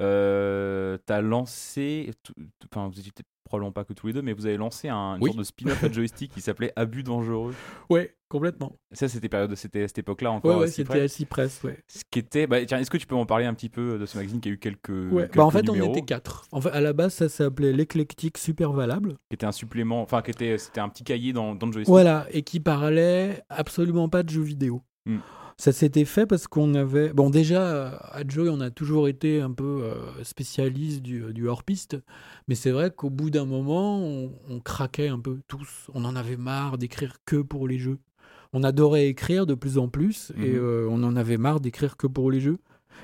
euh, 0.00 0.98
t'as 1.06 1.20
lancé. 1.20 2.10
tout- 2.22 2.34
tout- 2.34 2.68
Enfin, 2.72 2.88
vous 2.88 2.98
étiez 3.00 3.12
probablement 3.44 3.72
pas 3.72 3.84
que 3.84 3.92
tous 3.92 4.06
les 4.06 4.12
deux, 4.12 4.22
mais 4.22 4.32
vous 4.32 4.46
avez 4.46 4.56
lancé 4.56 4.88
un 4.88 5.16
une 5.16 5.22
Oui. 5.22 5.28
sorte 5.30 5.38
de 5.38 5.44
spin-off 5.44 5.82
à 5.84 5.88
joystick 5.92 6.32
qui 6.32 6.40
s'appelait 6.40 6.72
Abus 6.76 7.02
dangereux. 7.02 7.54
Ouais, 7.88 8.14
complètement. 8.28 8.76
Ça, 8.92 9.08
c'était 9.08 9.28
période, 9.28 9.54
c'était 9.56 9.82
à 9.82 9.88
cette 9.88 9.98
époque-là 9.98 10.30
encore. 10.30 10.60
Ouais, 10.60 10.68
c'était 10.68 11.00
à 11.00 11.08
Cypress, 11.08 11.62
ouais. 11.64 11.78
Ce 11.88 12.02
qui 12.10 12.18
était. 12.20 12.46
Bah, 12.46 12.64
tiens, 12.64 12.78
est-ce 12.78 12.90
que 12.90 12.96
tu 12.98 13.06
peux 13.06 13.14
en 13.16 13.26
parler 13.26 13.46
un 13.46 13.54
petit 13.54 13.68
peu 13.68 13.98
de 13.98 14.06
ce 14.06 14.16
magazine 14.16 14.40
qui 14.40 14.48
a 14.48 14.52
eu 14.52 14.58
quelques. 14.58 14.88
Ouais. 14.90 15.22
quelques 15.22 15.36
Bah, 15.36 15.44
en 15.44 15.50
fait, 15.50 15.62
numéros, 15.62 15.88
on 15.88 15.92
était 15.92 16.02
quatre. 16.02 16.46
En 16.52 16.60
fait, 16.60 16.70
à 16.70 16.80
la 16.80 16.92
base, 16.92 17.14
ça 17.14 17.28
s'appelait 17.28 17.72
l'éclectique 17.72 18.38
super 18.38 18.72
valable. 18.72 19.14
Qui 19.30 19.34
était 19.34 19.46
un 19.46 19.52
supplément. 19.52 20.02
Enfin, 20.02 20.22
qui 20.22 20.30
était. 20.30 20.58
C'était 20.58 20.80
un 20.80 20.88
petit 20.88 21.04
cahier 21.04 21.32
dans, 21.32 21.54
dans 21.54 21.66
le 21.66 21.72
joystick. 21.72 21.90
Voilà, 21.90 22.26
et 22.30 22.42
qui 22.42 22.60
parlait 22.60 23.42
absolument 23.48 24.08
pas 24.08 24.22
de 24.22 24.30
jeux 24.30 24.42
vidéo. 24.42 24.82
Hmm. 25.06 25.18
Ça 25.60 25.72
s'était 25.72 26.06
fait 26.06 26.24
parce 26.26 26.46
qu'on 26.46 26.74
avait. 26.74 27.12
Bon, 27.12 27.28
déjà, 27.28 27.62
euh, 27.62 27.90
à 28.12 28.22
Joy, 28.26 28.48
on 28.48 28.60
a 28.60 28.70
toujours 28.70 29.08
été 29.08 29.42
un 29.42 29.52
peu 29.52 29.82
euh, 29.84 30.24
spécialiste 30.24 31.02
du, 31.02 31.34
du 31.34 31.46
hors-piste. 31.48 31.98
Mais 32.48 32.54
c'est 32.54 32.70
vrai 32.70 32.90
qu'au 32.90 33.10
bout 33.10 33.28
d'un 33.28 33.44
moment, 33.44 33.98
on, 34.02 34.32
on 34.48 34.60
craquait 34.60 35.08
un 35.08 35.18
peu 35.20 35.40
tous. 35.48 35.90
On 35.92 36.04
en 36.06 36.16
avait 36.16 36.38
marre 36.38 36.78
d'écrire 36.78 37.16
que 37.26 37.36
pour 37.42 37.68
les 37.68 37.78
jeux. 37.78 37.98
On 38.54 38.62
adorait 38.64 39.06
écrire 39.08 39.44
de 39.44 39.54
plus 39.54 39.76
en 39.76 39.88
plus 39.88 40.32
et 40.36 40.48
Mhm. 40.52 40.56
euh, 40.58 40.88
on 40.90 41.02
en 41.04 41.14
avait 41.14 41.36
marre 41.36 41.60
d'écrire 41.60 41.96
que 41.98 42.06
pour 42.06 42.30
les 42.30 42.40
jeux. 42.40 42.58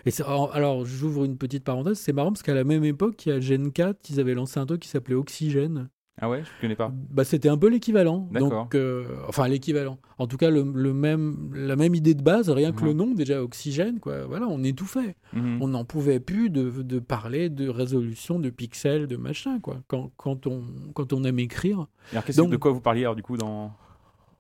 Et 0.06 0.10
alors, 0.52 0.84
j'ouvre 0.86 1.24
une 1.24 1.36
petite 1.38 1.62
parenthèse, 1.64 1.98
c'est 1.98 2.12
marrant 2.12 2.32
parce 2.32 2.42
qu'à 2.42 2.54
la 2.54 2.64
même 2.64 2.84
époque, 2.84 3.24
il 3.26 3.28
y 3.30 3.32
a 3.32 3.40
Gen 3.40 3.70
4, 3.72 4.08
ils 4.10 4.18
avaient 4.20 4.34
lancé 4.34 4.58
un 4.60 4.66
truc 4.66 4.80
qui 4.80 4.88
s'appelait 4.88 5.14
Oxygène. 5.14 5.88
Ah 6.20 6.30
ouais, 6.30 6.42
je 6.44 6.48
connais 6.62 6.76
pas. 6.76 6.90
Bah, 7.10 7.24
c'était 7.24 7.50
un 7.50 7.58
peu 7.58 7.68
l'équivalent. 7.68 8.26
Donc, 8.32 8.74
euh, 8.74 9.04
enfin, 9.28 9.48
l'équivalent. 9.48 9.98
En 10.16 10.26
tout 10.26 10.38
cas, 10.38 10.48
le, 10.48 10.62
le 10.74 10.94
même, 10.94 11.50
la 11.54 11.76
même 11.76 11.94
idée 11.94 12.14
de 12.14 12.22
base, 12.22 12.48
rien 12.48 12.72
que 12.72 12.80
Mhm. 12.80 12.86
le 12.86 12.92
nom, 12.94 13.14
déjà, 13.14 13.42
oxygène, 13.42 14.00
quoi. 14.00 14.24
Voilà, 14.24 14.46
on 14.48 14.62
étouffait. 14.64 15.16
Mhm. 15.34 15.58
On 15.60 15.68
n'en 15.68 15.84
pouvait 15.84 16.18
plus 16.18 16.48
de, 16.48 16.70
de 16.82 16.98
parler 17.00 17.50
de 17.50 17.68
résolution, 17.68 18.38
de 18.38 18.48
pixels, 18.48 19.06
de 19.08 19.16
machin, 19.16 19.60
quoi. 19.60 19.82
Quand, 19.88 20.10
quand, 20.16 20.46
on, 20.46 20.62
quand 20.94 21.12
on 21.12 21.22
aime 21.24 21.38
écrire. 21.38 21.86
Alors, 22.12 22.24
Donc- 22.34 22.50
de 22.50 22.56
quoi 22.56 22.70
vous 22.70 22.80
parliez 22.80 23.02
alors, 23.02 23.16
du 23.16 23.22
coup, 23.22 23.36
dans 23.36 23.72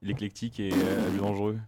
l'éclectique 0.00 0.58
et 0.60 0.70
euh, 0.72 1.08
Abus 1.08 1.18
dangereux? 1.18 1.58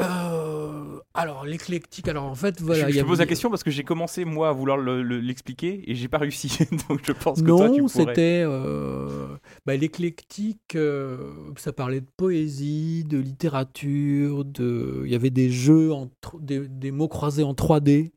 Euh, 0.00 0.98
alors, 1.14 1.44
l'éclectique, 1.44 2.06
alors 2.08 2.24
en 2.24 2.34
fait, 2.34 2.60
voilà. 2.60 2.88
je 2.90 3.00
te 3.00 3.04
pose 3.04 3.18
la 3.18 3.26
question 3.26 3.50
parce 3.50 3.64
que 3.64 3.70
j'ai 3.70 3.82
commencé 3.82 4.24
moi 4.24 4.50
à 4.50 4.52
vouloir 4.52 4.76
le- 4.76 5.02
le- 5.02 5.18
l'expliquer 5.18 5.82
et 5.90 5.94
j'ai 5.96 6.06
pas 6.06 6.18
réussi. 6.18 6.56
Donc 6.88 7.00
je 7.04 7.12
pense 7.12 7.42
que 7.42 7.46
toi 7.46 7.68
tu 7.70 7.80
Non, 7.80 7.86
pourrais. 7.88 8.04
c'était 8.06 8.42
euh, 8.46 9.26
bah, 9.66 9.74
l'éclectique. 9.76 10.76
euh, 10.76 11.18
ça 11.56 11.72
parlait 11.72 12.00
de 12.00 12.06
poésie, 12.16 13.04
de 13.04 13.18
littérature, 13.18 14.44
de. 14.44 15.02
Il 15.06 15.10
y 15.10 15.16
avait 15.16 15.30
des 15.30 15.50
jeux, 15.50 15.92
en 15.92 16.06
tr- 16.22 16.40
des, 16.40 16.68
des 16.68 16.90
mots 16.92 17.08
croisés 17.08 17.42
en 17.42 17.52
3D 17.54 18.12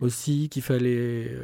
aussi 0.00 0.48
qu'il 0.50 0.62
fallait, 0.62 1.34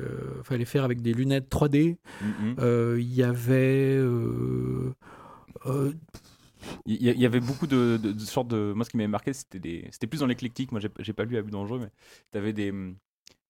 fallait 0.45 0.67
faire 0.67 0.85
avec 0.85 1.01
des 1.01 1.15
lunettes 1.15 1.49
3D. 1.51 1.97
Mhm. 2.21 2.55
Euh, 2.61 2.97
Il 3.01 3.13
y 3.13 3.23
avait. 3.25 3.99
Il 6.87 7.01
y, 7.03 7.11
y 7.21 7.27
avait 7.27 7.41
beaucoup 7.41 7.67
de, 7.67 7.99
de, 8.03 8.13
de 8.13 8.21
sortes 8.21 8.49
de. 8.49 8.73
Moi, 8.75 8.85
ce 8.85 8.91
qui 8.91 8.97
m'avait 8.97 9.09
marqué, 9.09 9.33
c'était 9.33 9.59
des... 9.61 9.89
c'était 9.91 10.07
plus 10.07 10.21
dans 10.21 10.27
l'éclectique. 10.27 10.73
Moi, 10.73 10.81
j'ai 10.81 11.13
pas 11.13 11.25
lu 11.25 11.37
Abus 11.37 11.51
dangereux, 11.51 11.79
mais 11.81 11.91
t'avais 12.31 12.53
des 12.53 12.73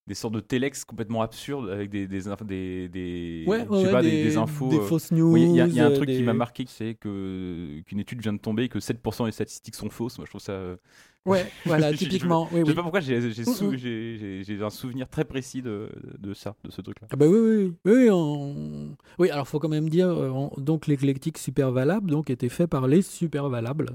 des 0.09 0.15
sortes 0.15 0.35
de 0.35 0.41
télex 0.41 0.85
complètement 0.85 1.23
absurdes 1.23 1.71
avec 1.71 1.89
des 1.89 2.09
des 2.09 2.23
des, 2.45 2.89
des 2.89 3.45
ouais, 3.47 3.65
je 3.71 3.77
sais 3.77 3.85
ouais, 3.85 3.93
pas, 3.93 4.03
des, 4.03 4.11
des, 4.11 4.23
des 4.25 4.37
infos. 4.37 4.69
des 4.69 4.79
euh, 4.79 4.81
fausses 4.81 5.13
news. 5.13 5.31
Oui, 5.33 5.43
il 5.45 5.55
y, 5.55 5.61
a- 5.61 5.67
il 5.69 5.75
y 5.75 5.81
a 5.81 5.87
un 5.87 5.91
euh, 5.93 5.95
truc 5.95 6.09
qui 6.09 6.23
m'a 6.25 6.35
marqué, 6.35 6.65
c'est 6.67 6.95
que 6.95 7.81
qu'une 7.87 8.01
étude 8.01 8.21
vient 8.21 8.33
de 8.33 8.39
tomber 8.39 8.65
et 8.65 8.69
que 8.69 8.81
7% 8.81 9.27
des 9.27 9.33
statistiques 9.33 9.77
sont 9.77 9.91
fausses. 9.91 10.19
Moi, 10.19 10.27
je 10.27 10.31
trouve 10.33 10.41
ça. 10.41 10.77
Ouais, 11.25 11.47
voilà, 11.67 11.93
Je- 11.93 11.97
je- 11.99 12.05
typiquement. 12.05 12.49
Oui, 12.53 12.61
Je 12.61 12.65
sais 12.65 12.71
oui. 12.71 12.75
pas 12.75 12.83
pourquoi 12.83 13.01
j'ai 13.01 13.33
sou- 13.45 13.71
Mhm. 13.71 13.77
j'ai- 13.77 14.63
un 14.63 14.71
souvenir 14.71 15.09
très 15.09 15.25
précis 15.25 15.63
de, 15.63 15.89
de 16.19 16.35
ça, 16.35 16.55
de 16.65 16.71
ce 16.71 16.81
truc-là. 16.81 17.07
Ah 17.13 17.17
bah 17.17 17.27
oui, 17.29 17.39
oui, 17.39 17.75
oui. 17.85 17.93
oui, 17.93 18.11
on- 18.11 18.97
oui 19.19 19.31
alors 19.31 19.47
faut 19.47 19.59
quand 19.61 19.69
même 19.69 19.89
dire, 19.89 20.09
euh, 20.09 20.31
on- 20.31 20.51
donc 20.61 20.87
l'éclectique 20.87 21.39
super 21.39 21.71
valable 21.71 22.11
donc, 22.11 22.29
était 22.31 22.49
fait 22.49 22.67
par 22.67 22.87
les 22.89 23.03
super 23.03 23.49
valables. 23.49 23.91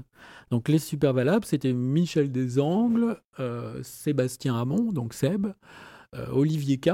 Donc 0.50 0.68
les 0.68 0.78
super 0.78 1.12
valables, 1.12 1.44
c'était 1.44 1.72
Michel 1.74 2.32
Desangles, 2.32 3.16
euh, 3.40 3.82
Sébastien 3.82 4.56
Hamon, 4.58 4.92
donc 4.92 5.12
Seb, 5.14 5.48
euh, 6.14 6.26
Olivier 6.32 6.78
K. 6.78 6.90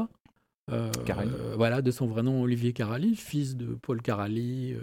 euh, 0.73 0.91
Carali. 1.05 1.31
voilà, 1.59 1.83
de 1.83 1.91
son 1.91 2.07
vrai 2.07 2.23
nom 2.23 2.41
Olivier 2.41 2.73
Carali, 2.73 3.17
fils 3.17 3.55
de 3.55 3.75
Paul 3.83 4.01
Carali. 4.01 4.75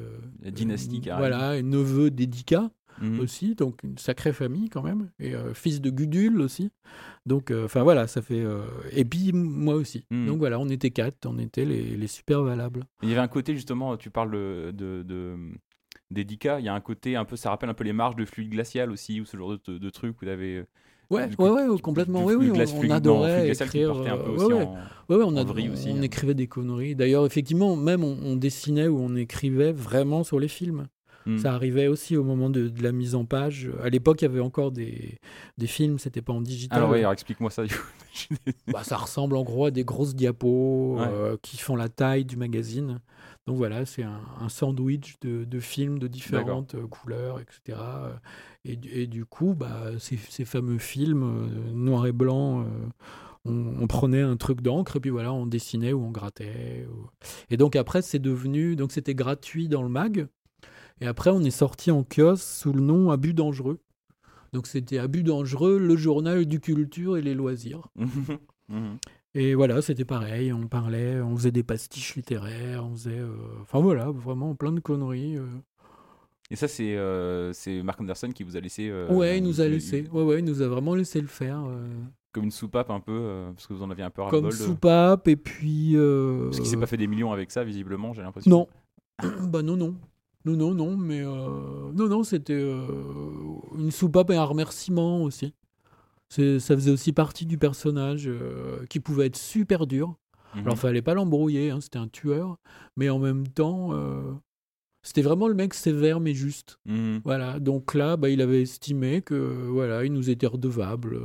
La 0.43 0.51
dynastie 0.51 1.01
Carali. 1.01 1.21
Voilà, 1.27 1.57
et 1.57 1.63
neveu 1.63 2.11
d'Edica 2.11 2.69
Mhm. 2.99 3.19
aussi, 3.19 3.55
donc 3.55 3.81
une 3.83 3.97
sacrée 3.97 4.33
famille 4.33 4.69
quand 4.69 4.81
même, 4.83 5.09
et 5.19 5.33
euh, 5.35 5.53
fils 5.53 5.81
de 5.81 5.89
Gudule 5.89 6.41
aussi. 6.41 6.69
Donc, 7.25 7.51
euh, 7.51 7.65
enfin 7.65 7.83
voilà, 7.83 8.07
ça 8.07 8.21
fait. 8.21 8.41
euh, 8.41 8.63
Et 8.91 9.05
puis 9.05 9.31
moi 9.33 9.75
aussi. 9.75 10.05
Mhm. 10.11 10.27
Donc 10.27 10.37
voilà, 10.39 10.59
on 10.59 10.69
était 10.69 10.91
quatre, 10.91 11.25
on 11.25 11.37
était 11.39 11.65
les, 11.65 11.95
les 11.95 12.07
super 12.07 12.43
valables. 12.43 12.83
Il 13.03 13.09
y 13.09 13.11
avait 13.13 13.21
un 13.21 13.27
côté 13.27 13.53
justement, 13.55 13.97
tu 13.97 14.09
parles 14.09 14.31
de, 14.31 14.71
de, 14.71 15.03
de- 15.03 15.35
d'Edica, 16.09 16.59
il 16.59 16.65
y 16.65 16.69
a 16.69 16.73
un 16.73 16.81
côté 16.81 17.15
un 17.15 17.25
peu, 17.25 17.35
ça 17.35 17.49
rappelle 17.49 17.69
un 17.69 17.73
peu 17.73 17.83
les 17.83 17.93
marges 17.93 18.15
de 18.15 18.25
fluide 18.25 18.49
glacial 18.49 18.91
aussi, 18.91 19.21
ou 19.21 19.25
ce 19.25 19.37
genre 19.37 19.57
de, 19.67 19.77
de 19.77 19.89
trucs 19.89 20.21
où 20.21 20.25
avais. 20.27 20.65
Ouais, 21.09 21.27
du 21.27 21.35
ouais, 21.37 21.49
ouais, 21.49 21.75
du- 21.75 21.81
complètement. 21.81 22.23
Oui, 22.23 22.35
oui, 22.35 22.51
on, 22.51 22.89
adorait 22.91 23.49
écrire. 23.49 23.91
euh, 23.91 24.35
ouais, 24.37 24.45
ouais. 24.45 24.67
Ouais, 25.09 25.15
ouais, 25.17 25.23
on, 25.25 26.01
écrivait 26.01 26.33
des 26.33 26.47
conneries. 26.47 26.95
D'ailleurs, 26.95 27.25
effectivement, 27.25 27.75
même 27.75 28.03
on, 28.03 28.17
on 28.23 28.35
dessinait 28.37 28.87
ou 28.87 28.97
on 28.99 29.15
écrivait 29.15 29.73
vraiment 29.73 30.23
sur 30.23 30.39
les 30.39 30.47
films. 30.47 30.87
Hmm. 31.25 31.37
Ça 31.37 31.53
arrivait 31.53 31.87
aussi 31.87 32.17
au 32.17 32.23
moment 32.23 32.49
de, 32.49 32.67
de 32.67 32.81
la 32.83 32.91
mise 32.91 33.13
en 33.15 33.25
page. 33.25 33.69
À 33.83 33.89
l'époque, 33.89 34.21
il 34.21 34.25
y 34.25 34.27
avait 34.27 34.39
encore 34.39 34.71
des, 34.71 35.19
des 35.57 35.67
films, 35.67 35.99
c'était 35.99 36.21
pas 36.23 36.33
en 36.33 36.41
digital. 36.41 36.79
Alors, 36.79 36.91
oui, 36.91 36.99
alors 36.99 37.13
explique-moi 37.13 37.49
ça. 37.51 37.63
Bah, 38.67 38.83
ça 38.83 38.97
ressemble 38.97 39.35
en 39.37 39.43
gros 39.43 39.65
à 39.65 39.71
des 39.71 39.83
grosses 39.83 40.15
diapos 40.15 40.97
Ouais. 40.99 41.05
euh, 41.09 41.37
qui 41.41 41.57
font 41.57 41.75
la 41.75 41.89
taille 41.89 42.25
du 42.25 42.37
magazine. 42.37 42.99
Donc 43.47 43.57
voilà, 43.57 43.85
c'est 43.85 44.03
un, 44.03 44.19
un 44.39 44.49
sandwich 44.49 45.15
de, 45.21 45.45
de 45.45 45.59
films 45.59 45.97
de 45.99 46.07
différentes 46.07 46.75
euh, 46.75 46.87
couleurs, 46.87 47.39
etc. 47.39 47.77
Euh, 47.79 48.13
Et, 48.65 48.75
du- 48.75 48.89
et 48.89 49.07
du 49.07 49.25
coup, 49.25 49.53
bah, 49.55 49.91
ces, 49.99 50.17
ces 50.17 50.45
fameux 50.45 50.77
films 50.77 51.23
euh, 51.23 51.71
noir 51.73 52.05
et 52.05 52.11
blanc, 52.11 52.61
euh, 52.61 52.65
on, 53.45 53.75
on 53.81 53.87
prenait 53.87 54.21
un 54.21 54.37
truc 54.37 54.61
d'encre 54.61 54.97
et 54.97 54.99
puis 54.99 55.09
voilà, 55.09 55.33
on 55.33 55.45
dessinait 55.47 55.93
ou 55.93 56.03
on 56.03 56.11
grattait. 56.11 56.85
ou- 56.91 57.07
Et 57.49 57.57
donc 57.57 57.75
après, 57.75 58.01
c'est 58.01 58.19
devenu, 58.19 58.75
donc 58.75 58.91
c'était 58.91 59.15
gratuit 59.15 59.67
dans 59.69 59.81
le 59.83 59.89
mag. 59.89 60.27
Et 60.99 61.07
après, 61.07 61.29
on 61.31 61.41
est 61.41 61.49
sorti 61.51 61.89
en 61.91 62.03
kiosque 62.03 62.43
sous 62.43 62.73
le 62.73 62.81
nom 62.81 63.09
Abus 63.11 63.33
dangereux. 63.33 63.79
Donc 64.53 64.67
c'était 64.67 64.97
Abus 64.99 65.23
dangereux, 65.23 65.79
le 65.79 65.95
journal 65.95 66.45
du 66.45 66.59
culture 66.59 67.17
et 67.17 67.21
les 67.21 67.33
loisirs. 67.33 67.87
Mhm. 68.69 68.97
Et 69.33 69.53
voilà, 69.53 69.81
c'était 69.81 70.05
pareil, 70.05 70.53
on 70.53 70.67
parlait, 70.67 71.19
on 71.21 71.35
faisait 71.35 71.51
des 71.51 71.63
pastiches 71.63 72.15
littéraires, 72.15 72.85
on 72.85 72.91
faisait... 72.95 73.19
euh, 73.19 73.29
Enfin 73.61 73.79
voilà, 73.81 74.11
vraiment 74.11 74.55
plein 74.55 74.71
de 74.71 74.79
conneries. 74.79 75.35
euh. 75.37 75.45
Et 76.49 76.55
ça, 76.55 76.67
c'est 76.69 76.95
euh, 76.95 77.51
Mark 77.83 77.99
Anderson 77.99 78.29
qui 78.33 78.43
vous 78.43 78.55
a 78.55 78.59
laissé. 78.61 78.89
euh, 78.89 79.07
ouais, 79.13 79.37
il 79.39 79.43
nous 79.43 79.59
a 79.61 79.67
laissé, 79.67 80.05
ouais, 80.11 80.23
ouais, 80.23 80.39
il 80.39 80.45
nous 80.45 80.61
a 80.61 80.67
vraiment 80.67 80.95
laissé 80.95 81.19
le 81.21 81.27
faire. 81.27 81.63
Comme 82.33 82.45
une 82.45 82.51
soupape 82.51 82.89
un 82.91 82.99
peu, 83.01 83.11
euh, 83.11 83.51
parce 83.51 83.67
que 83.67 83.73
vous 83.73 83.83
en 83.83 83.89
aviez 83.91 84.03
un 84.05 84.09
peu 84.09 84.21
comme 84.29 84.45
de- 84.45 84.51
soupape, 84.51 85.27
et 85.27 85.35
puis... 85.37 85.97
euh, 85.97 86.45
Parce 86.45 86.59
qu'il 86.59 86.67
s'est 86.69 86.77
pas 86.77 86.85
fait 86.87 86.95
des 86.97 87.07
millions 87.07 87.31
avec 87.33 87.51
ça, 87.51 87.63
visiblement, 87.65 88.13
j'ai 88.13 88.21
l'impression. 88.21 88.49
Non. 88.51 88.67
bah 89.49 89.61
non, 89.63 89.75
non. 89.75 89.95
Non, 90.45 90.55
non, 90.55 90.73
non, 90.73 90.97
mais... 90.97 91.21
euh, 91.21 91.91
Non, 91.93 92.07
non, 92.07 92.23
c'était 92.23 92.53
euh, 92.53 92.81
une 93.77 93.91
soupape 93.91 94.29
et 94.31 94.35
un 94.35 94.43
remerciement 94.43 95.23
aussi. 95.23 95.53
C'est- 96.29 96.59
Ça 96.59 96.75
faisait 96.75 96.91
aussi 96.91 97.11
partie 97.13 97.45
du 97.45 97.57
personnage 97.57 98.23
euh, 98.27 98.85
qui 98.89 98.99
pouvait 98.99 99.27
être 99.27 99.35
super 99.37 99.85
dur. 99.87 100.15
Mhm. 100.55 100.61
Alors, 100.65 100.77
fallait 100.77 101.01
pas 101.01 101.13
l'embrouiller, 101.13 101.69
hein, 101.71 101.79
c'était 101.81 101.99
un 101.99 102.07
tueur, 102.07 102.57
mais 102.97 103.09
en 103.09 103.19
même 103.19 103.47
temps, 103.47 103.91
c'était 105.03 105.21
vraiment 105.21 105.47
le 105.47 105.53
mec 105.53 105.73
sévère 105.73 106.19
mais 106.19 106.33
juste. 106.33 106.77
Mhm. 106.85 107.21
Voilà, 107.23 107.59
donc 107.59 107.93
là, 107.93 108.17
bah, 108.17 108.29
il 108.29 108.41
avait 108.41 108.61
estimé 108.61 109.21
que 109.21 109.35
voilà, 109.69 110.03
il 110.05 110.11
nous 110.11 110.29
était 110.29 110.47
redevable 110.47 111.21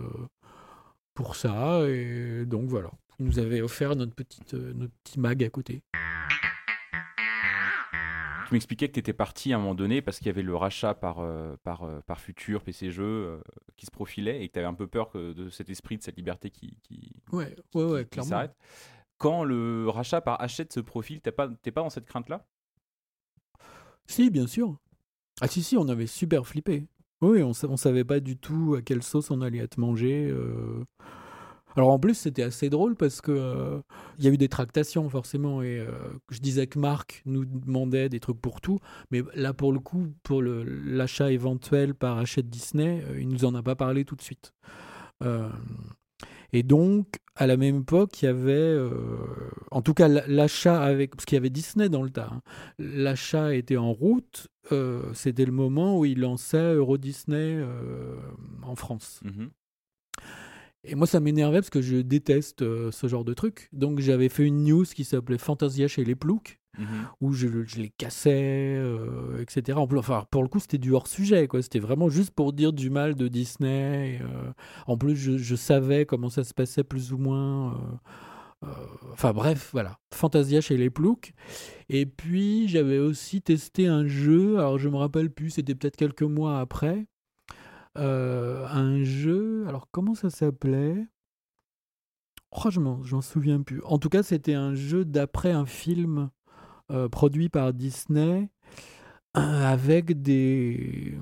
pour 1.15 1.35
ça, 1.35 1.89
et 1.89 2.45
donc 2.47 2.69
voilà, 2.69 2.91
il 3.19 3.27
nous 3.27 3.39
avait 3.41 3.63
offert 3.63 3.97
notre 3.97 4.15
petite, 4.15 4.55
notre 4.55 4.93
petit 5.03 5.19
mag 5.19 5.43
à 5.43 5.49
côté. 5.51 5.83
Tu 8.47 8.55
m'expliquais 8.55 8.87
que 8.89 8.93
tu 8.93 9.01
étais 9.01 9.13
parti 9.13 9.53
à 9.53 9.57
un 9.57 9.59
moment 9.59 9.75
donné 9.75 10.01
parce 10.03 10.19
qu'il 10.19 10.29
y 10.29 10.31
avait 10.31 10.43
le 10.43 10.55
rachat 10.55 10.95
par, 10.95 11.19
euh, 11.19 11.57
par, 11.65 11.83
euh, 11.83 12.01
par 12.07 12.21
Futur, 12.21 12.63
PC 12.63 12.91
Jeux, 12.93 13.03
euh, 13.05 13.41
qui 13.77 13.87
se 13.87 13.91
profilait 13.91 14.43
et 14.45 14.49
que 14.49 14.53
tu 14.53 14.59
avais 14.61 14.69
un 14.69 14.75
peu 14.75 14.87
peur 14.87 15.11
que 15.11 15.33
de 15.33 15.51
cet 15.51 15.69
esprit, 15.69 15.97
de 15.99 16.03
cette 16.03 16.17
liberté 16.17 16.51
qui, 16.51 16.77
qui, 16.83 17.13
Ouais, 17.33 17.57
ouais, 17.75 17.85
ouais, 17.85 18.05
qui 18.05 18.11
clairement. 18.11 18.29
s'arrête. 18.31 18.55
Quand 19.19 19.43
le 19.43 19.89
rachat 19.89 20.21
par 20.21 20.41
Hachette 20.41 20.73
se 20.73 20.81
profile, 20.81 21.21
t'es 21.21 21.33
pas, 21.33 21.49
t'es 21.63 21.73
pas 21.73 21.81
dans 21.83 21.91
cette 21.91 22.07
crainte-là? 22.07 22.47
Si, 24.07 24.31
bien 24.31 24.47
sûr. 24.47 24.79
Ah 25.41 25.49
si, 25.49 25.63
si, 25.63 25.77
on 25.77 25.89
avait 25.89 26.07
super 26.07 26.47
flippé. 26.47 26.87
Oui, 27.23 27.43
on, 27.43 27.51
on 27.65 27.77
savait 27.77 28.05
pas 28.05 28.21
du 28.21 28.37
tout 28.37 28.77
à 28.79 28.83
quelle 28.83 29.03
sauce 29.03 29.31
on 29.31 29.41
allait 29.41 29.59
être 29.59 29.79
mangé. 29.79 30.29
euh. 30.31 30.85
Alors 31.77 31.91
en 31.91 31.99
plus, 31.99 32.15
c'était 32.15 32.43
assez 32.43 32.71
drôle 32.71 32.97
parce 32.97 33.21
que 33.21 33.33
euh, 33.33 33.81
il 34.19 34.25
y 34.25 34.29
a 34.29 34.31
eu 34.31 34.39
des 34.39 34.49
tractations 34.49 35.09
forcément 35.11 35.63
et 35.63 35.79
euh, 35.79 35.91
je 36.31 36.39
disais 36.41 36.67
que 36.67 36.79
Marc 36.79 37.23
nous 37.27 37.45
demandait 37.45 38.09
des 38.09 38.19
trucs 38.19 38.41
pour 38.41 38.61
tout, 38.63 38.79
mais 39.11 39.23
là 39.35 39.53
pour 39.53 39.73
le 39.73 39.79
coup, 39.79 40.07
pour 40.23 40.43
l'achat 40.43 41.31
éventuel 41.31 41.95
par 41.95 42.17
Hachette 42.19 42.49
Disney, 42.49 43.03
euh, 43.11 43.21
il 43.21 43.29
nous 43.29 43.45
en 43.45 43.55
a 43.55 43.63
pas 43.63 43.77
parlé 43.77 44.05
tout 44.07 44.17
de 44.17 44.23
suite. 44.23 44.55
Euh, 45.23 45.51
et 46.53 46.63
donc, 46.63 47.17
à 47.35 47.47
la 47.47 47.57
même 47.59 47.81
époque, 47.81 48.23
il 48.23 48.27
y 48.27 48.29
avait, 48.29 48.79
en 49.71 49.83
tout 49.83 49.93
cas, 49.93 50.09
l'achat 50.09 50.83
avec, 50.83 51.11
parce 51.15 51.27
qu'il 51.27 51.37
y 51.37 51.39
avait 51.39 51.51
Disney 51.51 51.89
dans 51.89 52.03
le 52.03 52.09
tas. 52.11 52.31
hein. 52.33 52.43
L'achat 52.79 53.55
était 53.55 53.77
en 53.77 53.93
route. 53.93 54.49
C'était 55.13 55.45
le 55.45 55.53
moment 55.53 55.99
où 55.99 56.05
il 56.07 56.21
lançait 56.21 56.75
Euro 56.75 56.97
Disney 56.97 57.63
en 58.63 58.77
France. 58.77 59.21
Mhm. 59.25 59.51
Et 60.89 60.95
moi, 60.95 61.07
ça 61.07 61.21
m'énervait 61.21 61.59
parce 61.59 61.71
que 61.71 61.83
je 61.83 61.97
déteste 61.97 62.63
euh, 62.63 62.91
ce 62.93 63.07
genre 63.09 63.25
de 63.25 63.35
truc. 63.35 63.69
Donc, 63.73 64.01
j'avais 64.01 64.29
fait 64.29 64.45
une 64.45 64.65
news 64.65 64.85
qui 64.85 65.05
s'appelait 65.05 65.39
Fantasia 65.39 65.89
chez 65.89 66.05
les 66.05 66.15
ploucs, 66.15 66.59
Mhm. 66.79 66.87
où 67.23 67.33
je, 67.33 67.49
je 67.65 67.77
les 67.77 67.89
cassais, 67.89 68.77
euh, 68.79 69.41
etc. 69.41 69.79
Enfin, 69.79 70.27
pour 70.31 70.43
le 70.43 70.49
coup, 70.49 70.61
c'était 70.61 70.77
du 70.79 70.93
hors-sujet. 70.93 71.49
quoi. 71.49 71.63
C'était 71.63 71.79
vraiment 71.79 72.09
juste 72.11 72.33
pour 72.33 72.53
dire 72.53 72.73
du 72.75 72.91
mal 72.91 73.15
de 73.15 73.29
Disney. 73.29 74.17
et, 74.17 74.23
euh, 74.23 74.53
en 74.87 74.97
plus, 74.99 75.17
je, 75.17 75.39
je 75.39 75.57
savais 75.57 76.05
comment 76.07 76.29
ça 76.29 76.45
se 76.45 76.53
passait 76.55 76.85
plus 76.85 77.13
ou 77.13 77.19
moins. 77.19 77.99
Enfin 79.13 79.33
bref, 79.33 79.71
voilà. 79.73 79.99
Fantasia 80.13 80.61
chez 80.61 80.77
les 80.77 80.91
ploucs. 80.91 81.33
Et 81.89 82.05
puis, 82.05 82.67
j'avais 82.69 82.99
aussi 82.99 83.41
testé 83.41 83.87
un 83.87 84.07
jeu. 84.07 84.59
Alors, 84.59 84.79
je 84.79 84.89
me 84.89 84.97
rappelle 84.97 85.31
plus, 85.31 85.51
c'était 85.51 85.75
peut-être 85.75 85.97
quelques 85.97 86.23
mois 86.23 86.59
après. 86.59 87.07
Euh, 87.99 88.67
un 88.69 89.03
jeu. 89.05 89.65
Alors, 89.69 89.89
comment 89.91 90.15
ça 90.15 90.31
s'appelait? 90.31 91.07
Oh, 92.53 92.71
je 92.71 92.81
m'en, 92.81 93.03
souviens 93.21 93.61
plus. 93.61 93.83
En 93.85 93.99
tout 93.99 94.09
cas, 94.09 94.23
c'était 94.23 94.55
un 94.55 94.75
jeu 94.75 95.05
d'après 95.05 95.53
un 95.53 95.67
film 95.67 96.31
euh, 96.91 97.09
produit 97.09 97.49
par 97.49 97.73
Disney 97.75 98.49
euh, 99.37 99.41
avec 99.41 100.23
des. 100.23 101.19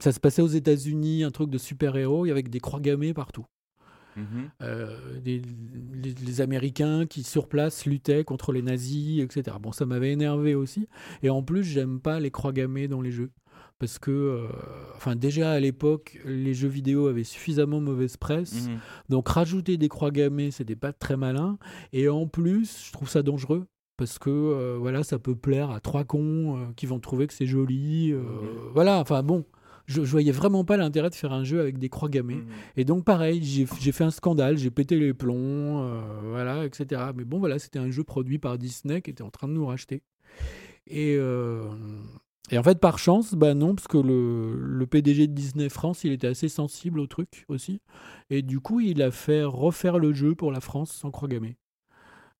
Ça 0.00 0.12
se 0.12 0.20
passait 0.20 0.42
aux 0.42 0.46
États-Unis, 0.46 1.24
un 1.24 1.30
truc 1.30 1.48
de 1.48 1.58
super-héros, 1.58 2.26
avec 2.26 2.50
des 2.50 2.60
croix 2.60 2.80
gammées 2.80 3.14
partout. 3.14 3.46
Euh, 4.62 5.20
des- 5.20 5.42
les, 5.92 6.14
les 6.14 6.40
Américains 6.40 7.06
qui 7.06 7.22
sur 7.22 7.48
place 7.48 7.84
luttaient 7.86 8.24
contre 8.24 8.52
les 8.52 8.62
nazis, 8.62 9.22
etc. 9.22 9.56
Bon, 9.60 9.72
ça 9.72 9.84
m'avait 9.86 10.12
énervé 10.12 10.54
aussi. 10.54 10.88
Et 11.22 11.30
en 11.30 11.42
plus, 11.42 11.64
j'aime 11.64 12.00
pas 12.00 12.18
les 12.20 12.30
croix 12.30 12.52
gammées 12.52 12.88
dans 12.88 13.00
les 13.02 13.10
jeux. 13.12 13.30
Parce 13.78 13.98
que, 13.98 14.10
euh, 14.10 14.48
enfin, 14.96 15.16
déjà 15.16 15.52
à 15.52 15.60
l'époque, 15.60 16.18
les 16.24 16.54
jeux 16.54 16.68
vidéo 16.68 17.08
avaient 17.08 17.24
suffisamment 17.24 17.80
mauvaise 17.80 18.16
presse. 18.16 18.68
Mhm. 18.68 18.78
Donc, 19.10 19.28
rajouter 19.28 19.76
des 19.76 19.88
croix 19.88 20.10
gammées, 20.10 20.50
c'était 20.50 20.76
pas 20.76 20.92
très 20.94 21.16
malin. 21.16 21.58
Et 21.92 22.08
en 22.08 22.26
plus, 22.26 22.86
je 22.86 22.92
trouve 22.92 23.08
ça 23.10 23.22
dangereux. 23.22 23.66
Parce 23.98 24.18
que, 24.18 24.30
euh, 24.30 24.76
voilà, 24.78 25.02
ça 25.04 25.18
peut 25.18 25.34
plaire 25.36 25.70
à 25.70 25.80
trois 25.80 26.04
cons 26.04 26.56
euh, 26.58 26.66
qui 26.76 26.86
vont 26.86 27.00
trouver 27.00 27.26
que 27.26 27.32
c'est 27.34 27.46
joli. 27.46 28.12
euh. 28.12 28.22
Voilà, 28.74 29.00
enfin 29.00 29.22
bon. 29.22 29.44
Je, 29.86 30.04
je 30.04 30.10
voyais 30.10 30.32
vraiment 30.32 30.64
pas 30.64 30.76
l'intérêt 30.76 31.10
de 31.10 31.14
faire 31.14 31.32
un 31.32 31.44
jeu 31.44 31.60
avec 31.60 31.78
des 31.78 31.88
croix 31.88 32.08
gammées. 32.08 32.34
Mhm. 32.34 32.46
Et 32.76 32.84
donc 32.84 33.04
pareil, 33.04 33.40
j'ai 33.42 33.92
fait 33.92 34.04
un 34.04 34.10
scandale, 34.10 34.58
j'ai 34.58 34.70
pété 34.70 34.98
les 34.98 35.14
plombs, 35.14 35.88
voilà, 36.24 36.66
etc. 36.66 37.02
Mais 37.14 37.24
bon, 37.24 37.38
voilà, 37.38 37.60
c'était 37.60 37.78
un 37.78 37.90
jeu 37.90 38.02
produit 38.02 38.38
par 38.38 38.58
Disney 38.58 39.00
qui 39.00 39.10
était 39.10 39.22
en 39.22 39.30
train 39.30 39.46
de 39.46 39.52
nous 39.52 39.64
racheter. 39.64 40.02
Et, 40.88 41.16
et 42.50 42.58
en 42.58 42.62
fait, 42.62 42.78
par 42.78 42.98
chance, 42.98 43.34
bah 43.34 43.54
non, 43.54 43.74
parce 43.74 43.88
que 43.88 43.98
le, 43.98 44.86
PDG 44.86 45.26
de 45.26 45.32
Disney 45.32 45.68
France, 45.68 46.04
il 46.04 46.12
était 46.12 46.28
assez 46.28 46.48
sensible 46.48 47.00
au 47.00 47.06
truc 47.06 47.44
aussi. 47.48 47.80
Et 48.30 48.42
du 48.42 48.60
coup, 48.60 48.80
il 48.80 49.02
a 49.02 49.10
fait 49.10 49.42
refaire 49.42 49.98
le 49.98 50.12
jeu 50.12 50.34
pour 50.34 50.52
la 50.52 50.60
France 50.60 50.92
sans 50.92 51.10
croix 51.10 51.28
gammée. 51.28 51.56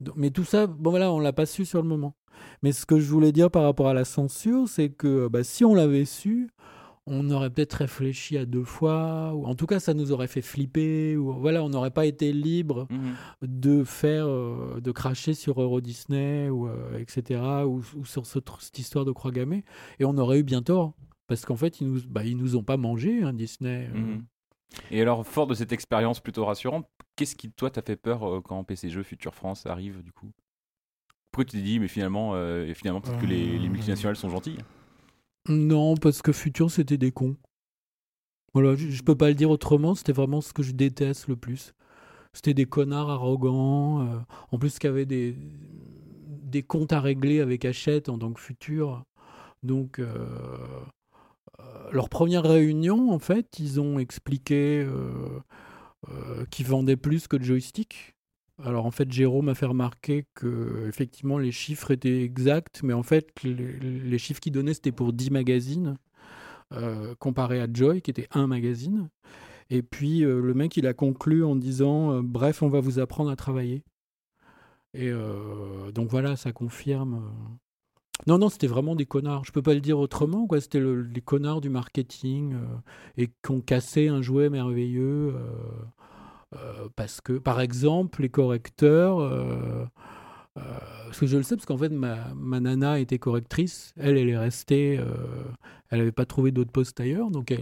Donc- 0.00 0.14
Mais 0.16 0.30
tout 0.30 0.44
ça, 0.44 0.66
bon 0.66 0.90
voilà, 0.90 1.10
on 1.12 1.18
l'a 1.18 1.32
pas 1.32 1.46
su 1.46 1.64
sur 1.64 1.82
le 1.82 1.88
moment. 1.88 2.14
Mais 2.62 2.72
ce 2.72 2.86
que 2.86 3.00
je 3.00 3.10
voulais 3.10 3.32
dire 3.32 3.50
par 3.50 3.64
rapport 3.64 3.88
à 3.88 3.94
la 3.94 4.04
censure, 4.04 4.68
c'est 4.68 4.90
que 4.90 5.28
bah, 5.28 5.42
si 5.42 5.64
on 5.64 5.74
l'avait 5.74 6.04
su, 6.04 6.50
on 7.08 7.30
aurait 7.30 7.50
peut-être 7.50 7.74
réfléchi 7.74 8.36
à 8.36 8.46
deux 8.46 8.64
fois, 8.64 9.32
ou 9.34 9.46
en 9.46 9.54
tout 9.54 9.66
cas 9.66 9.78
ça 9.78 9.94
nous 9.94 10.10
aurait 10.10 10.26
fait 10.26 10.42
flipper, 10.42 11.16
ou 11.16 11.32
voilà, 11.34 11.62
on 11.62 11.68
n'aurait 11.68 11.90
pas 11.92 12.04
été 12.06 12.32
libre 12.32 12.88
Mhm. 12.90 13.14
de 13.42 13.84
faire, 13.84 14.26
euh, 14.26 14.80
de 14.80 14.90
cracher 14.90 15.34
sur 15.34 15.60
Euro 15.62 15.80
Disney, 15.80 16.48
ou, 16.50 16.66
euh, 16.68 16.98
etc., 16.98 17.40
ou, 17.66 17.82
ou 17.96 18.04
sur 18.04 18.26
ce 18.26 18.40
cette 18.58 18.78
histoire 18.78 19.04
de 19.04 19.12
croix 19.12 19.30
gammée, 19.30 19.62
et 20.00 20.04
on 20.04 20.16
aurait 20.18 20.40
eu 20.40 20.42
bien 20.42 20.62
tort, 20.62 20.94
parce 21.28 21.44
qu'en 21.44 21.56
fait 21.56 21.80
ils 21.80 21.86
nous, 21.86 22.00
bah, 22.08 22.24
ils 22.24 22.36
nous 22.36 22.56
ont 22.56 22.64
pas 22.64 22.76
mangé, 22.76 23.22
hein, 23.22 23.32
Disney. 23.32 23.88
euh. 23.94 23.96
Mhm. 23.98 24.24
Et 24.90 25.00
alors, 25.00 25.24
fort 25.24 25.46
de 25.46 25.54
cette 25.54 25.72
expérience 25.72 26.18
plutôt 26.20 26.44
rassurante, 26.44 26.86
qu'est-ce 27.14 27.36
qui, 27.36 27.50
toi, 27.52 27.70
t'a 27.70 27.82
fait 27.82 27.96
peur 27.96 28.42
quand 28.44 28.62
PC 28.64 28.90
Jeux 28.90 29.04
Future 29.04 29.34
France 29.34 29.64
arrive, 29.64 30.02
du 30.02 30.12
coup? 30.12 30.32
Pourquoi 31.30 31.44
tu 31.44 31.56
t'es 31.56 31.62
dit, 31.62 31.78
mais 31.78 31.88
finalement, 31.88 32.36
et 32.36 32.74
finalement 32.74 33.00
peut-être 33.00 33.18
que 33.18 33.26
les, 33.26 33.58
les 33.58 33.68
multinationales 33.68 34.16
sont 34.16 34.28
gentilles 34.28 34.58
Non, 35.48 35.96
parce 35.96 36.22
que 36.22 36.32
Futur, 36.32 36.70
c'était 36.70 36.98
des 36.98 37.12
cons. 37.12 37.36
Voilà, 38.52 38.74
je, 38.74 39.02
peux 39.02 39.14
pas 39.14 39.28
le 39.28 39.34
dire 39.34 39.50
autrement, 39.50 39.94
c'était 39.94 40.12
vraiment 40.12 40.40
ce 40.40 40.52
que 40.52 40.62
je 40.62 40.72
déteste 40.72 41.28
le 41.28 41.36
plus. 41.36 41.74
C'était 42.32 42.54
des 42.54 42.64
connards 42.64 43.10
arrogants, 43.10 44.00
euh, 44.00 44.18
en 44.50 44.58
plus 44.58 44.78
qui 44.78 44.86
avaient 44.86 45.06
des, 45.06 45.36
des 46.42 46.62
comptes 46.62 46.92
à 46.92 47.00
régler 47.00 47.40
avec 47.40 47.64
Hachette 47.64 48.08
en 48.08 48.18
tant 48.18 48.32
que 48.32 48.40
Futur. 48.40 49.04
Donc, 49.62 49.98
euh, 49.98 50.26
euh, 51.60 51.90
leur 51.92 52.08
première 52.08 52.44
réunion, 52.44 53.12
en 53.12 53.18
fait, 53.18 53.58
ils 53.58 53.80
ont 53.80 53.98
expliqué 53.98 54.86
qu'ils 56.50 56.66
vendaient 56.66 56.96
plus 56.96 57.28
que 57.28 57.36
de 57.36 57.44
joystick. 57.44 58.15
Alors 58.62 58.86
en 58.86 58.90
fait, 58.90 59.10
Jérôme 59.12 59.50
a 59.50 59.54
fait 59.54 59.66
remarquer 59.66 60.24
que 60.34 60.86
effectivement 60.88 61.38
les 61.38 61.52
chiffres 61.52 61.90
étaient 61.90 62.22
exacts, 62.22 62.80
mais 62.82 62.94
en 62.94 63.02
fait 63.02 63.30
les, 63.44 64.18
chiffres 64.18 64.40
qu'il 64.40 64.52
donnait 64.52 64.72
c'était 64.74 64.92
pour 64.92 65.12
10 65.12 65.30
magazines, 65.30 65.98
euh, 66.72 67.14
comparé 67.18 67.60
à 67.60 67.68
Joy 67.72 68.00
qui 68.02 68.10
était 68.10 68.28
un 68.32 68.46
magazine. 68.46 69.10
Et 69.70 69.82
puis 69.82 70.24
euh, 70.24 70.40
le 70.40 70.54
mec 70.54 70.76
il 70.76 70.86
a 70.86 70.94
conclu 70.94 71.44
en 71.44 71.56
disant 71.56 72.12
euh, 72.12 72.22
bref 72.22 72.62
on 72.62 72.68
va 72.68 72.80
vous 72.80 72.98
apprendre 72.98 73.30
à 73.30 73.36
travailler. 73.36 73.84
Et 74.94 75.12
donc 75.92 76.08
voilà, 76.10 76.36
ça 76.36 76.52
confirme. 76.52 77.22
Non, 78.26 78.38
non, 78.38 78.48
c'était 78.48 78.66
vraiment 78.66 78.96
des 78.96 79.04
connards. 79.04 79.44
Je 79.44 79.52
peux 79.52 79.60
pas 79.60 79.74
le 79.74 79.80
dire 79.82 79.98
autrement, 79.98 80.46
quoi. 80.46 80.58
C'était 80.60 80.80
le- 80.80 81.02
les 81.02 81.20
connards 81.20 81.60
du 81.60 81.68
marketing 81.68 82.54
et 83.18 83.28
qui 83.28 83.50
ont 83.50 83.60
cassé 83.60 84.08
un 84.08 84.22
jouet 84.22 84.48
merveilleux. 84.48 85.34
Euh, 86.54 86.58
euh, 86.58 86.88
parce 86.96 87.20
que, 87.20 87.34
par 87.34 87.60
exemple, 87.60 88.22
les 88.22 88.28
correcteurs. 88.28 89.20
euh, 89.20 89.84
euh, 90.58 90.62
parce 91.06 91.20
que 91.20 91.26
je 91.26 91.36
le 91.36 91.42
sais, 91.42 91.54
parce 91.56 91.66
qu'en 91.66 91.76
fait, 91.76 91.90
ma, 91.90 92.32
ma 92.34 92.60
nana 92.60 92.98
était 92.98 93.18
correctrice. 93.18 93.92
Elle, 93.98 94.16
elle 94.16 94.28
est 94.30 94.38
restée. 94.38 94.98
euh, 94.98 95.04
elle 95.90 95.98
n'avait 96.00 96.12
pas 96.12 96.24
trouvé 96.24 96.50
d'autre 96.50 96.72
poste 96.72 96.98
ailleurs. 96.98 97.30
Donc, 97.30 97.50
elle, 97.50 97.60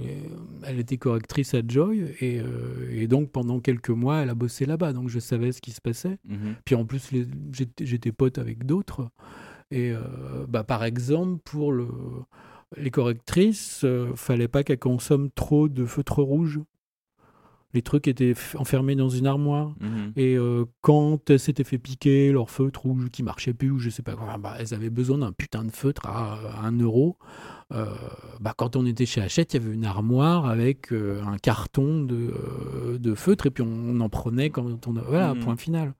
elle 0.65 0.79
était 0.79 0.97
correctrice 0.97 1.55
à 1.55 1.61
Joy. 1.67 2.15
Et, 2.21 2.41
euh, 2.41 2.89
et 2.91 3.07
donc, 3.09 3.31
pendant 3.33 3.61
quelques 3.61 3.91
mois, 3.91 4.19
elle 4.23 4.31
a 4.31 4.35
bossé 4.35 4.65
là-bas. 4.65 4.93
Donc, 4.93 5.09
je 5.09 5.19
savais 5.19 5.53
ce 5.53 5.61
qui 5.61 5.73
se 5.73 5.81
passait. 5.81 6.19
Mhm. 6.25 6.55
Puis 6.65 6.75
en 6.75 6.85
plus, 6.87 7.11
j'étais 7.53 7.85
j'étais 7.85 8.13
pote 8.13 8.39
avec 8.39 8.65
d'autres. 8.65 9.09
Et 9.71 9.91
euh, 9.93 10.47
bah, 10.49 10.63
par 10.63 10.85
exemple, 10.85 11.41
pour 11.45 11.73
le, 11.73 11.89
les 12.77 12.91
correctrices, 12.91 13.83
euh, 13.85 14.13
fallait 14.15 14.49
pas 14.49 14.63
qu'elles 14.63 14.79
consomment 14.79 15.31
trop 15.35 15.69
de 15.69 15.85
feutre 15.85 16.23
rouge. 16.23 16.61
Les 17.75 17.83
trucs 17.83 18.09
étaient 18.09 18.35
enfermés 18.57 18.95
dans 18.95 19.09
une 19.09 19.27
armoire. 19.27 19.75
Mhm. 19.81 20.13
Et 20.17 20.37
euh, 20.37 20.65
quand 20.81 21.29
elles 21.29 21.41
s'étaient 21.41 21.65
fait 21.65 21.79
piquer 21.79 22.31
leur 22.33 22.49
feutre 22.51 22.83
rouge 22.83 23.11
qui 23.11 23.23
marchait 23.23 23.53
plus, 23.53 23.71
ou 23.71 23.79
je 23.79 23.91
sais 23.91 24.03
pas 24.03 24.15
quoi, 24.15 24.39
bah, 24.39 24.55
elles 24.59 24.73
avaient 24.73 24.91
besoin 24.91 25.19
d'un 25.19 25.33
putain 25.33 25.65
de 25.65 25.71
feutre 25.73 26.07
à, 26.07 26.39
à 26.63 26.67
1 26.67 26.79
euro. 26.81 27.19
Euh, 27.73 27.87
bah, 28.41 28.55
quand 28.57 28.77
on 28.77 28.87
était 28.87 29.07
chez 29.07 29.21
Hachette, 29.21 29.55
il 29.55 29.61
y 29.63 29.65
avait 29.65 29.75
une 29.75 29.85
armoire 29.85 30.47
avec 30.47 30.93
euh, 30.93 31.23
un 31.25 31.37
carton 31.39 32.03
de, 32.05 32.33
de 32.99 33.15
feutre 33.15 33.47
et 33.47 33.51
puis 33.51 33.65
on, 33.67 34.01
en 34.01 34.09
prenait 34.09 34.51
quand 34.51 34.65
on. 34.87 34.93
Voilà, 34.93 35.35
Mhm. 35.35 35.41
point 35.41 35.57
final. 35.57 35.95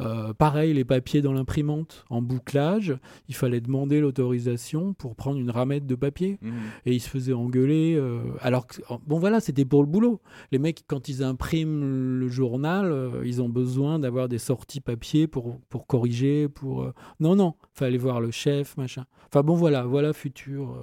Euh, 0.00 0.32
pareil, 0.32 0.74
les 0.74 0.84
papiers 0.84 1.22
dans 1.22 1.32
l'imprimante, 1.32 2.04
en 2.08 2.22
bouclage, 2.22 2.96
il 3.28 3.34
fallait 3.34 3.60
demander 3.60 4.00
l'autorisation 4.00 4.92
pour 4.94 5.16
prendre 5.16 5.38
une 5.40 5.50
ramette 5.50 5.86
de 5.86 5.94
papier 5.96 6.38
Mhm. 6.40 6.52
et 6.86 6.94
ils 6.94 7.00
se 7.00 7.08
faisaient 7.08 7.32
engueuler. 7.32 7.96
euh, 7.96 8.20
alors 8.40 8.66
que, 8.66 8.80
bon 9.06 9.18
voilà, 9.18 9.40
c'était 9.40 9.64
pour 9.64 9.80
le 9.82 9.88
boulot. 9.88 10.20
Les 10.52 10.58
mecs, 10.58 10.84
quand 10.86 11.08
ils 11.08 11.22
impriment 11.22 12.18
le 12.18 12.28
journal, 12.28 12.92
euh, 12.92 13.22
ils 13.24 13.42
ont 13.42 13.48
besoin 13.48 13.98
d'avoir 13.98 14.28
des 14.28 14.38
sorties 14.38 14.80
papier 14.80 15.26
pour, 15.26 15.58
pour 15.68 15.86
corriger. 15.86 16.48
Pour 16.48 16.92
non 17.20 17.34
non, 17.34 17.54
fallait 17.74 17.98
voir 17.98 18.20
le 18.20 18.30
chef, 18.30 18.76
machin. 18.76 19.04
Enfin 19.26 19.42
bon 19.42 19.54
voilà, 19.56 19.84
voilà 19.84 20.12
futur. 20.12 20.76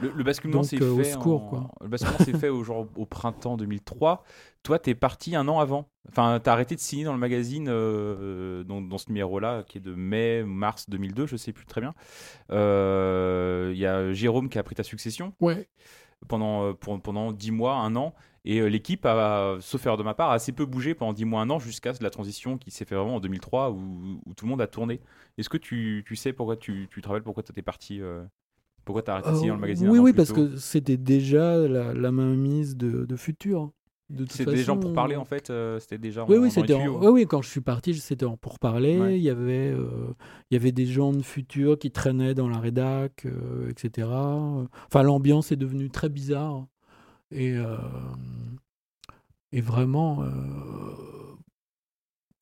Le, 0.00 0.10
le 0.16 0.24
basculement 0.24 0.62
s'est 0.62 0.80
euh, 0.82 0.92
au 0.92 0.96
fait. 0.98 1.04
secours, 1.04 1.42
en- 1.44 1.48
quoi. 1.48 1.70
Le 1.82 1.88
basculement 1.88 2.18
s'est 2.18 2.38
fait 2.38 2.48
au, 2.48 2.62
genre, 2.64 2.86
au 2.96 3.04
printemps 3.04 3.56
2003. 3.56 4.22
Toi, 4.62 4.78
t'es 4.78 4.94
parti 4.94 5.34
un 5.34 5.48
an 5.48 5.58
avant. 5.58 5.88
Enfin, 6.08 6.38
t'as 6.42 6.52
arrêté 6.52 6.74
de 6.74 6.80
signer 6.80 7.04
dans 7.04 7.12
le 7.14 7.18
magazine, 7.18 7.68
euh, 7.68 8.62
dans, 8.64 8.82
dans 8.82 8.98
ce 8.98 9.08
numéro-là, 9.08 9.62
qui 9.66 9.78
est 9.78 9.80
de 9.80 9.94
mai, 9.94 10.42
mars 10.44 10.88
2002, 10.90 11.26
je 11.26 11.36
sais 11.36 11.52
plus 11.52 11.64
très 11.66 11.80
bien. 11.80 11.94
Euh, 12.50 13.70
Il 13.72 13.78
y 13.78 13.86
a 13.86 14.12
Jérôme 14.12 14.48
qui 14.48 14.58
a 14.58 14.62
pris 14.62 14.74
ta 14.74 14.82
succession 14.82 15.32
Ouais. 15.40 15.68
pendant, 16.28 16.64
euh, 16.66 16.72
pour- 16.74 17.00
pendant 17.00 17.32
10 17.32 17.50
mois, 17.52 17.76
un 17.76 17.96
an. 17.96 18.14
Et 18.44 18.60
euh, 18.60 18.68
l'équipe 18.68 19.04
a, 19.06 19.56
sauf 19.60 19.84
erreur 19.84 19.96
de 19.98 20.02
ma 20.02 20.14
part, 20.14 20.30
a 20.30 20.34
assez 20.34 20.52
peu 20.52 20.64
bougé 20.66 20.94
pendant 20.94 21.12
10 21.12 21.24
mois, 21.26 21.40
un 21.42 21.50
an, 21.50 21.58
jusqu'à 21.58 21.92
la 22.00 22.10
transition 22.10 22.56
qui 22.58 22.70
s'est 22.70 22.84
fait 22.84 22.94
vraiment 22.94 23.16
en 23.16 23.20
2003, 23.20 23.70
où, 23.70 24.20
où 24.24 24.34
tout 24.34 24.44
le 24.46 24.50
monde 24.50 24.62
a 24.62 24.66
tourné. 24.66 25.00
Est-ce 25.38 25.48
que 25.48 25.58
tu, 25.58 26.04
tu 26.06 26.16
sais 26.16 26.32
pourquoi 26.32 26.56
tu, 26.56 26.88
tu 26.90 27.00
te 27.02 27.08
rappelles 27.08 27.22
pourquoi 27.22 27.42
t'es 27.42 27.62
parti 27.62 28.00
euh, 28.00 28.22
Pourquoi 28.84 29.02
t'as 29.02 29.12
arrêté 29.14 29.30
de 29.30 29.34
signer 29.36 29.48
dans 29.50 29.56
le 29.56 29.60
magazine 29.60 29.88
oui 29.90 29.98
oui 29.98 30.12
parce 30.14 30.28
tôt 30.30 30.34
que 30.36 30.56
c'était 30.56 30.96
déjà 30.96 31.56
la, 31.68 31.92
la 31.94 32.10
mainmise 32.10 32.76
de, 32.76 33.04
de 33.04 33.16
futur. 33.16 33.70
De 34.10 34.24
toute 34.24 34.32
C'était 34.32 34.50
des 34.52 34.62
gens 34.64 34.74
pour 34.74 34.90
façon, 34.90 34.94
parler 34.94 35.14
en 35.16 35.24
fait, 35.24 35.50
euh, 35.50 35.78
c'était 35.78 35.96
déjà 35.98 36.24
en, 36.24 36.28
Oui, 36.28 36.36
dans 36.36 36.42
oui, 36.42 36.50
c'était 36.50 36.74
en- 36.74 36.98
oui, 37.00 37.06
oui, 37.12 37.26
quand 37.26 37.42
je 37.42 37.48
suis 37.48 37.60
parti, 37.60 37.94
c'était 37.94 38.26
en 38.26 38.36
pourparler. 38.36 38.98
Ouais. 38.98 39.16
Il, 39.16 39.22
y 39.22 39.30
avait, 39.30 39.70
euh, 39.70 39.86
il 40.50 40.54
y 40.54 40.56
avait 40.56 40.72
des 40.72 40.86
gens 40.86 41.12
de 41.12 41.22
futur 41.22 41.78
qui 41.78 41.92
traînaient 41.92 42.34
dans 42.34 42.48
la 42.48 42.58
rédac, 42.58 43.24
euh, 43.26 43.70
etc. 43.70 44.08
Enfin, 44.08 45.02
l'ambiance 45.04 45.52
est 45.52 45.56
devenue 45.56 45.90
très 45.90 46.08
bizarre. 46.08 46.66
Et, 47.30 47.54
et 49.52 49.60
vraiment. 49.60 50.24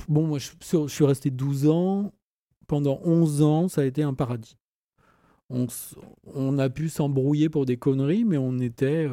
Bon, 0.09 0.27
moi, 0.27 0.39
je, 0.39 0.51
je 0.63 0.87
suis 0.89 1.05
resté 1.05 1.31
12 1.31 1.69
ans. 1.69 2.13
Pendant 2.67 3.01
11 3.05 3.43
ans, 3.43 3.69
ça 3.69 3.81
a 3.83 3.85
été 3.85 4.03
un 4.03 4.15
paradis. 4.15 4.57
On, 5.51 5.67
on 6.35 6.59
a 6.59 6.69
pu 6.69 6.89
s'embrouiller 6.91 7.49
pour 7.49 7.65
des 7.67 7.77
conneries, 7.79 8.25
mais 8.25 8.37
on 8.39 8.59
était. 8.59 9.07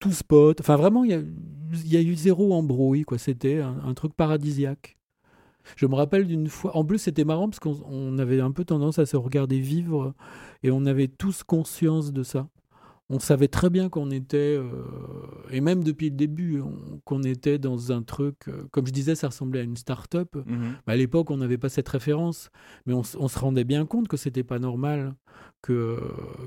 Tous 0.00 0.22
potes. 0.24 0.60
Enfin, 0.60 0.76
vraiment, 0.76 1.04
il 1.04 1.12
y 1.12 1.88
y 1.88 1.96
a 1.96 2.02
eu 2.02 2.16
zéro 2.16 2.54
embrouille, 2.54 3.04
quoi. 3.04 3.18
C'était 3.18 3.60
un, 3.60 3.78
un 3.84 3.94
truc 3.94 4.14
paradisiaque. 4.14 4.98
Je 5.76 5.86
me 5.86 5.94
rappelle 5.94 6.26
d'une 6.26 6.48
fois. 6.48 6.76
En 6.76 6.84
plus, 6.84 6.98
c'était 6.98 7.24
marrant 7.24 7.48
parce 7.48 7.60
qu'on 7.60 7.80
on 7.86 8.18
avait 8.18 8.40
un 8.40 8.50
peu 8.52 8.64
tendance 8.64 8.98
à 8.98 9.06
se 9.06 9.16
regarder 9.16 9.60
vivre 9.60 10.14
et 10.62 10.70
on 10.70 10.86
avait 10.86 11.08
tous 11.08 11.42
conscience 11.42 12.12
de 12.12 12.22
ça. 12.22 12.48
On 13.12 13.18
savait 13.18 13.48
très 13.48 13.70
bien 13.70 13.88
qu'on 13.88 14.10
était, 14.12 14.56
euh, 14.56 14.70
et 15.50 15.60
même 15.60 15.82
depuis 15.82 16.10
le 16.10 16.16
début, 16.16 16.60
on- 16.60 17.00
qu'on 17.04 17.24
était 17.24 17.58
dans 17.58 17.90
un 17.90 18.02
truc, 18.02 18.36
euh, 18.46 18.62
comme 18.70 18.86
je 18.86 18.92
disais, 18.92 19.16
ça 19.16 19.26
ressemblait 19.26 19.60
à 19.60 19.62
une 19.64 19.76
start-up. 19.76 20.36
Mhm. 20.46 20.74
Bah, 20.86 20.92
à 20.92 20.96
l'époque, 20.96 21.30
on 21.32 21.36
n'avait 21.38 21.58
pas 21.58 21.68
cette 21.68 21.88
référence, 21.88 22.50
mais 22.86 22.94
on, 22.94 23.02
se 23.02 23.38
rendait 23.38 23.64
bien 23.64 23.84
compte 23.84 24.06
que 24.06 24.16
c'était 24.16 24.44
pas 24.44 24.60
normal 24.60 25.14
que, 25.60 25.98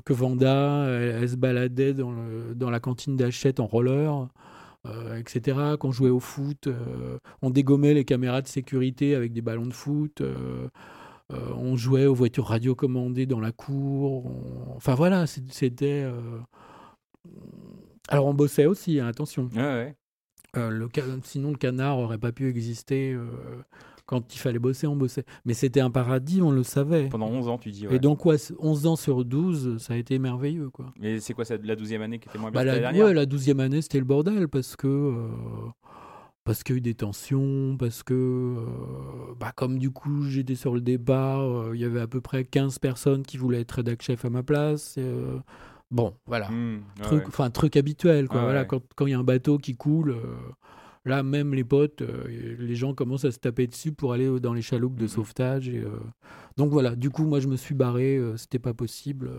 que 0.06 0.12
Vanda, 0.14 0.86
elle, 0.88 1.22
elle 1.22 1.28
se 1.28 1.36
baladait 1.36 1.92
dans, 1.92 2.12
le- 2.12 2.54
dans 2.54 2.70
la 2.70 2.80
cantine 2.80 3.14
d'Hachette 3.16 3.60
en 3.60 3.66
roller, 3.66 4.28
euh, 4.86 5.16
etc. 5.18 5.76
Qu'on 5.78 5.92
jouait 5.92 6.10
au 6.10 6.20
foot, 6.20 6.68
on 7.42 7.50
dégommait 7.50 7.92
les 7.94 8.04
caméras 8.06 8.40
de 8.42 8.48
sécurité 8.48 9.14
avec 9.14 9.32
des 9.34 9.42
ballons 9.42 9.66
de 9.66 9.72
foot. 9.74 10.22
Euh, 11.34 11.52
on 11.56 11.76
jouait 11.76 12.06
aux 12.06 12.14
voitures 12.14 12.46
radiocommandées 12.46 13.26
dans 13.26 13.40
la 13.40 13.52
cour. 13.52 14.26
on- 14.26 14.74
Enfin 14.76 14.94
voilà, 14.94 15.26
c'était. 15.26 16.02
euh, 16.04 16.38
Alors 18.08 18.26
on 18.26 18.34
bossait 18.34 18.66
aussi, 18.66 19.00
hein, 19.00 19.06
attention. 19.06 19.48
Ouais, 19.54 19.62
ouais. 19.62 19.96
Euh, 20.56 20.70
le 20.70 20.88
Sinon, 21.24 21.50
le 21.50 21.56
canard 21.56 21.98
aurait 21.98 22.18
pas 22.18 22.32
pu 22.32 22.48
exister. 22.48 23.12
euh, 23.12 23.26
Quand 24.06 24.34
il 24.34 24.38
fallait 24.38 24.58
bosser, 24.58 24.86
on 24.86 24.96
bossait. 24.96 25.24
Mais 25.46 25.54
c'était 25.54 25.80
un 25.80 25.90
paradis, 25.90 26.42
on 26.42 26.50
le 26.50 26.62
savait. 26.62 27.08
Pendant 27.08 27.28
11 27.28 27.48
ans, 27.48 27.56
tu 27.56 27.70
dis. 27.70 27.88
Ouais. 27.88 27.96
Et 27.96 27.98
donc, 27.98 28.26
ouais, 28.26 28.36
11 28.58 28.86
ans 28.86 28.96
sur 28.96 29.24
12, 29.24 29.78
ça 29.78 29.94
a 29.94 29.96
été 29.96 30.18
merveilleux. 30.18 30.68
Quoi. 30.68 30.92
Mais 31.00 31.20
c'est 31.20 31.32
quoi 31.32 31.46
ça, 31.46 31.56
la 31.56 31.74
12e 31.74 32.02
année 32.02 32.18
qui 32.18 32.28
était 32.28 32.38
moins 32.38 32.50
bien 32.50 32.60
Bah, 32.60 32.64
que 32.64 32.66
la, 32.66 32.72
l'année 32.74 32.82
dernière? 32.98 33.06
ouais, 33.06 33.14
la 33.14 33.24
12e 33.26 33.60
année, 33.60 33.80
c'était 33.80 33.98
le 33.98 34.04
bordel 34.04 34.46
parce 34.48 34.76
que. 34.76 34.86
euh, 34.86 35.28
parce 36.44 36.62
qu'il 36.62 36.74
y 36.74 36.76
a 36.76 36.78
eu 36.78 36.80
des 36.82 36.94
tensions, 36.94 37.76
parce 37.78 38.02
que, 38.02 38.12
euh, 38.14 39.34
bah, 39.40 39.52
comme 39.56 39.78
du 39.78 39.90
coup 39.90 40.24
j'étais 40.24 40.54
sur 40.54 40.74
le 40.74 40.80
départ, 40.82 41.40
euh, 41.40 41.70
il 41.74 41.80
y 41.80 41.84
avait 41.84 42.00
à 42.00 42.06
peu 42.06 42.20
près 42.20 42.44
15 42.44 42.78
personnes 42.78 43.22
qui 43.22 43.38
voulaient 43.38 43.62
être 43.62 43.72
rédac 43.72 44.02
chef 44.02 44.24
à 44.26 44.30
ma 44.30 44.42
place. 44.42 44.96
et, 44.98 45.02
euh, 45.02 45.38
bon, 45.90 46.14
voilà. 46.26 46.50
Ouais, 46.50 46.80
truc, 47.02 47.20
ouais. 47.20 47.24
enfin 47.28 47.50
truc 47.50 47.76
habituel 47.76 48.28
quoi. 48.28 48.40
Ouais, 48.40 48.44
voilà, 48.44 48.60
ouais. 48.60 48.66
quand 48.66 48.82
quand 48.94 49.06
il 49.06 49.12
y 49.12 49.14
a 49.14 49.18
un 49.18 49.24
bateau 49.24 49.56
qui 49.56 49.74
coule, 49.74 50.10
euh, 50.10 50.36
là 51.06 51.22
même 51.22 51.54
les 51.54 51.64
potes, 51.64 52.02
les 52.28 52.74
gens 52.76 52.92
commencent 52.94 53.24
à 53.24 53.32
se 53.32 53.38
taper 53.38 53.66
dessus 53.66 53.92
pour 53.92 54.12
aller 54.12 54.38
dans 54.38 54.52
les 54.52 54.62
chaloupes 54.62 54.96
de 54.96 55.04
Mhm. 55.04 55.08
sauvetage. 55.08 55.68
Et, 55.70 55.82
donc 56.58 56.70
voilà, 56.70 56.94
du 56.94 57.08
coup 57.08 57.24
moi 57.24 57.40
je 57.40 57.48
me 57.48 57.56
suis 57.56 57.74
barré, 57.74 58.20
c'était 58.36 58.58
pas 58.58 58.74
possible. 58.74 59.30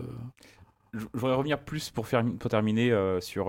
Je 0.92 1.04
voudrais 1.14 1.34
revenir 1.36 1.60
plus 1.60 1.90
pour, 1.90 2.06
faire, 2.06 2.24
pour 2.38 2.50
terminer 2.50 2.92
sur, 3.20 3.48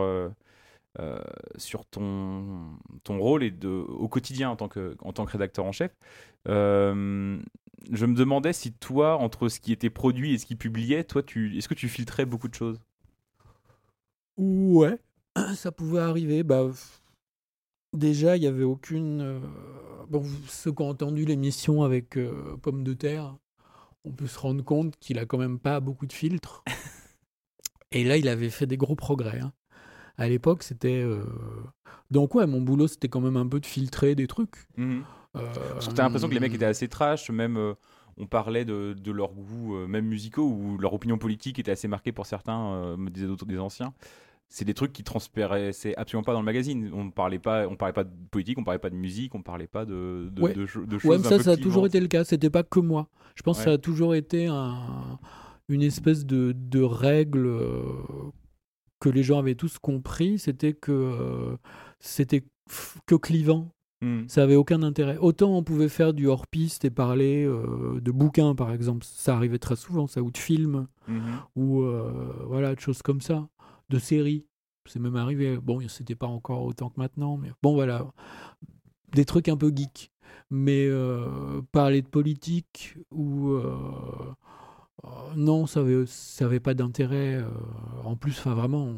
euh, 1.00 1.20
sur 1.58 1.86
ton, 1.86 2.78
ton 3.04 3.20
rôle 3.20 3.44
et 3.44 3.52
de, 3.52 3.68
au 3.68 4.08
quotidien 4.08 4.50
en 4.50 4.56
tant 4.56 4.68
que, 4.68 4.96
en 5.02 5.14
tant 5.14 5.26
que 5.26 5.32
rédacteur 5.32 5.66
en 5.66 5.72
chef. 5.72 5.92
Euh, 6.48 7.40
je 7.92 8.06
me 8.06 8.16
demandais 8.16 8.54
si 8.54 8.74
toi, 8.74 9.18
entre 9.18 9.50
ce 9.50 9.60
qui 9.60 9.72
était 9.74 9.90
produit 9.90 10.34
et 10.34 10.38
ce 10.38 10.46
qui 10.46 10.56
publiait, 10.56 11.04
toi, 11.04 11.24
tu, 11.24 11.58
est-ce 11.58 11.68
que 11.70 11.74
tu 11.76 11.90
filtrais 11.90 12.26
beaucoup 12.26 12.48
de 12.50 12.56
choses? 12.56 12.80
Ouais, 14.38 15.00
ça 15.56 15.72
pouvait 15.72 16.00
arriver. 16.00 16.44
Bah, 16.44 16.72
déjà, 17.94 18.38
il 18.38 18.42
n'y 18.42 18.48
avait 18.48 18.64
aucune. 18.64 19.22
euh, 19.22 19.40
Bon, 20.10 20.24
ceux 20.48 20.72
qui 20.72 20.82
ont 20.84 20.90
entendu 20.90 21.26
l'émission 21.26 21.84
avec 21.84 22.18
Pomme 22.62 22.84
de 22.86 22.94
Terre, 22.94 23.36
on 24.06 24.12
peut 24.12 24.28
se 24.28 24.40
rendre 24.40 24.64
compte 24.64 24.98
qu'il 25.00 25.20
a 25.20 25.26
quand 25.26 25.38
même 25.40 25.60
pas 25.60 25.80
beaucoup 25.82 26.08
de 26.08 26.14
filtres. 26.14 26.64
Et 27.92 28.04
là, 28.06 28.18
il 28.18 28.28
avait 28.30 28.50
fait 28.50 28.66
des 28.68 28.78
gros 28.78 28.96
progrès. 28.96 29.40
hein. 29.42 29.54
À 30.18 30.28
l'époque, 30.28 30.64
c'était. 30.64 31.02
euh, 31.04 31.24
Donc, 32.12 32.36
ouais, 32.36 32.48
mon 32.48 32.62
boulot, 32.62 32.88
c'était 32.88 33.08
quand 33.10 33.22
même 33.22 33.38
un 33.38 33.48
peu 33.48 33.60
de 33.60 33.66
filtrer 33.66 34.16
des 34.16 34.28
trucs. 34.28 34.56
Mhm. 34.78 35.04
Euh, 35.36 35.42
Parce 35.74 35.88
que 35.88 35.94
T'as 35.94 36.04
l'impression 36.04 36.28
que 36.30 36.34
les 36.34 36.40
mecs 36.40 36.54
étaient 36.54 36.66
assez 36.66 36.88
trash, 36.88 37.30
même 37.30 37.58
euh, 37.58 37.74
on 38.18 38.26
parlait 38.26 38.66
de, 38.66 38.94
de 38.94 39.12
leurs 39.12 39.34
goûts, 39.34 39.76
euh, 39.76 39.88
même 39.88 40.06
musicaux, 40.08 40.48
ou 40.48 40.78
leur 40.80 40.94
opinion 40.94 41.18
politique 41.20 41.60
était 41.60 41.72
assez 41.72 41.88
marquée 41.88 42.12
pour 42.12 42.26
certains, 42.26 42.96
me 42.98 43.10
disaient 43.12 43.28
d'autres 43.28 43.46
des 43.46 43.60
anciens. 43.60 43.94
c'est 44.50 44.64
des 44.66 44.74
trucs 44.74 44.94
qui 44.94 45.04
transparaissaient 45.04 45.94
absolument 45.98 46.24
pas 46.24 46.32
dans 46.34 46.40
le 46.40 46.46
magazine. 46.46 46.90
On 46.94 47.12
parlait 47.12 47.38
pas, 47.38 47.68
on 47.68 47.76
parlait 47.76 47.94
pas 47.94 48.06
de 48.06 48.10
politique, 48.32 48.58
on 48.58 48.64
parlait 48.64 48.80
pas 48.80 48.90
de 48.90 48.96
musique, 48.96 49.36
on 49.36 49.42
parlait 49.44 49.68
pas 49.68 49.86
de, 49.86 50.30
de, 50.32 50.42
Ouais. 50.42 50.54
de, 50.54 50.66
cho- 50.66 50.86
de 50.86 50.96
Ouais, 50.96 51.00
choses. 51.02 51.20
mais 51.20 51.28
un 51.28 51.30
ça, 51.30 51.38
peu 51.38 51.44
ça 51.44 51.52
a 51.52 51.58
toujours 51.58 51.86
été 51.86 52.00
le 52.00 52.08
cas. 52.08 52.24
C'était 52.24 52.50
pas 52.50 52.64
que 52.64 52.80
moi. 52.80 53.10
Je 53.36 53.44
pense 53.44 53.58
que 53.60 53.66
ça 53.66 53.74
a 53.74 53.78
toujours 53.78 54.16
été 54.16 54.48
un- 54.48 55.20
une 55.68 55.84
espèce 55.84 56.26
de, 56.26 56.54
de 56.56 56.82
règle 56.82 57.50
que 59.00 59.10
les 59.10 59.24
gens 59.24 59.40
avaient 59.40 59.56
tous 59.56 59.78
compris. 59.80 60.40
C'était 60.40 60.74
que 60.74 60.92
euh, 60.92 61.58
c'était 62.00 62.44
que 63.06 63.16
clivant. 63.16 63.70
Hmm. 64.02 64.28
Ça 64.28 64.44
avait 64.44 64.56
aucun 64.56 64.84
intérêt. 64.84 65.18
Autant 65.18 65.58
on 65.58 65.64
pouvait 65.64 65.90
faire 65.90 66.14
du 66.14 66.28
hors-piste 66.28 66.86
et 66.86 66.92
parler 66.92 67.46
euh, 67.46 68.00
de 68.00 68.12
bouquins, 68.12 68.54
par 68.54 68.72
exemple. 68.72 69.06
Ça 69.06 69.36
arrivait 69.36 69.58
très 69.58 69.76
souvent, 69.76 70.06
ça, 70.08 70.22
ou 70.22 70.32
de 70.32 70.38
films, 70.38 70.88
Mhm. 71.08 71.22
ou 71.56 71.82
euh, 71.82 72.34
voilà, 72.46 72.76
de 72.76 72.80
choses 72.80 73.02
comme 73.02 73.22
ça. 73.22 73.48
De 73.90 73.98
séries. 74.00 74.46
C'est 74.86 75.00
même 75.00 75.16
arrivé. 75.16 75.58
Bon, 75.58 75.80
c'était 75.88 76.16
pas 76.16 76.28
encore 76.28 76.64
autant 76.64 76.90
que 76.90 77.00
maintenant, 77.00 77.38
mais 77.38 77.52
bon, 77.64 77.74
voilà. 77.74 78.06
Des 79.14 79.26
trucs 79.26 79.50
un 79.50 79.58
peu 79.58 79.72
geeks. 79.76 80.12
Mais 80.50 80.90
parler 81.72 82.02
de 82.02 82.08
politique 82.08 82.98
ou. 83.12 83.58
Euh, 85.06 85.10
non, 85.36 85.66
ça 85.68 85.82
avait, 85.82 86.06
ça 86.08 86.46
avait 86.46 86.60
pas 86.60 86.74
d'intérêt. 86.74 87.36
euh, 87.36 87.50
en 88.04 88.16
plus, 88.16 88.38
enfin, 88.40 88.54
vraiment, 88.56 88.86
on, 88.86 88.98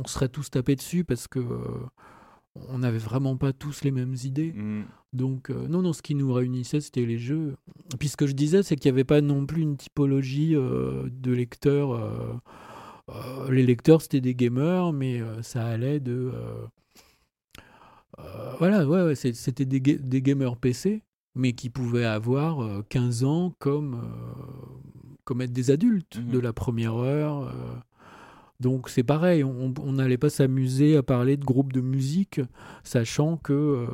on 0.00 0.04
serait 0.06 0.28
tous 0.28 0.50
tapés 0.50 0.76
dessus 0.76 1.04
parce 1.04 1.28
que. 1.28 1.38
euh, 1.40 1.86
on 2.70 2.78
n'avait 2.78 2.96
vraiment 2.98 3.36
pas 3.36 3.52
tous 3.52 3.84
les 3.84 3.90
mêmes 3.90 4.14
idées. 4.24 4.52
Hmm. 4.54 4.84
Donc, 5.12 5.50
euh, 5.50 5.68
non, 5.68 5.82
non, 5.82 5.92
ce 5.92 6.00
qui 6.00 6.14
nous 6.14 6.32
réunissait, 6.32 6.80
c'était 6.80 7.04
les 7.04 7.18
jeux. 7.18 7.54
Puis 7.98 8.08
ce 8.08 8.16
que 8.16 8.26
je 8.26 8.32
disais, 8.32 8.62
c'est 8.62 8.76
qu'il 8.76 8.90
n'y 8.90 8.94
avait 8.96 9.04
pas 9.04 9.20
non 9.20 9.44
plus 9.44 9.60
une 9.60 9.76
typologie 9.76 10.54
euh, 10.56 11.06
de 11.12 11.32
lecteurs. 11.32 11.92
euh, 11.92 13.50
les 13.50 13.64
lecteurs, 13.66 14.00
c'était 14.00 14.22
des 14.22 14.34
gamers, 14.34 14.94
mais 14.94 15.20
ça 15.42 15.66
allait 15.66 16.00
de. 16.00 16.32
voilà, 18.58 18.86
ouais, 18.86 19.14
c'était 19.14 19.66
des, 19.66 19.80
ga- 19.80 19.98
des 19.98 20.22
gamers 20.22 20.56
PC, 20.56 21.02
mais 21.34 21.52
qui 21.52 21.68
pouvaient 21.70 22.04
avoir 22.06 22.62
euh, 22.62 22.82
15 22.88 23.24
ans 23.24 23.52
comme, 23.58 24.00
comme 25.26 25.42
être 25.42 25.52
des 25.52 25.70
adultes 25.70 26.18
Mhm. 26.18 26.30
de 26.32 26.38
la 26.38 26.52
première 26.54 26.94
heure. 26.96 27.42
euh. 27.42 27.74
donc 28.58 28.88
c'est 28.88 29.02
pareil, 29.02 29.44
on 29.44 29.92
n'allait 29.92 30.16
pas 30.16 30.30
s'amuser 30.30 30.96
à 30.96 31.02
parler 31.02 31.36
de 31.36 31.44
groupes 31.44 31.74
de 31.74 31.82
musique, 31.82 32.40
sachant 32.84 33.36
que 33.36 33.52
euh, 33.52 33.86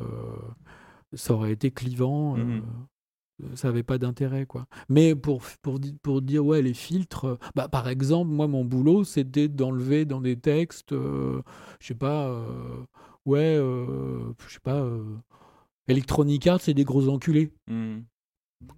ça 1.13 1.33
aurait 1.33 1.51
été 1.51 1.69
clivant. 1.71 2.37
euh, 2.37 2.43
Mhm. 2.43 3.55
ça 3.55 3.67
avait 3.67 3.83
pas 3.83 3.97
d'intérêt 3.97 4.45
quoi. 4.45 4.67
Mais 4.87 5.15
pour 5.15 5.41
pour 5.63 5.79
pour 6.01 6.21
dire 6.21 6.45
ouais 6.45 6.61
les 6.61 6.73
filtres, 6.75 7.37
bah 7.55 7.67
par 7.67 7.89
exemple 7.89 8.29
moi 8.31 8.47
mon 8.47 8.63
boulot 8.63 9.03
c'était 9.03 9.49
d'enlever 9.49 10.05
dans 10.05 10.21
des 10.21 10.37
textes, 10.39 10.93
euh, 10.93 11.41
je 11.81 11.87
sais 11.87 11.95
pas, 11.95 12.31
ouais, 13.25 13.57
je 13.57 14.53
sais 14.53 14.59
pas, 14.63 14.87
Electronic 15.87 16.47
Arts 16.47 16.61
c'est 16.61 16.73
des 16.73 16.85
gros 16.85 17.09
enculés. 17.09 17.51
Hmm. 17.67 18.01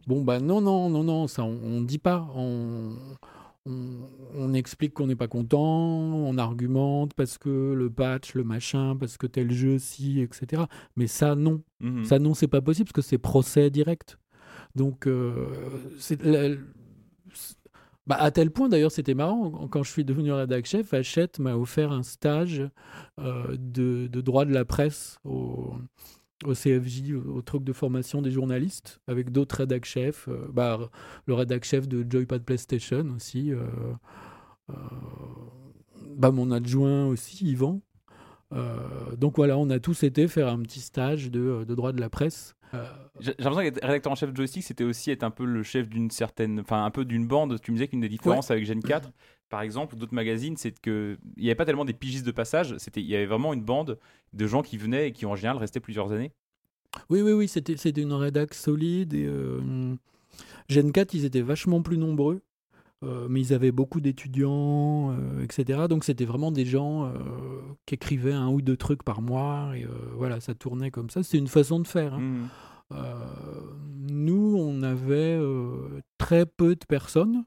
Bon 0.07 0.23
bah 0.23 0.39
non 0.39 0.61
non 0.61 0.89
non 0.89 1.03
non 1.03 1.27
ça 1.27 1.43
on, 1.43 1.59
on 1.63 1.81
dit 1.81 1.99
pas, 1.99 2.27
on 2.35 2.95
on, 3.67 4.01
on 4.35 4.53
explique 4.53 4.93
qu'on 4.93 5.07
n'est 5.07 5.15
pas 5.15 5.27
content, 5.27 5.59
on 5.61 6.37
argumente 6.37 7.13
parce 7.15 7.37
que 7.39 7.73
le 7.73 7.89
patch, 7.89 8.35
le 8.35 8.43
machin, 8.43 8.95
parce 8.95 9.17
que 9.17 9.25
tel 9.25 9.51
jeu 9.51 9.79
si, 9.79 10.19
etc. 10.21 10.63
Mais 10.95 11.07
ça 11.07 11.33
non, 11.35 11.61
Mhm. 11.79 12.03
ça, 12.05 12.19
non, 12.19 12.35
c'est 12.35 12.47
pas 12.47 12.61
possible 12.61 12.85
parce 12.85 12.93
que 12.93 13.01
c'est 13.01 13.17
procès 13.17 13.71
direct. 13.71 14.19
Donc, 14.75 15.07
euh, 15.07 15.47
c'est- 15.97 16.21
bah, 18.07 18.17
à 18.19 18.29
tel 18.29 18.51
point, 18.51 18.69
d'ailleurs, 18.69 18.91
c'était 18.91 19.15
marrant. 19.15 19.67
Quand 19.67 19.81
je 19.81 19.91
suis 19.91 20.05
devenu 20.05 20.31
rédac 20.31 20.65
chef, 20.67 20.93
Hachette 20.93 21.39
m'a 21.39 21.55
offert 21.55 21.91
un 21.91 22.03
stage 22.03 22.69
euh, 23.19 23.55
de, 23.57 24.05
de 24.05 24.21
droit 24.21 24.45
de 24.45 24.53
la 24.53 24.63
presse 24.63 25.17
au, 25.23 25.73
au 26.43 26.53
CFJ, 26.53 27.13
au, 27.13 27.41
truc 27.41 27.63
de 27.63 27.73
formation 27.73 28.21
des 28.21 28.31
journalistes, 28.31 28.99
avec 29.07 29.31
d'autres 29.31 29.57
rédac 29.57 29.85
chefs. 29.85 30.27
euh, 30.27 30.47
bah, 30.51 30.89
le 31.27 31.33
rédac 31.33 31.63
chef 31.63 31.87
de 31.87 32.05
Joypad 32.09 32.43
PlayStation 32.43 33.05
aussi. 33.15 33.51
euh, 33.51 33.63
euh, 34.69 34.73
bah, 36.17 36.31
mon 36.31 36.51
adjoint 36.51 37.07
aussi, 37.07 37.45
Yvan. 37.45 37.81
Donc 39.17 39.35
voilà, 39.35 39.57
on 39.57 39.69
a 39.69 39.79
tous 39.79 40.03
été 40.03 40.27
faire 40.29 40.47
un 40.47 40.61
petit 40.61 40.79
stage 40.79 41.29
de, 41.29 41.65
de 41.67 41.75
droit 41.75 41.91
de 41.91 41.99
la 41.99 42.09
presse. 42.09 42.55
Euh, 42.75 42.85
J'ai 43.19 43.33
l'impression 43.39 43.61
qu'être 43.61 43.81
rédacteur 43.83 44.11
en 44.11 44.15
chef 44.15 44.31
de 44.31 44.35
joystick, 44.35 44.63
c'était 44.63 44.83
aussi 44.83 45.11
être 45.11 45.23
un 45.23 45.31
peu 45.31 45.45
le 45.45 45.63
chef 45.63 45.87
d'une 45.87 46.11
certaine, 46.11 46.59
enfin 46.59 46.85
un 46.85 46.91
peu 46.91 47.05
d'une 47.05 47.27
bande. 47.27 47.59
Tu 47.61 47.71
me 47.71 47.77
disais 47.77 47.87
qu'une 47.87 48.01
des 48.01 48.09
différences 48.09 48.51
avec 48.51 48.65
Gen 48.65 48.81
4, 48.81 49.09
par 49.49 49.61
exemple, 49.61 49.95
ou 49.95 49.97
d'autres 49.97 50.13
magazines, 50.13 50.57
c'est 50.57 50.77
que 50.79 51.17
il 51.37 51.43
n'y 51.43 51.49
avait 51.49 51.55
pas 51.55 51.65
tellement 51.65 51.85
des 51.85 51.93
pigistes 51.93 52.25
de 52.25 52.31
passage. 52.31 52.75
C'était, 52.77 53.01
il 53.01 53.07
y 53.07 53.15
avait 53.15 53.25
vraiment 53.25 53.53
une 53.53 53.63
bande 53.63 53.97
de 54.33 54.47
gens 54.47 54.61
qui 54.61 54.77
venaient 54.77 55.09
et 55.09 55.11
qui 55.11 55.25
en 55.25 55.35
général 55.35 55.57
restaient 55.57 55.79
plusieurs 55.79 56.11
années. 56.11 56.31
oui, 57.09 57.21
oui, 57.21 57.31
oui, 57.31 57.47
c'était 57.47 58.01
une 58.01 58.13
rédac 58.13 58.53
solide. 58.53 59.13
Et, 59.13 59.25
euh, 59.25 59.95
Gen 60.69 60.91
4, 60.91 61.13
ils 61.13 61.25
étaient 61.25 61.41
vachement 61.41 61.81
plus 61.81 61.97
nombreux, 61.97 62.41
mais 63.29 63.41
ils 63.41 63.53
avaient 63.53 63.71
beaucoup 63.71 64.01
d'étudiants, 64.01 65.11
euh, 65.11 65.43
etc. 65.43 65.87
Donc 65.89 66.03
c'était 66.03 66.25
vraiment 66.25 66.51
des 66.51 66.65
gens 66.65 67.05
euh, 67.05 67.09
qui 67.85 67.95
écrivaient 67.95 68.33
un 68.33 68.47
ou 68.49 68.61
deux 68.61 68.77
trucs 68.77 69.03
par 69.03 69.21
mois. 69.21 69.71
Et 69.75 69.83
euh, 69.83 69.89
voilà, 70.15 70.39
ça 70.39 70.55
tournait 70.55 70.91
comme 70.91 71.09
ça. 71.09 71.21
C'est 71.21 71.37
une 71.37 71.47
façon 71.47 71.79
de 71.79 71.87
faire. 71.87 72.15
hein. 72.15 72.19
Euh, 72.91 73.13
nous, 74.07 74.55
on 74.59 74.81
avait 74.83 75.37
euh, 75.39 76.01
très 76.17 76.45
peu 76.45 76.75
de 76.75 76.85
personnes. 76.87 77.43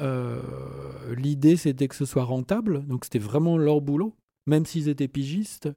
Euh, 0.00 0.40
L'idée, 1.16 1.56
c'était 1.56 1.86
que 1.88 1.94
ce 1.94 2.04
soit 2.04 2.24
rentable, 2.24 2.86
donc 2.86 3.04
c'était 3.04 3.18
vraiment 3.18 3.56
leur 3.58 3.80
boulot, 3.80 4.14
même 4.46 4.64
s'ils 4.66 4.88
étaient 4.88 5.06
pigistes. 5.08 5.68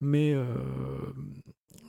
Mais 0.00 0.34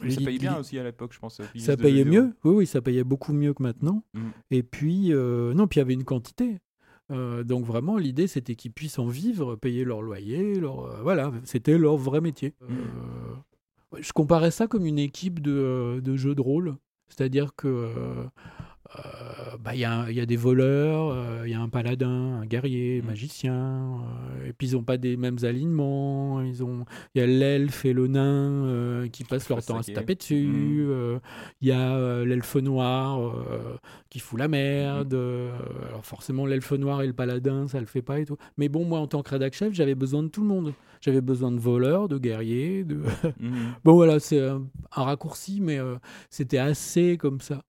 ça 0.09 0.21
payait 0.21 0.39
bien 0.39 0.57
aussi 0.57 0.79
à 0.79 0.83
l'époque, 0.83 1.13
je 1.13 1.19
pense. 1.19 1.39
euh, 1.39 1.45
Ça 1.55 1.77
payait 1.77 2.05
mieux, 2.05 2.33
oui, 2.43 2.55
oui, 2.55 2.65
ça 2.65 2.81
payait 2.81 3.03
beaucoup 3.03 3.33
mieux 3.33 3.53
que 3.53 3.61
maintenant. 3.61 4.03
Mm. 4.13 4.19
Et 4.51 4.63
puis, 4.63 5.13
euh, 5.13 5.53
non, 5.53 5.67
puis 5.67 5.77
il 5.77 5.81
y 5.81 5.83
avait 5.83 5.93
une 5.93 6.03
quantité. 6.03 6.59
Euh, 7.11 7.43
donc 7.43 7.65
vraiment, 7.65 7.97
l'idée, 7.97 8.27
c'était 8.27 8.55
qu'ils 8.55 8.71
puissent 8.71 8.99
en 8.99 9.07
vivre, 9.07 9.55
payer 9.55 9.83
leur 9.83 10.01
loyer, 10.01 10.55
leur, 10.59 10.85
euh, 10.85 11.01
voilà, 11.03 11.31
c'était 11.43 11.77
leur 11.77 11.97
vrai 11.97 12.21
métier. 12.21 12.53
Mm. 12.61 13.99
Je 13.99 14.13
comparais 14.13 14.51
ça 14.51 14.67
comme 14.67 14.85
une 14.85 14.99
équipe 14.99 15.41
de, 15.41 15.99
de 16.01 16.15
jeux 16.15 16.33
de 16.35 16.41
rôle, 16.41 16.77
c'est-à-dire 17.09 17.53
que 17.55 17.91
bah, 19.63 19.75
il 19.75 19.79
y, 19.81 19.85
a- 19.85 20.05
il 20.09 20.15
y 20.15 20.19
a 20.19 20.25
des 20.25 20.35
voleurs, 20.35 21.11
euh, 21.13 21.43
il 21.45 21.51
y 21.51 21.53
a 21.53 21.59
un 21.61 21.69
paladin, 21.69 22.39
un 22.41 22.45
guerrier, 22.45 23.01
Mm. 23.01 23.05
magicien, 23.05 23.53
euh, 23.53 24.49
et 24.49 24.53
puis 24.53 24.69
ils 24.69 24.73
n'ont 24.75 24.83
pas 24.83 24.97
des 24.97 25.17
mêmes 25.17 25.37
alignements. 25.43 26.41
Ils 26.41 26.63
ont, 26.63 26.85
il 27.13 27.19
y 27.19 27.23
a 27.23 27.27
l'elfe 27.27 27.85
et 27.85 27.93
le 27.93 28.07
nain 28.07 28.65
euh, 28.65 29.07
qui 29.07 29.23
passent 29.23 29.47
leur 29.49 29.63
temps 29.63 29.77
à 29.77 29.83
se 29.83 29.91
taper 29.91 30.15
dessus. 30.15 30.47
Mm. 30.47 31.19
il 31.61 31.67
y 31.67 31.71
a 31.71 32.23
l'elfe 32.25 32.55
noir 32.55 33.35
qui 34.09 34.19
fout 34.19 34.39
la 34.39 34.47
Mm. 34.47 34.51
merde. 34.51 35.13
euh, 35.13 35.51
alors 35.87 36.05
forcément, 36.05 36.45
l'elfe 36.45 36.71
noir 36.73 37.01
et 37.01 37.07
le 37.07 37.13
paladin, 37.13 37.67
ça 37.67 37.79
le 37.79 37.85
fait 37.85 38.01
pas 38.01 38.19
et 38.19 38.25
tout. 38.25 38.37
Mais 38.57 38.67
bon, 38.69 38.83
moi, 38.85 38.99
en 38.99 39.07
tant 39.07 39.21
que 39.21 39.29
rédac 39.29 39.53
chef, 39.53 39.73
j'avais 39.73 39.95
besoin 39.95 40.23
de 40.23 40.27
tout 40.29 40.41
le 40.41 40.47
monde. 40.47 40.73
J'avais 41.01 41.21
besoin 41.21 41.51
de 41.51 41.59
voleurs, 41.59 42.07
de 42.07 42.17
guerriers, 42.17 42.83
de... 42.83 42.95
Mhm. 43.39 43.51
Bon 43.83 43.93
voilà, 43.93 44.19
c'est 44.19 44.39
un, 44.39 44.63
un 44.95 45.03
raccourci, 45.03 45.59
mais 45.61 45.79
c'était 46.29 46.57
assez 46.59 47.17
comme 47.17 47.41
ça. 47.41 47.61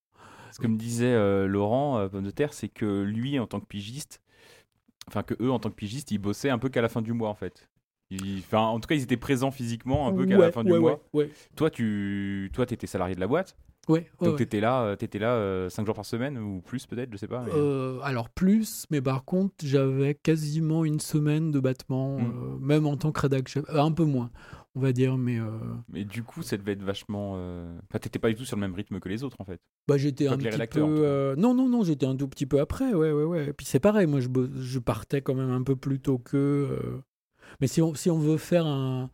Ce 0.53 0.59
que 0.61 0.67
me 0.67 0.77
disait 0.77 1.13
euh, 1.13 1.47
Laurent 1.47 1.99
euh, 1.99 2.09
Pomme 2.09 2.25
de 2.25 2.31
Terre, 2.31 2.53
c'est 2.53 2.69
que 2.69 3.03
lui, 3.03 3.39
en 3.39 3.47
tant 3.47 3.59
que 3.61 3.67
pigiste, 3.67 4.21
enfin 5.09 5.23
que 5.23 5.35
eux, 5.41 5.51
en 5.51 5.59
tant 5.59 5.71
que 5.71 5.75
pigistes, 5.75 6.11
ils 6.11 6.19
bossaient 6.19 6.51
un 6.51 6.59
peu 6.59 6.69
qu'à 6.69 6.83
la 6.83 6.89
fin 6.89 7.03
du 7.03 7.13
mois, 7.13 7.29
en 7.29 7.35
fait. 7.35 7.69
Ils- 8.11 8.41
Enfin, 8.41 8.61
en 8.61 8.79
tout 8.79 8.87
cas, 8.87 8.95
ils 8.95 9.03
étaient 9.03 9.17
présents 9.17 9.51
physiquement 9.51 10.07
un 10.09 10.13
peu 10.13 10.27
qu'à 10.27 10.37
la 10.37 10.53
fin 10.53 10.63
du 10.65 10.73
mois. 10.73 11.01
Ouais, 11.15 11.31
Toi, 11.57 11.71
tu, 11.71 12.51
toi, 12.53 12.67
étais 12.69 12.87
salarié 12.87 13.15
de 13.15 13.21
la 13.21 13.27
boîte, 13.27 13.57
ouais, 13.89 14.01
ouais, 14.01 14.07
donc 14.21 14.33
ouais. 14.33 14.37
t'étais 14.37 14.61
là, 14.61 14.83
euh, 14.83 14.97
t'étais 14.97 15.19
là 15.19 15.69
5 15.71 15.87
jours 15.87 15.95
par 15.95 16.05
semaine 16.05 16.37
ou 16.37 16.61
plus 16.61 16.87
peut-être, 16.87 17.11
je 17.11 17.17
sais 17.17 17.27
pas. 17.29 17.43
mais- 17.43 17.53
Euh, 17.55 17.99
alors 18.03 18.29
plus, 18.29 18.85
mais 18.91 19.01
par 19.01 19.25
contre, 19.25 19.55
j'avais 19.65 20.15
quasiment 20.15 20.85
une 20.85 21.01
semaine 21.01 21.51
de 21.51 21.59
battement, 21.61 22.19
Mm. 22.19 22.23
euh, 22.25 22.59
même 22.61 22.87
en 22.87 22.99
tant 22.99 23.13
que 23.13 23.21
rédac 23.21 23.49
chef. 23.49 23.65
Euh, 23.71 23.81
un 23.81 23.93
peu 23.93 24.05
moins, 24.05 24.31
on 24.75 24.81
va 24.81 24.93
dire, 24.93 25.17
mais 25.19 25.39
euh, 25.39 25.49
Mais 25.89 26.05
du 26.05 26.23
coup, 26.23 26.43
ça 26.43 26.57
devait 26.57 26.73
être 26.73 26.83
vachement. 26.83 27.35
euh, 27.37 27.79
Enfin, 27.91 27.99
t'étais 27.99 28.19
pas 28.19 28.29
du 28.29 28.35
tout 28.35 28.45
sur 28.45 28.57
le 28.57 28.61
même 28.61 28.75
rythme 28.75 29.01
que 29.01 29.09
les 29.09 29.23
autres, 29.25 29.37
en 29.41 29.45
fait. 29.45 29.61
bah, 29.89 29.97
j'étais 29.99 30.27
un 30.29 30.37
que 30.37 30.45
petit 30.45 30.67
peu... 30.67 30.81
euh, 31.05 31.37
Non, 31.37 31.55
non, 31.55 31.69
non, 31.69 31.83
j'étais 31.85 32.07
un 32.07 32.17
tout 32.17 32.29
petit 32.29 32.47
peu 32.47 32.61
après, 32.61 32.95
ouais, 32.95 33.13
ouais, 33.13 33.25
ouais. 33.25 33.47
Et 33.49 33.53
puis 33.53 33.67
c'est 33.67 33.81
pareil, 33.81 34.07
moi, 34.07 34.21
je, 34.21 34.29
je 34.61 34.79
partais 34.79 35.21
quand 35.23 35.35
même 35.35 35.51
un 35.51 35.63
peu 35.63 35.77
plus 35.77 36.01
tôt 36.01 36.23
euh. 36.35 37.01
Mais 37.61 37.67
si 37.67 37.83
on, 37.83 37.95
si 37.95 38.11
on 38.11 38.19
veut 38.19 38.39
faire 38.39 38.67
un, 38.67 39.11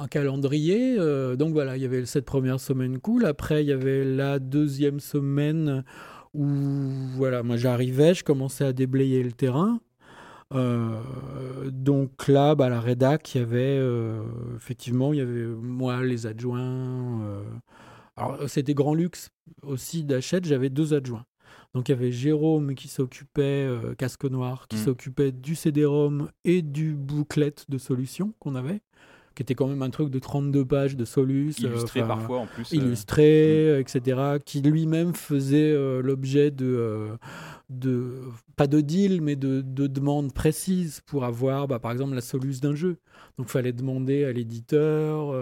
un 0.00 0.08
calendrier, 0.08 0.96
donc 1.36 1.52
voilà, 1.52 1.76
il 1.76 1.82
y 1.82 1.86
avait 1.86 2.04
cette 2.06 2.24
première 2.24 2.58
semaine 2.60 2.98
cool. 2.98 3.24
Après, 3.24 3.62
il 3.64 3.68
y 3.68 3.72
avait 3.72 4.04
la 4.04 4.38
deuxième 4.40 4.98
semaine 5.00 5.84
où, 6.34 6.44
voilà, 7.14 7.42
moi 7.42 7.56
j'arrivais, 7.56 8.14
je 8.14 8.24
commençais 8.24 8.64
à 8.64 8.72
déblayer 8.72 9.22
le 9.22 9.32
terrain. 9.32 9.80
Euh, 10.54 11.00
donc 11.70 12.28
là, 12.28 12.54
bah, 12.54 12.68
la 12.68 12.80
rédac, 12.80 13.34
il 13.34 13.38
y 13.38 13.40
avait 13.40 13.78
euh, 13.78 14.22
effectivement, 14.56 15.12
il 15.12 15.18
y 15.18 15.22
avait 15.22 15.44
moi, 15.46 16.02
les 16.02 16.26
adjoints. 16.26 17.22
euh. 17.22 17.42
Alors 18.16 18.38
c'était 18.48 18.74
grand 18.74 18.94
luxe 18.94 19.30
aussi 19.62 20.04
d'achète, 20.04 20.44
j'avais 20.44 20.68
deux 20.68 20.92
adjoints. 20.94 21.24
Donc 21.74 21.88
il 21.88 21.92
y 21.92 21.94
avait 21.94 22.12
Jérôme 22.12 22.74
qui 22.74 22.88
s'occupait, 22.88 23.66
euh, 23.66 23.94
Casque 23.94 24.24
Noir, 24.26 24.68
qui 24.68 24.76
Mm. 24.76 24.80
s'occupait 24.84 25.32
du 25.32 25.54
CD-ROM 25.54 26.28
et 26.44 26.60
du 26.60 26.94
booklet 26.94 27.54
de 27.70 27.78
solution 27.78 28.34
qu'on 28.38 28.54
avait, 28.54 28.82
qui 29.34 29.42
était 29.42 29.54
quand 29.54 29.66
même 29.66 29.82
un 29.82 29.90
truc 29.90 30.10
de 30.10 30.18
32 30.18 30.64
pages 30.64 30.96
de 30.96 31.04
Solus. 31.04 31.54
euh, 31.62 31.68
Illustré 31.68 32.00
parfois 32.06 32.38
en 32.40 32.46
plus. 32.46 32.72
euh, 32.72 32.76
illustré, 32.76 33.68
euh, 33.70 33.80
etc., 33.80 34.38
qui 34.44 34.60
lui-même 34.60 35.14
faisait 35.14 35.72
euh, 35.72 36.02
l'objet 36.02 36.50
de, 36.50 37.08
de, 37.70 38.12
pas 38.56 38.66
de 38.66 38.80
deal, 38.80 39.20
mais 39.22 39.36
de, 39.36 39.60
de 39.60 39.86
demandes 39.86 40.32
précises 40.32 41.00
pour 41.06 41.24
avoir, 41.24 41.68
bah, 41.68 41.78
par 41.78 41.92
exemple, 41.92 42.14
la 42.14 42.20
soluce 42.20 42.60
d'un 42.60 42.74
jeu. 42.74 42.98
Donc, 43.38 43.48
il 43.48 43.52
fallait 43.52 43.72
demander 43.72 44.24
à 44.24 44.32
l'éditeur 44.32 45.32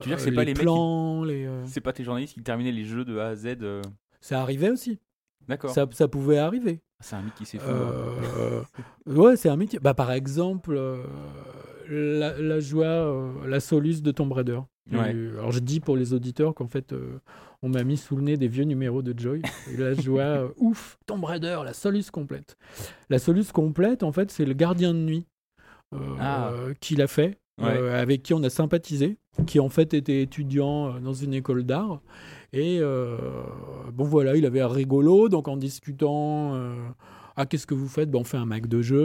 Tu 0.00 0.08
veux 0.08 0.14
dire 0.14 0.16
que 0.16 0.22
c'est 0.22 0.32
pas 0.32 0.42
les 0.44 0.46
les 0.46 0.52
mecs 0.52 0.56
qui- 0.58 0.62
plans, 0.64 1.24
les, 1.24 1.48
C'est 1.66 1.80
pas 1.80 1.92
tes 1.92 2.04
journalistes 2.04 2.34
qui 2.34 2.42
terminaient 2.42 2.72
les 2.72 2.84
jeux 2.84 3.04
de 3.04 3.18
A 3.18 3.28
à 3.28 3.34
Z. 3.36 3.56
ça 4.20 4.40
arrivait 4.40 4.70
aussi. 4.70 4.98
D'accord. 5.48 5.70
Ça, 5.70 5.86
ça 5.92 6.08
pouvait 6.08 6.38
arriver. 6.38 6.80
C'est 7.00 7.16
un 7.16 7.22
mythe 7.22 7.34
qui 7.34 7.44
s'est 7.44 7.58
fait. 7.58 7.66
Euh, 7.68 8.62
ouais, 9.06 9.36
c'est 9.36 9.50
un 9.50 9.56
métier. 9.56 9.78
Bah, 9.78 9.92
par 9.92 10.10
exemple, 10.10 10.74
euh, 10.74 11.02
la, 11.88 12.38
la 12.38 12.60
joie, 12.60 12.84
euh, 12.86 13.32
la 13.46 13.60
soluce 13.60 14.02
de 14.02 14.10
Tomb 14.10 14.32
Raider. 14.32 14.60
Ouais. 14.92 15.14
Euh, 15.14 15.38
alors 15.38 15.50
je 15.52 15.60
dis 15.60 15.80
pour 15.80 15.96
les 15.96 16.12
auditeurs 16.12 16.54
qu'en 16.54 16.66
fait, 16.68 16.92
euh, 16.92 17.18
on 17.62 17.68
m'a 17.70 17.84
mis 17.84 17.96
sous 17.96 18.16
le 18.16 18.22
nez 18.22 18.36
des 18.36 18.48
vieux 18.48 18.64
numéros 18.64 19.00
de 19.02 19.18
Joy. 19.18 19.40
Et 19.72 19.76
la 19.78 19.94
joie, 19.94 20.22
euh, 20.22 20.48
ouf, 20.58 20.98
Tomb 21.06 21.24
Raider, 21.24 21.58
la 21.64 21.72
soluce 21.72 22.10
complète. 22.10 22.56
La 23.08 23.18
soluce 23.18 23.50
complète, 23.52 24.02
en 24.02 24.12
fait, 24.12 24.30
c'est 24.30 24.44
le 24.44 24.52
gardien 24.54 24.92
de 24.92 24.98
nuit 24.98 25.26
Ah. 26.20 26.52
qui 26.80 26.96
l'a 26.96 27.06
fait, 27.06 27.38
Ouais. 27.60 27.88
avec 27.92 28.22
qui 28.24 28.34
on 28.34 28.42
a 28.42 28.50
sympathisé, 28.50 29.16
qui 29.46 29.60
en 29.60 29.68
fait 29.68 29.94
était 29.94 30.22
étudiant 30.22 30.98
dans 31.00 31.12
une 31.14 31.32
école 31.34 31.62
d'art. 31.62 32.00
Et 32.52 32.80
bon 32.80 34.04
voilà, 34.04 34.36
il 34.36 34.44
avait 34.44 34.60
un 34.60 34.68
rigolo, 34.68 35.28
donc 35.28 35.46
en 35.48 35.56
discutant, 35.56 36.60
ah 37.36 37.46
qu'est-ce 37.46 37.66
que 37.66 37.74
vous 37.74 37.88
faites? 37.88 38.10
Ben, 38.10 38.18
On 38.20 38.24
fait 38.24 38.36
un 38.36 38.44
Mac 38.46 38.66
de 38.68 38.80
jeu. 38.82 38.96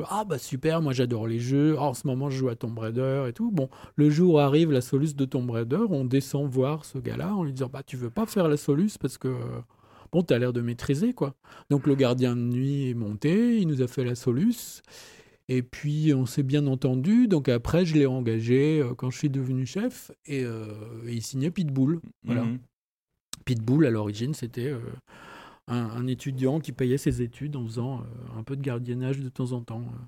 Euh, 0.00 0.02
Ah 0.10 0.24
bah 0.24 0.38
super, 0.38 0.82
moi 0.82 0.92
j'adore 0.92 1.26
les 1.26 1.38
jeux. 1.38 1.76
Ah, 1.78 1.84
en 1.84 1.94
ce 1.94 2.06
moment 2.06 2.30
je 2.30 2.38
joue 2.38 2.48
à 2.48 2.56
Tomb 2.56 2.78
Raider 2.78 3.26
et 3.28 3.32
tout. 3.32 3.50
Bon, 3.50 3.68
le 3.94 4.10
jour 4.10 4.40
arrive 4.40 4.72
la 4.72 4.80
soluce 4.80 5.14
de 5.14 5.24
Tomb 5.24 5.50
Raider, 5.50 5.84
on 5.90 6.04
descend 6.04 6.48
voir 6.50 6.84
ce 6.84 6.98
gars-là 6.98 7.34
en 7.34 7.44
lui 7.44 7.52
disant 7.52 7.70
bah 7.72 7.82
tu 7.84 7.96
veux 7.96 8.10
pas 8.10 8.26
faire 8.26 8.48
la 8.48 8.56
soluce 8.56 8.98
parce 8.98 9.18
que 9.18 9.34
bon 10.12 10.22
t'as 10.22 10.38
l'air 10.38 10.52
de 10.52 10.60
maîtriser 10.60 11.12
quoi. 11.14 11.34
Donc 11.70 11.86
le 11.86 11.94
gardien 11.94 12.34
de 12.36 12.40
nuit 12.40 12.90
est 12.90 12.94
monté, 12.94 13.58
il 13.58 13.68
nous 13.68 13.82
a 13.82 13.86
fait 13.86 14.04
la 14.04 14.14
soluce. 14.14 14.82
Et 15.48 15.62
puis 15.62 16.12
on 16.12 16.26
s'est 16.26 16.42
bien 16.42 16.66
entendu, 16.66 17.28
donc 17.28 17.48
après 17.48 17.84
je 17.84 17.94
l'ai 17.94 18.06
engagé 18.06 18.80
euh, 18.80 18.94
quand 18.94 19.10
je 19.10 19.18
suis 19.18 19.30
devenu 19.30 19.64
chef 19.64 20.10
et, 20.26 20.42
euh, 20.44 20.66
et 21.06 21.12
il 21.12 21.22
signait 21.22 21.52
Pitbull. 21.52 22.00
Voilà. 22.24 22.42
Mhm. 22.42 22.58
Pitbull, 23.44 23.86
à 23.86 23.90
l'origine, 23.90 24.34
c'était 24.34 24.66
euh, 24.66 24.80
un, 25.68 25.76
un 25.76 26.06
étudiant 26.06 26.60
qui 26.60 26.72
payait 26.72 26.98
ses 26.98 27.22
études 27.22 27.56
en 27.56 27.64
faisant 27.64 28.00
euh, 28.00 28.38
un 28.38 28.42
peu 28.42 28.56
de 28.56 28.62
gardiennage 28.62 29.20
de 29.20 29.28
temps 29.28 29.52
en 29.52 29.60
temps. 29.62 29.80
euh. 29.82 30.04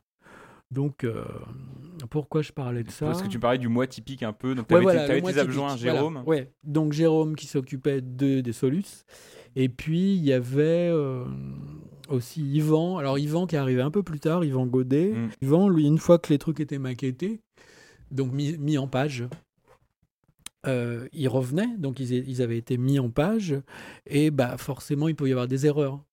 Donc, 0.70 1.02
euh, 1.04 1.24
pourquoi 2.11 2.42
je 2.42 2.52
parlais 2.52 2.84
de 2.84 2.90
ça 2.90 3.06
Parce 3.06 3.22
que 3.22 3.28
tu 3.28 3.38
parlais 3.38 3.56
du 3.59 3.68
mois 3.68 3.86
typique 3.86 4.22
un 4.22 4.34
peu. 4.34 4.54
Donc, 4.54 4.68
tu 4.68 4.74
Ouais, 4.74 4.80
avais 4.80 4.84
voilà, 4.84 5.06
tes, 5.06 5.14
le 5.14 5.20
mois 5.22 5.32
tes 5.32 5.38
adjoints, 5.38 5.68
typique, 5.68 5.84
voilà. 5.84 5.98
Jérôme? 5.98 6.22
Ouais, 6.26 6.52
donc 6.62 6.92
Jérôme 6.92 7.36
qui 7.36 7.46
s'occupait 7.46 8.02
de, 8.02 8.40
des 8.42 8.52
Solus. 8.52 9.04
Et 9.56 9.70
puis, 9.70 10.14
il 10.14 10.24
y 10.24 10.32
avait 10.34 10.90
euh, 10.92 11.24
aussi 12.11 12.42
Yvan. 12.42 12.98
Alors, 12.98 13.18
Yvan 13.18 13.46
qui 13.46 13.56
est 13.56 13.59
arrivé 13.59 13.80
un 13.80 13.90
peu 13.90 14.02
plus 14.02 14.20
tard, 14.20 14.44
Yvan 14.44 14.66
Godet. 14.66 15.12
Mm. 15.14 15.28
Yvan, 15.40 15.68
lui, 15.70 15.86
une 15.86 15.98
fois 15.98 16.18
que 16.18 16.30
les 16.30 16.38
trucs 16.38 16.61
étaient 16.61 16.78
maquettés, 16.78 17.40
donc 18.11 18.32
mis, 18.32 18.59
mis 18.59 18.76
en 18.76 18.88
page, 18.88 19.24
euh, 20.68 21.08
ils 21.12 21.28
revenaient. 21.28 21.76
Donc, 21.78 21.98
ils, 22.00 22.12
ils 22.28 22.42
avaient 22.42 22.58
été 22.58 22.76
mis 22.78 22.98
en 22.98 23.10
page. 23.10 23.56
Et 24.06 24.30
bah, 24.30 24.56
forcément, 24.58 25.08
il 25.08 25.16
peut 25.16 25.28
y 25.28 25.32
avoir 25.32 25.48
des 25.48 25.66
erreurs. 25.66 26.04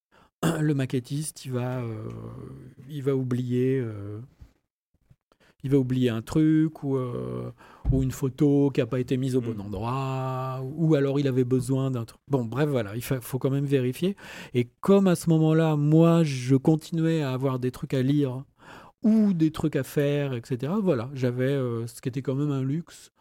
Le 0.62 0.74
maquettiste, 0.74 1.46
il 1.46 1.52
va, 1.52 1.80
euh, 1.82 2.10
il 2.90 3.04
va 3.04 3.16
oublier. 3.16 3.80
euh, 3.80 4.20
il 5.64 5.72
va 5.72 5.80
oublier 5.80 6.10
un 6.10 6.22
truc 6.22 6.84
ou, 6.84 6.96
euh, 6.96 7.50
ou 7.92 8.04
une 8.04 8.12
photo 8.12 8.70
qui 8.72 8.82
n'a 8.82 8.86
pas 8.86 9.00
été 9.00 9.18
mise 9.18 9.36
au 9.36 9.42
bon 9.42 9.56
Mm. 9.56 9.62
endroit, 9.62 10.62
ou 10.76 10.94
alors 10.94 11.20
il 11.20 11.28
avait 11.28 11.44
besoin 11.44 11.90
d'un 11.90 12.06
truc. 12.06 12.22
Bon, 12.28 12.46
bref, 12.46 12.70
voilà, 12.70 12.96
il 12.96 13.02
fa- 13.02 13.20
faut 13.20 13.40
quand 13.40 13.50
même 13.50 13.66
vérifier. 13.66 14.16
Et 14.54 14.68
comme 14.82 15.08
à 15.08 15.16
ce 15.16 15.28
moment-là, 15.32 15.76
moi, 15.76 16.24
je 16.24 16.56
continuais 16.56 17.24
à 17.24 17.32
avoir 17.32 17.58
des 17.58 17.72
trucs 17.72 17.96
à 17.96 18.04
lire 18.04 18.44
ou 19.02 19.34
des 19.34 19.50
trucs 19.52 19.76
à 19.76 19.84
faire, 19.84 20.34
etc., 20.36 20.72
voilà, 20.84 21.10
j'avais 21.16 21.50
euh, 21.54 21.88
ce 21.88 22.00
qui 22.00 22.10
était 22.10 22.22
quand 22.22 22.36
même 22.36 22.52
un 22.52 22.64
luxe. 22.64 23.12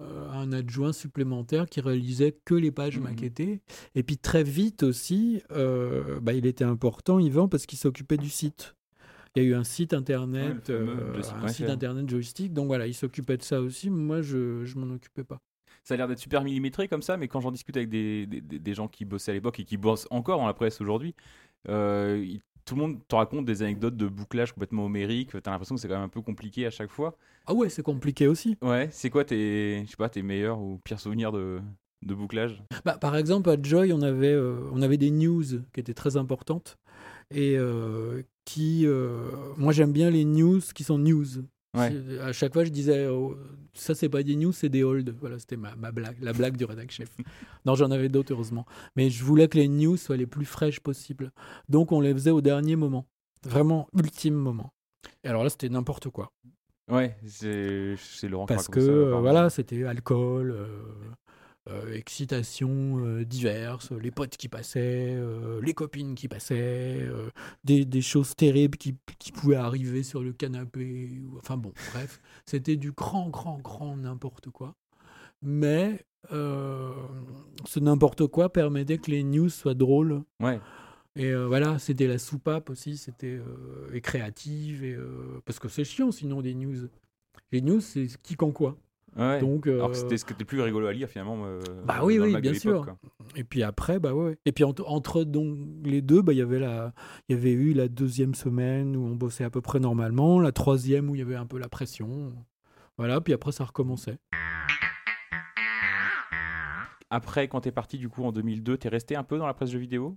Euh, 0.00 0.30
un 0.30 0.52
adjoint 0.52 0.92
supplémentaire 0.92 1.66
qui 1.68 1.80
réalisait 1.80 2.36
que 2.44 2.54
les 2.54 2.70
pages 2.70 2.96
Mhm. 2.98 3.04
maquettées. 3.04 3.60
Et 3.94 4.02
puis 4.02 4.16
très 4.16 4.42
vite 4.42 4.82
aussi, 4.82 5.42
euh, 5.52 6.18
bah, 6.20 6.32
il 6.32 6.46
était 6.46 6.64
important, 6.64 7.18
Yvan, 7.18 7.48
parce 7.48 7.66
qu'il 7.66 7.78
s'occupait 7.78 8.16
du 8.16 8.30
site. 8.30 8.74
Il 9.34 9.42
y 9.42 9.46
a 9.46 9.48
eu 9.48 9.54
un 9.54 9.64
site 9.64 9.94
internet, 9.94 10.68
Ouais, 10.68 10.74
euh, 10.74 11.22
un 11.42 11.48
site 11.48 11.68
internet 11.68 12.08
joystick. 12.08 12.52
Donc 12.52 12.66
voilà, 12.66 12.86
il 12.86 12.94
s'occupait 12.94 13.36
de 13.36 13.42
ça 13.42 13.60
aussi. 13.60 13.88
Moi, 13.90 14.20
je 14.22 14.64
je 14.64 14.78
m'en 14.78 14.92
occupais 14.94 15.24
pas. 15.24 15.40
Ça 15.84 15.94
a 15.94 15.96
l'air 15.96 16.06
d'être 16.06 16.18
super 16.18 16.44
millimétré 16.44 16.86
comme 16.86 17.02
ça, 17.02 17.16
mais 17.16 17.28
quand 17.28 17.40
j'en 17.40 17.50
discute 17.50 17.76
avec 17.76 17.88
des, 17.88 18.26
des, 18.26 18.74
gens 18.74 18.86
qui 18.88 19.04
bossaient 19.04 19.32
à 19.32 19.34
l'époque 19.34 19.58
et 19.58 19.64
qui 19.64 19.76
bossent 19.76 20.06
encore 20.10 20.38
dans 20.38 20.46
la 20.46 20.54
presse 20.54 20.80
aujourd'hui, 20.80 21.14
euh, 21.68 22.22
ils- 22.24 22.40
tout 22.64 22.74
le 22.74 22.80
monde 22.80 22.98
te 23.08 23.14
raconte 23.14 23.44
des 23.44 23.62
anecdotes 23.62 23.96
de 23.96 24.08
bouclage 24.08 24.52
complètement 24.52 24.84
homériques. 24.86 25.30
T'as 25.42 25.50
l'impression 25.50 25.74
que 25.74 25.80
c'est 25.80 25.88
quand 25.88 25.94
même 25.94 26.04
un 26.04 26.08
peu 26.08 26.22
compliqué 26.22 26.66
à 26.66 26.70
chaque 26.70 26.90
fois. 26.90 27.16
Ah 27.46 27.54
ouais, 27.54 27.68
c'est 27.68 27.82
compliqué 27.82 28.26
aussi. 28.26 28.56
Ouais, 28.62 28.88
c'est 28.92 29.10
quoi 29.10 29.24
tes, 29.24 29.82
je 29.84 29.90
sais 29.90 29.96
pas, 29.96 30.08
tes 30.08 30.22
meilleurs 30.22 30.60
ou 30.60 30.78
pires 30.84 31.00
souvenirs 31.00 31.32
de, 31.32 31.60
de 32.02 32.14
bouclage? 32.14 32.62
Bah, 32.84 32.98
par 32.98 33.16
exemple, 33.16 33.50
à 33.50 33.56
Joy, 33.60 33.92
on 33.92 34.02
avait, 34.02 34.32
euh, 34.32 34.68
on 34.72 34.82
avait 34.82 34.96
des 34.96 35.10
news 35.10 35.44
qui 35.72 35.80
étaient 35.80 35.94
très 35.94 36.16
importantes. 36.16 36.78
Et 37.30 37.56
euh, 37.56 38.22
qui. 38.44 38.86
euh, 38.86 39.30
moi, 39.56 39.72
j'aime 39.72 39.92
bien 39.92 40.10
les 40.10 40.24
news 40.24 40.60
qui 40.74 40.84
sont 40.84 40.98
news. 40.98 41.24
Ouais. 41.74 42.20
À 42.20 42.32
chaque 42.32 42.52
fois, 42.52 42.64
je 42.64 42.70
disais, 42.70 43.06
oh, 43.06 43.36
ça, 43.72 43.94
c'est 43.94 44.08
pas 44.08 44.22
des 44.22 44.36
news, 44.36 44.52
c'est 44.52 44.68
des 44.68 44.84
hold. 44.84 45.14
Voilà, 45.18 45.38
c'était 45.38 45.56
ma, 45.56 45.74
ma 45.76 45.90
blague, 45.90 46.16
la 46.20 46.32
blague 46.32 46.56
du 46.56 46.64
rédac 46.64 46.90
chef. 46.90 47.08
non, 47.64 47.74
j'en 47.74 47.90
avais 47.90 48.08
d'autres, 48.08 48.32
heureusement. 48.32 48.66
Mais 48.94 49.08
je 49.08 49.24
voulais 49.24 49.48
que 49.48 49.56
les 49.56 49.68
news 49.68 49.96
soient 49.96 50.16
les 50.18 50.26
plus 50.26 50.44
fraîches 50.44 50.80
possibles. 50.80 51.32
Donc, 51.68 51.92
on 51.92 52.00
les 52.00 52.12
faisait 52.12 52.30
au 52.30 52.42
dernier 52.42 52.76
moment. 52.76 53.06
Vraiment, 53.44 53.88
ultime 53.96 54.34
moment. 54.34 54.72
Et 55.24 55.28
alors 55.28 55.44
là, 55.44 55.50
c'était 55.50 55.68
n'importe 55.68 56.10
quoi. 56.10 56.32
Ouais, 56.90 57.16
c'est 57.24 57.96
Laurent 58.28 58.46
Parce 58.46 58.68
que, 58.68 58.80
ça, 58.80 58.90
euh, 58.90 59.20
voilà, 59.20 59.48
c'était 59.50 59.84
alcool, 59.84 60.50
euh, 60.50 60.66
excitation 61.94 63.04
euh, 63.04 63.24
diverses, 63.24 63.92
les 63.92 64.10
potes 64.10 64.36
qui 64.36 64.48
passaient, 64.48 65.14
euh, 65.14 65.60
les 65.62 65.74
copines 65.74 66.14
qui 66.14 66.28
passaient, 66.28 66.98
euh, 67.02 67.30
des, 67.64 67.84
des 67.84 68.02
choses 68.02 68.34
terribles 68.34 68.76
qui, 68.78 68.96
qui 69.18 69.32
pouvaient 69.32 69.56
arriver 69.56 70.02
sur 70.02 70.22
le 70.22 70.32
canapé. 70.32 71.20
ou- 71.22 71.38
Enfin 71.38 71.56
bon, 71.56 71.72
bref, 71.92 72.20
c'était 72.46 72.76
du 72.76 72.92
grand, 72.92 73.28
grand, 73.30 73.58
grand 73.58 73.96
n'importe 73.96 74.50
quoi. 74.50 74.74
Mais 75.42 76.04
euh, 76.32 76.92
ce 77.64 77.80
n'importe 77.80 78.26
quoi 78.26 78.52
permettait 78.52 78.98
que 78.98 79.10
les 79.10 79.22
news 79.22 79.48
soient 79.48 79.74
drôles. 79.74 80.22
Ouais, 80.40 80.60
Et 81.16 81.26
euh, 81.32 81.46
voilà, 81.46 81.78
c'était 81.78 82.06
la 82.06 82.18
soupape 82.18 82.70
aussi, 82.70 82.96
c'était 82.96 83.38
euh, 83.38 83.90
et 83.92 84.00
créative, 84.00 84.84
et, 84.84 84.94
euh, 84.94 85.40
parce 85.44 85.58
que 85.58 85.68
c'est 85.68 85.84
chiant 85.84 86.10
sinon 86.12 86.42
des 86.42 86.54
news. 86.54 86.88
Les 87.50 87.60
news, 87.60 87.80
c'est 87.80 88.06
qui 88.22 88.34
quand 88.36 88.52
quoi. 88.52 88.76
Ouais. 89.16 89.40
Donc, 89.40 89.66
Alors 89.66 89.90
que 89.90 89.96
euh, 89.96 90.00
c'était 90.00 90.16
ce 90.16 90.24
qui 90.24 90.32
était 90.32 90.44
plus 90.44 90.60
rigolo 90.60 90.86
à 90.86 90.92
lire 90.92 91.08
finalement. 91.08 91.44
euh, 91.44 91.60
Bah 91.84 92.00
oui, 92.02 92.18
oui, 92.18 92.40
bien 92.40 92.54
sûr. 92.54 92.84
quoi. 92.84 92.96
et 93.36 93.44
puis 93.44 93.62
après, 93.62 93.98
bah 93.98 94.14
ouais. 94.14 94.36
Et 94.46 94.52
puis 94.52 94.64
entre, 94.64 94.84
entre 94.88 95.24
donc 95.24 95.56
les 95.84 96.02
deux, 96.02 96.22
bah 96.22 96.32
il 96.32 96.38
y 96.38 96.42
avait 96.42 96.58
la, 96.58 96.92
il 97.28 97.36
y 97.36 97.38
avait 97.38 97.52
eu 97.52 97.72
la 97.72 97.88
deuxième 97.88 98.34
semaine 98.34 98.96
où 98.96 99.04
on 99.04 99.14
bossait 99.16 99.44
à 99.44 99.50
peu 99.50 99.60
près 99.60 99.80
normalement, 99.80 100.40
la 100.40 100.52
troisième 100.52 101.10
où 101.10 101.14
il 101.14 101.18
y 101.18 101.22
avait 101.22 101.36
un 101.36 101.46
peu 101.46 101.58
la 101.58 101.68
pression. 101.68 102.32
Voilà, 102.98 103.20
puis 103.20 103.32
après 103.32 103.52
ça 103.52 103.64
recommençait. 103.64 104.18
Après, 107.10 107.46
quand 107.48 107.60
t'es 107.60 107.72
parti 107.72 107.98
du 107.98 108.08
coup 108.08 108.24
en 108.24 108.32
2002, 108.32 108.78
t'es 108.78 108.88
resté 108.88 109.16
un 109.16 109.22
peu 109.24 109.36
dans 109.38 109.46
la 109.46 109.52
presse 109.54 109.70
jeux 109.70 109.78
vidéo? 109.78 110.16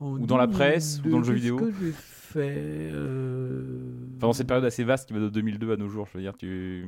En 0.00 0.12
Ou 0.14 0.26
dans 0.26 0.36
la 0.38 0.48
presse, 0.48 1.00
ou 1.04 1.10
dans 1.10 1.18
le 1.18 1.24
jeu 1.24 1.34
2002, 1.34 1.36
vidéo? 1.36 1.56
que 1.58 1.72
j'ai 1.86 1.92
fait 1.92 2.90
euh, 2.92 4.06
Enfin, 4.16 4.26
dans 4.28 4.32
cette 4.32 4.46
période 4.48 4.64
assez 4.64 4.82
vaste 4.82 5.06
qui 5.08 5.12
va 5.14 5.20
de 5.20 5.28
2002 5.28 5.72
à 5.72 5.76
nos 5.76 5.88
jours, 5.88 6.06
je 6.10 6.18
veux 6.18 6.22
dire, 6.24 6.36
tu... 6.36 6.86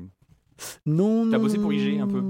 Non, 0.87 1.31
T'as 1.31 1.39
bossé 1.39 1.59
pour 1.59 1.73
IG 1.73 2.01
un 2.01 2.07
peu? 2.07 2.21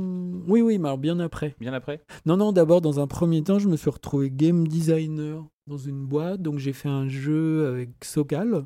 Oui, 0.46 0.62
oui, 0.62 0.78
mais 0.78 0.88
alors 0.88 0.98
bien 0.98 1.18
après. 1.20 1.54
bien 1.60 1.72
après? 1.72 2.02
Non, 2.26 2.36
non, 2.36 2.52
d'abord, 2.52 2.80
dans 2.80 3.00
un 3.00 3.06
premier 3.06 3.42
temps, 3.42 3.58
je 3.58 3.68
me 3.68 3.76
suis 3.76 3.90
retrouvé 3.90 4.30
game 4.30 4.66
designer 4.66 5.44
dans 5.66 5.78
une 5.78 6.06
boîte. 6.06 6.42
Donc, 6.42 6.58
j'ai 6.58 6.72
fait 6.72 6.88
un 6.88 7.08
jeu 7.08 7.66
avec 7.68 7.90
Sokal. 8.02 8.64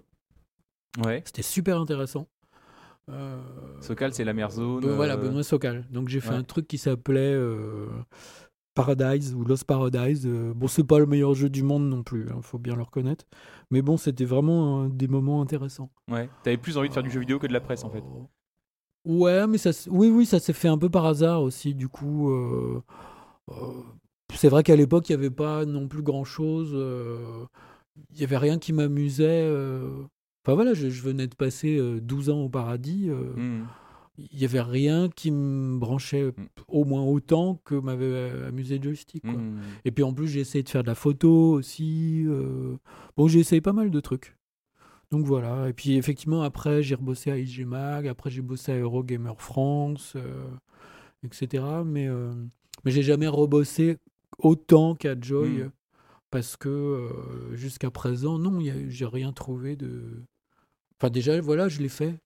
Ouais. 1.05 1.23
C'était 1.25 1.43
super 1.43 1.81
intéressant. 1.81 2.29
Euh, 3.11 3.39
Sokal, 3.81 4.15
c'est 4.15 4.25
la 4.25 4.33
mer 4.33 4.51
zone. 4.51 4.87
Voilà, 4.87 5.15
euh, 5.15 5.17
Benoît 5.17 5.43
Sokal. 5.43 5.85
Donc, 5.91 6.09
j'ai 6.09 6.21
fait 6.21 6.31
ouais. 6.31 6.37
un 6.37 6.45
truc 6.45 6.67
qui 6.67 6.79
s'appelait 6.79 7.35
euh, 7.35 7.87
Paradise 8.75 9.35
ou 9.35 9.45
Lost 9.45 9.65
Paradise. 9.65 10.27
Euh, 10.27 10.53
bon, 10.55 10.67
c'est 10.67 10.85
pas 10.85 10.99
le 10.99 11.07
meilleur 11.07 11.35
jeu 11.35 11.49
du 11.49 11.63
monde 11.63 11.89
non 11.89 12.03
plus, 12.03 12.27
il 12.27 12.43
faut 12.43 12.59
bien 12.59 12.75
le 12.75 12.83
reconnaître. 12.83 13.25
Mais 13.71 13.83
bon, 13.83 13.97
c'était 13.97 14.25
vraiment 14.25 14.85
euh, 14.85 14.89
des 14.89 15.09
moments 15.09 15.41
intéressants. 15.41 15.91
Ouais. 16.11 16.29
T'avais 16.43 16.57
plus 16.57 16.77
envie 16.77 16.89
de 16.89 16.95
faire 16.95 17.03
du 17.03 17.11
jeu 17.11 17.21
vidéo 17.21 17.39
que 17.39 17.47
de 17.47 17.53
la 17.53 17.61
presse 17.61 17.85
en 17.85 17.91
fait. 17.91 18.03
Euh, 19.07 19.11
Ouais, 19.13 19.47
mais 19.47 19.59
ça, 19.59 19.71
oui, 19.89 20.09
oui, 20.09 20.27
ça 20.27 20.39
s'est 20.41 20.53
fait 20.53 20.69
un 20.69 20.79
peu 20.79 20.89
par 20.89 21.07
hasard 21.07 21.43
aussi. 21.43 21.75
Du 21.75 21.89
coup, 21.89 22.31
euh, 22.31 22.83
euh, 23.51 23.55
c'est 24.35 24.49
vrai 24.49 24.63
qu'à 24.63 24.77
l'époque, 24.77 25.09
il 25.09 25.13
n'y 25.13 25.23
avait 25.23 25.31
pas 25.31 25.65
non 25.65 25.89
plus 25.89 26.03
grand-chose. 26.03 26.73
Il 28.11 28.19
n'y 28.19 28.25
avait 28.25 28.39
rien 28.39 28.59
qui 28.59 28.73
m'amusait. 28.73 29.49
Enfin 30.45 30.55
voilà, 30.55 30.75
je, 30.75 30.87
venais 30.87 31.27
de 31.27 31.35
passer 31.35 31.81
12 32.01 32.31
ans 32.31 32.41
au 32.41 32.49
paradis. 32.49 33.09
Mmh 33.09 33.65
il 34.19 34.39
n'y 34.39 34.45
avait 34.45 34.61
rien 34.61 35.09
qui 35.09 35.31
me 35.31 35.79
branchait 35.79 36.25
mm. 36.25 36.33
au 36.69 36.85
moins 36.85 37.03
autant 37.03 37.61
que 37.65 37.75
m'avait 37.75 38.05
euh, 38.05 38.49
amusé 38.49 38.81
joystick. 38.81 39.25
Mm. 39.25 39.59
Et 39.85 39.91
puis 39.91 40.05
en 40.05 40.13
plus, 40.13 40.29
j'ai 40.29 40.41
essayé 40.41 40.63
de 40.63 40.69
faire 40.69 40.83
de 40.83 40.89
la 40.89 40.95
photo 40.95 41.53
aussi. 41.53 42.25
Euh. 42.27 42.77
Bon, 43.17 43.29
j'ai 43.29 43.41
essayé 43.41 43.61
pas 43.61 43.73
mal 43.73 43.91
de 43.91 44.01
trucs. 44.01 44.37
Donc 45.15 45.27
voilà. 45.27 45.69
Et 45.69 45.73
puis 45.73 45.97
effectivement, 45.97 46.43
après, 46.43 46.83
j'ai 46.83 46.97
rebossé 46.97 47.31
à 47.31 47.39
IG 47.39 47.65
Mag, 47.65 48.09
après, 48.09 48.31
j'ai 48.31 48.43
bossé 48.43 48.73
à 48.73 48.77
Eurogamer 48.77 49.35
France, 49.39 50.15
euh, 50.17 50.49
etc. 51.25 51.63
Mais, 51.87 52.09
mais 52.85 52.91
j'ai 52.91 53.03
jamais 53.05 53.29
rebossé 53.29 53.99
autant 54.39 54.97
qu'à 54.97 55.15
Joy. 55.19 55.49
Mm. 55.49 55.71
Parce 56.31 56.57
que 56.57 57.11
jusqu'à 57.53 57.93
présent, 57.93 58.41
non, 58.41 58.59
j'ai 58.89 59.07
rien 59.07 59.33
trouvé 59.33 59.77
de. 59.77 60.25
Enfin, 60.99 61.09
déjà, 61.09 61.41
voilà, 61.41 61.69
je 61.69 61.81
l'ai 61.81 61.89
fait. 61.89 62.17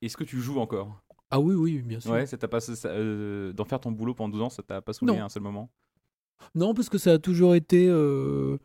Est-ce 0.00 0.16
que 0.16 0.24
tu 0.24 0.40
joues 0.40 0.58
encore? 0.58 1.02
Ah 1.30 1.38
oui, 1.38 1.54
oui, 1.54 1.82
bien 1.82 2.00
sûr. 2.00 2.12
Ouais, 2.12 2.24
ça 2.24 2.36
t'a 2.36 2.48
pas, 2.48 2.58
euh, 2.86 3.52
d'en 3.52 3.64
faire 3.64 3.80
ton 3.80 3.92
boulot 3.92 4.14
pendant 4.14 4.30
12 4.30 4.42
ans, 4.42 4.50
ça 4.50 4.62
t'a 4.62 4.80
pas 4.80 4.94
saoulé 4.94 5.18
à 5.18 5.24
un 5.24 5.28
seul 5.28 5.42
moment? 5.42 5.70
Non, 6.54 6.74
parce 6.74 6.88
que 6.88 6.98
ça 6.98 7.12
a 7.12 7.18
toujours 7.18 7.54
été 7.54 7.86
euh, 7.88 8.56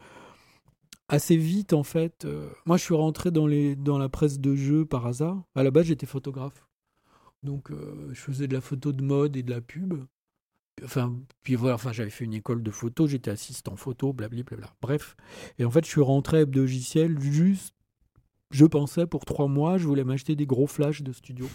assez 1.08 1.38
vite 1.38 1.74
en 1.74 1.84
fait. 1.84 2.26
Euh. 2.26 2.50
moi, 2.66 2.78
je 2.78 2.84
suis 2.84 2.96
rentré 2.96 3.32
dans, 3.32 3.48
les, 3.48 3.76
dans 3.76 3.98
la 3.98 4.10
presse 4.10 4.40
de 4.40 4.56
jeux 4.56 4.86
par 4.86 5.06
hasard. 5.06 5.44
À 5.56 5.64
la 5.64 5.72
base, 5.72 5.86
j'étais 5.86 6.06
photographe. 6.06 6.66
Donc, 7.44 7.70
je 8.10 8.20
faisais 8.20 8.48
de 8.48 8.54
la 8.54 8.62
photo 8.62 8.92
de 8.92 9.04
mode 9.04 9.38
et 9.38 9.44
de 9.44 9.52
la 9.52 9.62
pub. 9.62 9.94
Enfin, 10.84 11.16
puis 11.44 11.54
voilà, 11.54 11.76
enfin, 11.76 11.92
j'avais 11.92 12.10
fait 12.10 12.26
une 12.26 12.34
école 12.34 12.64
de 12.64 12.72
photo, 12.72 13.06
j'étais 13.06 13.30
assistant 13.30 13.76
photo, 13.76 14.14
blablabla. 14.14 14.74
Bref. 14.82 15.16
Et 15.60 15.64
en 15.66 15.70
fait, 15.70 15.86
je 15.86 15.92
suis 15.92 16.02
rentré 16.02 16.38
à 16.38 16.42
Hebdogiciel 16.42 17.20
juste 17.20 17.76
je 18.52 18.66
pensais 18.66 19.06
pour 19.06 19.26
trois 19.26 19.48
mois, 19.48 19.78
je 19.78 19.86
voulais 19.86 20.04
m'acheter 20.04 20.36
des 20.36 20.46
gros 20.46 20.68
flashs 20.68 21.02
de 21.02 21.12
studio. 21.12 21.48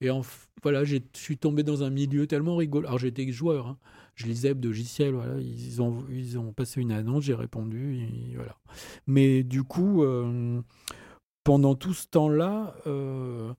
Et 0.00 0.10
en, 0.10 0.22
voilà, 0.62 0.84
je 0.84 0.98
suis 1.14 1.36
tombé 1.36 1.62
dans 1.62 1.82
un 1.82 1.90
milieu 1.90 2.26
tellement 2.26 2.56
rigolo. 2.56 2.86
Alors 2.86 2.98
j'étais 2.98 3.30
joueur, 3.32 3.66
hein. 3.66 3.78
Je 4.14 4.26
lisais 4.26 4.54
de 4.54 4.66
logiciels, 4.66 5.14
voilà, 5.14 5.40
ils 5.40 5.80
ont, 5.80 6.04
ils 6.10 6.38
ont 6.38 6.52
passé 6.52 6.80
une 6.80 6.92
annonce, 6.92 7.24
j'ai 7.24 7.34
répondu, 7.34 8.06
voilà. 8.34 8.56
Mais 9.06 9.42
du 9.42 9.62
coup, 9.62 10.02
euh, 10.02 10.60
pendant 11.44 11.74
tout 11.74 11.94
ce 11.94 12.06
temps-là, 12.08 12.74
euh, 12.86 13.52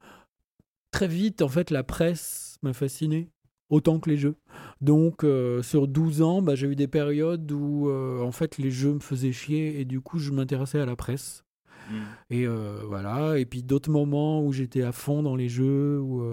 très 0.91 1.07
vite, 1.07 1.41
en 1.41 1.49
fait, 1.49 1.71
la 1.71 1.83
presse 1.83 2.57
m'a 2.61 2.73
fasciné 2.73 3.29
autant 3.69 3.99
que 3.99 4.09
les 4.09 4.17
jeux. 4.17 4.35
Donc 4.81 5.23
euh, 5.23 5.63
sur 5.63 5.87
12 5.87 6.21
ans, 6.21 6.41
bah, 6.41 6.53
j'ai 6.53 6.67
eu 6.67 6.75
des 6.75 6.87
périodes 6.87 7.51
où 7.51 7.89
en 7.89 8.31
fait 8.31 8.57
les 8.59 8.69
jeux 8.69 8.93
me 8.93 8.99
faisaient 8.99 9.31
chier 9.31 9.79
et 9.79 9.85
du 9.85 9.99
coup 9.99 10.19
je 10.19 10.31
m'intéressais 10.31 10.79
à 10.79 10.85
la 10.85 10.95
presse. 10.95 11.43
Mm. 11.89 11.95
Et 12.29 12.47
euh, 12.47 12.81
voilà. 12.87 13.39
Et 13.39 13.45
puis 13.45 13.63
d'autres 13.63 13.91
moments 13.91 14.43
où 14.43 14.51
j'étais 14.51 14.83
à 14.83 14.91
fond 14.91 15.23
dans 15.23 15.35
les 15.35 15.49
jeux. 15.49 15.99
Où, 15.99 16.23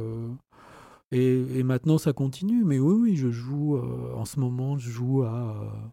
euh, 1.12 1.58
et, 1.58 1.62
maintenant, 1.62 1.98
ça 1.98 2.12
continue. 2.12 2.64
Mais 2.64 2.78
oui, 2.78 2.94
oui, 2.94 3.16
je 3.16 3.30
joue. 3.30 3.76
Euh, 3.76 4.14
en 4.14 4.24
ce 4.24 4.38
moment, 4.40 4.78
je 4.78 4.90
joue 4.90 5.22
à. 5.22 5.92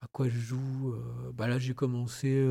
à 0.00 0.06
quoi 0.12 0.28
je 0.28 0.38
joue 0.38 0.94
bah 1.34 1.48
Là, 1.48 1.58
j'ai 1.58 1.74
commencé 1.74 2.44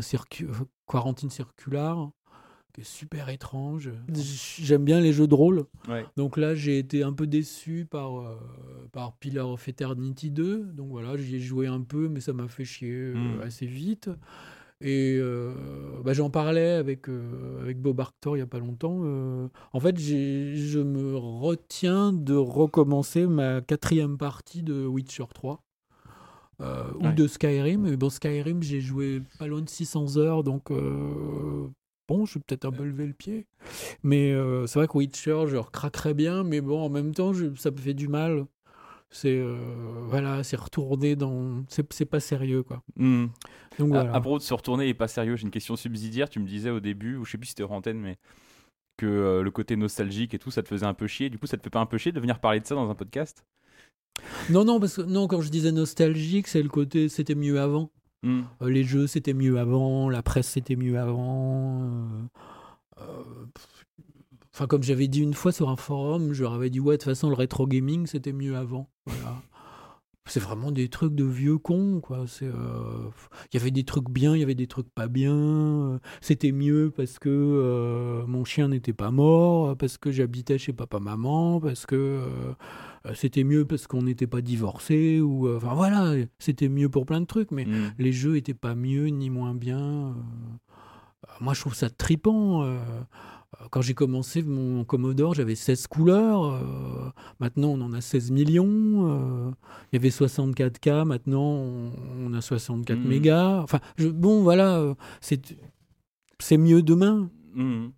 circu 0.00 0.48
Quarantine 0.86 1.30
Circular 1.30 2.10
qui 2.74 2.82
est 2.82 2.84
super 2.84 3.30
étrange. 3.30 3.90
J'aime 4.12 4.84
bien 4.84 5.00
les 5.00 5.12
jeux 5.12 5.26
de 5.26 5.34
rôle. 5.34 5.64
Donc 6.16 6.36
là, 6.36 6.54
j'ai 6.54 6.78
été 6.78 7.02
un 7.02 7.12
peu 7.12 7.26
déçu 7.26 7.86
par, 7.90 8.38
par 8.92 9.16
Pillar 9.16 9.48
of 9.48 9.66
Eternity 9.68 10.30
2. 10.30 10.64
Donc 10.72 10.88
voilà, 10.90 11.16
j'y 11.16 11.36
ai 11.36 11.40
joué 11.40 11.66
un 11.66 11.80
peu, 11.80 12.08
mais 12.08 12.20
ça 12.20 12.32
m'a 12.32 12.48
fait 12.48 12.64
chier 12.64 13.12
mm. 13.14 13.40
assez 13.42 13.66
vite. 13.66 14.10
Et 14.80 15.16
euh, 15.20 15.52
bah, 16.04 16.12
j'en 16.12 16.30
parlais 16.30 16.70
avec, 16.70 17.08
euh, 17.08 17.60
avec 17.60 17.80
Bob 17.80 17.98
Arctor 18.00 18.36
il 18.36 18.40
n'y 18.40 18.44
a 18.44 18.46
pas 18.46 18.60
longtemps. 18.60 19.00
Euh. 19.02 19.48
en 19.72 19.80
fait, 19.80 19.98
je 19.98 20.78
me 20.78 21.16
retiens 21.16 22.12
de 22.12 22.34
recommencer 22.34 23.26
ma 23.26 23.60
quatrième 23.60 24.18
partie 24.18 24.62
de 24.62 24.86
Witcher 24.86 25.24
3. 25.34 25.64
ou 26.60 27.12
de 27.12 27.26
Skyrim. 27.26 27.82
Mais 27.82 27.96
bon, 27.96 28.08
Skyrim, 28.08 28.62
j'ai 28.62 28.80
joué 28.80 29.22
pas 29.38 29.48
loin 29.48 29.62
de 29.62 29.68
600 29.68 30.16
heures, 30.16 30.44
donc 30.44 30.70
bon, 30.70 32.24
je 32.24 32.34
vais 32.34 32.44
peut-être 32.46 32.64
un 32.64 32.72
peu 32.72 32.84
lever 32.84 33.06
le 33.06 33.14
pied. 33.14 33.46
Mais 34.04 34.32
c'est 34.66 34.78
vrai 34.78 34.86
que 34.86 34.96
Witcher, 34.96 35.44
je 35.48 35.56
recraquerais 35.56 36.14
bien, 36.14 36.44
mais 36.44 36.60
bon, 36.60 36.80
en 36.80 36.88
même 36.88 37.14
temps, 37.14 37.32
ça 37.56 37.72
me 37.72 37.76
fait 37.78 37.94
du 37.94 38.06
mal 38.06 38.46
c'est 39.10 39.42
voilà 40.08 40.42
c'est 40.42 40.56
retourner 40.56 41.16
dans 41.16 41.64
c'est 41.68 42.04
pas 42.04 42.20
sérieux 42.20 42.62
quoi 42.62 42.82
mmh. 42.96 43.26
Donc, 43.78 43.88
voilà. 43.88 44.12
à, 44.12 44.20
propos 44.20 44.38
de 44.38 44.42
se 44.42 44.54
retourner 44.54 44.88
et 44.88 44.94
pas 44.94 45.08
sérieux, 45.08 45.36
j'ai 45.36 45.44
une 45.44 45.50
question 45.50 45.76
subsidiaire. 45.76 46.28
Tu 46.28 46.40
me 46.40 46.46
disais 46.46 46.70
au 46.70 46.80
début, 46.80 47.16
ou 47.16 47.24
je 47.24 47.32
sais 47.32 47.38
plus 47.38 47.46
si 47.46 47.50
c'était 47.50 47.62
antenne, 47.62 47.98
mais 47.98 48.18
que 48.96 49.06
euh, 49.06 49.42
le 49.42 49.50
côté 49.50 49.76
nostalgique 49.76 50.34
et 50.34 50.38
tout, 50.38 50.50
ça 50.50 50.62
te 50.62 50.68
faisait 50.68 50.86
un 50.86 50.94
peu 50.94 51.06
chier. 51.06 51.30
Du 51.30 51.38
coup, 51.38 51.46
ça 51.46 51.56
te 51.56 51.62
fait 51.62 51.70
pas 51.70 51.80
un 51.80 51.86
peu 51.86 51.98
chier 51.98 52.12
de 52.12 52.20
venir 52.20 52.40
parler 52.40 52.60
de 52.60 52.66
ça 52.66 52.74
dans 52.74 52.90
un 52.90 52.94
podcast? 52.94 53.44
Non, 54.50 54.64
non, 54.64 54.80
parce 54.80 54.96
que 54.96 55.02
non, 55.02 55.28
quand 55.28 55.40
je 55.40 55.50
disais 55.50 55.70
nostalgique, 55.70 56.48
c'est 56.48 56.62
le 56.62 56.68
côté 56.68 57.08
c'était 57.08 57.36
mieux 57.36 57.60
avant. 57.60 57.90
Hmm. 58.24 58.42
Euh, 58.62 58.68
les 58.68 58.82
jeux 58.82 59.06
c'était 59.06 59.34
mieux 59.34 59.60
avant, 59.60 60.10
la 60.10 60.22
presse 60.24 60.48
c'était 60.48 60.74
mieux 60.74 60.98
avant. 60.98 62.08
Euh, 64.58 64.64
enfin, 64.64 64.66
comme 64.66 64.82
j'avais 64.82 65.08
dit 65.08 65.20
une 65.20 65.34
fois 65.34 65.52
sur 65.52 65.68
un 65.68 65.76
forum, 65.76 66.32
je 66.32 66.42
leur 66.42 66.54
avais 66.54 66.70
dit 66.70 66.80
ouais, 66.80 66.96
de 66.96 67.02
toute 67.02 67.10
façon, 67.10 67.28
le 67.28 67.34
rétro 67.34 67.66
gaming 67.66 68.06
c'était 68.06 68.32
mieux 68.32 68.56
avant. 68.56 68.88
Voilà 69.06 69.42
c'est 70.28 70.40
vraiment 70.40 70.70
des 70.70 70.88
trucs 70.88 71.14
de 71.14 71.24
vieux 71.24 71.58
cons 71.58 72.00
quoi 72.00 72.24
euh, 72.42 73.10
il 73.52 73.58
y 73.58 73.60
avait 73.60 73.70
des 73.70 73.84
trucs 73.84 74.10
bien 74.10 74.34
il 74.34 74.40
y 74.40 74.42
avait 74.42 74.54
des 74.54 74.66
trucs 74.66 74.88
pas 74.90 75.08
bien 75.08 75.34
euh, 75.34 75.98
c'était 76.20 76.52
mieux 76.52 76.92
parce 76.94 77.18
que 77.18 77.28
euh, 77.30 78.26
mon 78.26 78.44
chien 78.44 78.68
n'était 78.68 78.92
pas 78.92 79.10
mort 79.10 79.76
parce 79.76 79.98
que 79.98 80.10
j'habitais 80.10 80.58
chez 80.58 80.72
papa 80.72 80.98
maman 81.00 81.60
parce 81.60 81.86
que 81.86 82.20
c'était 83.14 83.44
mieux 83.44 83.64
parce 83.64 83.86
qu'on 83.86 84.02
n'était 84.02 84.26
pas 84.26 84.40
divorcé 84.40 85.20
ou 85.20 85.48
enfin 85.56 85.74
voilà 85.74 86.14
c'était 86.38 86.68
mieux 86.68 86.88
pour 86.88 87.06
plein 87.06 87.20
de 87.20 87.26
trucs 87.26 87.50
mais 87.50 87.64
mmh. 87.64 87.94
les 87.98 88.12
jeux 88.12 88.36
étaient 88.36 88.54
pas 88.54 88.74
mieux 88.74 89.06
ni 89.06 89.30
moins 89.30 89.54
bien 89.54 90.14
moi 91.40 91.54
je 91.54 91.60
trouve 91.60 91.74
ça 91.74 91.90
tripant 91.90 92.62
euh, 92.64 92.78
quand 93.70 93.80
j'ai 93.80 93.94
commencé 93.94 94.42
mon 94.42 94.84
Commodore, 94.84 95.34
j'avais 95.34 95.54
16 95.54 95.86
couleurs. 95.86 96.44
Euh, 96.44 97.10
maintenant, 97.40 97.68
on 97.68 97.80
en 97.80 97.92
a 97.92 98.00
16 98.00 98.30
millions. 98.30 98.66
Euh, 98.66 99.50
il 99.90 99.96
y 99.96 99.98
avait 99.98 100.10
64K. 100.10 101.04
Maintenant, 101.04 101.42
on, 101.42 102.32
a 102.34 102.40
64 102.40 102.98
mmh. 102.98 103.08
mégas. 103.08 103.60
Enfin, 103.62 103.80
bon, 103.98 104.42
voilà, 104.42 104.94
c'est 105.20 106.56
mieux 106.58 106.82
demain. 106.82 107.30
Mmh. 107.54 107.88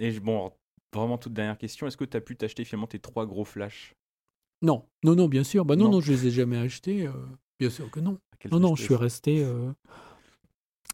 Et 0.00 0.20
bon, 0.20 0.52
vraiment 0.92 1.16
toute 1.16 1.32
dernière 1.32 1.58
question. 1.58 1.86
Est-ce 1.86 1.96
que 1.96 2.04
tu 2.04 2.16
as 2.16 2.20
pu 2.20 2.36
t'acheter 2.36 2.64
finalement 2.64 2.86
tes 2.86 2.98
trois 2.98 3.26
gros 3.26 3.44
flashs? 3.44 3.94
Non, 4.60 4.84
non, 5.04 5.14
non, 5.16 5.28
bien 5.28 5.44
sûr. 5.44 5.64
Bah 5.64 5.76
non, 5.76 5.90
non, 5.90 6.00
je 6.00 6.12
les 6.12 6.26
ai 6.26 6.30
jamais 6.30 6.58
achetés. 6.58 7.08
bien 7.58 7.70
sûr 7.70 7.90
que 7.90 8.00
non. 8.00 8.18
Non, 8.50 8.60
non, 8.60 8.76
je 8.76 8.82
suis 8.82 8.94
resté. 8.94 9.46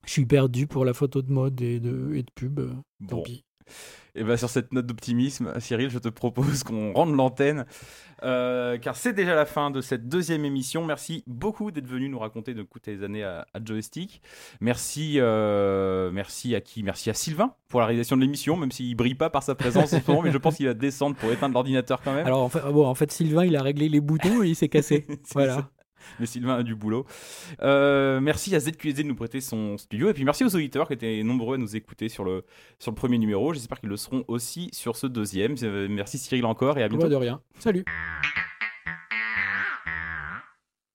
Je 0.06 0.10
suis 0.10 0.26
perdu 0.26 0.66
pour 0.66 0.84
la 0.84 0.94
photo 0.94 1.20
de 1.20 1.32
mode 1.32 1.60
et 1.60 1.80
de, 1.80 2.14
et 2.14 2.22
de 2.22 2.30
pub. 2.34 2.60
Tant 3.08 3.22
pis. 3.22 3.44
Et 4.16 4.22
bien 4.22 4.36
sur 4.36 4.48
cette 4.48 4.72
note 4.72 4.86
d'optimisme, 4.86 5.52
Cyril, 5.58 5.90
je 5.90 5.98
te 5.98 6.08
propose 6.08 6.62
qu'on 6.62 6.92
rende 6.92 7.16
l'antenne, 7.16 7.66
euh, 8.22 8.78
car 8.78 8.94
c'est 8.94 9.12
déjà 9.12 9.34
la 9.34 9.44
fin 9.44 9.72
de 9.72 9.80
cette 9.80 10.08
deuxième 10.08 10.44
émission. 10.44 10.84
Merci 10.84 11.24
beaucoup 11.26 11.72
d'être 11.72 11.88
venu 11.88 12.08
nous 12.08 12.20
raconter 12.20 12.54
de 12.54 12.62
coup 12.62 12.78
tes 12.78 13.02
années 13.02 13.24
à, 13.24 13.44
Joystick. 13.64 14.22
Merci, 14.60 15.14
euh, 15.16 16.12
merci 16.12 16.54
à 16.54 16.60
qui? 16.60 16.84
Merci 16.84 17.10
à 17.10 17.14
Sylvain 17.14 17.54
pour 17.68 17.80
la 17.80 17.86
réalisation 17.86 18.16
de 18.16 18.22
l'émission, 18.22 18.56
même 18.56 18.70
s'il 18.70 18.94
brille 18.94 19.16
pas 19.16 19.30
par 19.30 19.42
sa 19.42 19.56
présence 19.56 19.92
en 19.92 20.00
ce 20.00 20.08
moment, 20.08 20.22
mais 20.22 20.30
je 20.30 20.38
pense 20.38 20.56
qu'il 20.56 20.66
va 20.66 20.74
descendre 20.74 21.16
pour 21.16 21.32
éteindre 21.32 21.54
l'ordinateur 21.54 22.00
quand 22.00 22.14
même. 22.14 22.24
Alors 22.24 22.42
en 22.42 22.48
fait, 22.48 22.60
bon, 22.60 22.86
en 22.86 22.94
fait, 22.94 23.10
Sylvain, 23.10 23.44
il 23.44 23.56
a 23.56 23.62
réglé 23.62 23.88
les 23.88 24.00
boutons 24.00 24.44
et 24.44 24.48
il 24.48 24.54
s'est 24.54 24.68
cassé. 24.68 25.06
voilà 25.32 25.70
mais 26.20 26.26
Sylvain 26.26 26.56
a 26.56 26.62
du 26.62 26.74
boulot. 26.74 27.06
Euh, 27.62 28.20
merci 28.20 28.54
à 28.54 28.60
ZQSD 28.60 29.02
de 29.02 29.08
nous 29.08 29.14
prêter 29.14 29.40
son 29.40 29.76
studio. 29.78 30.10
Et 30.10 30.14
puis 30.14 30.24
merci 30.24 30.44
aux 30.44 30.54
auditeurs 30.54 30.86
qui 30.88 30.94
étaient 30.94 31.22
nombreux 31.22 31.56
à 31.56 31.58
nous 31.58 31.76
écouter 31.76 32.08
sur 32.08 32.24
le, 32.24 32.44
sur 32.78 32.90
le 32.90 32.96
premier 32.96 33.18
numéro. 33.18 33.52
J'espère 33.52 33.80
qu'ils 33.80 33.88
le 33.88 33.96
seront 33.96 34.24
aussi 34.28 34.68
sur 34.72 34.96
ce 34.96 35.06
deuxième. 35.06 35.54
Euh, 35.62 35.88
merci 35.90 36.18
Cyril 36.18 36.44
encore 36.44 36.78
et 36.78 36.82
à 36.82 36.88
bientôt. 36.88 37.08
de 37.08 37.14
rien. 37.14 37.40
Salut. 37.58 37.84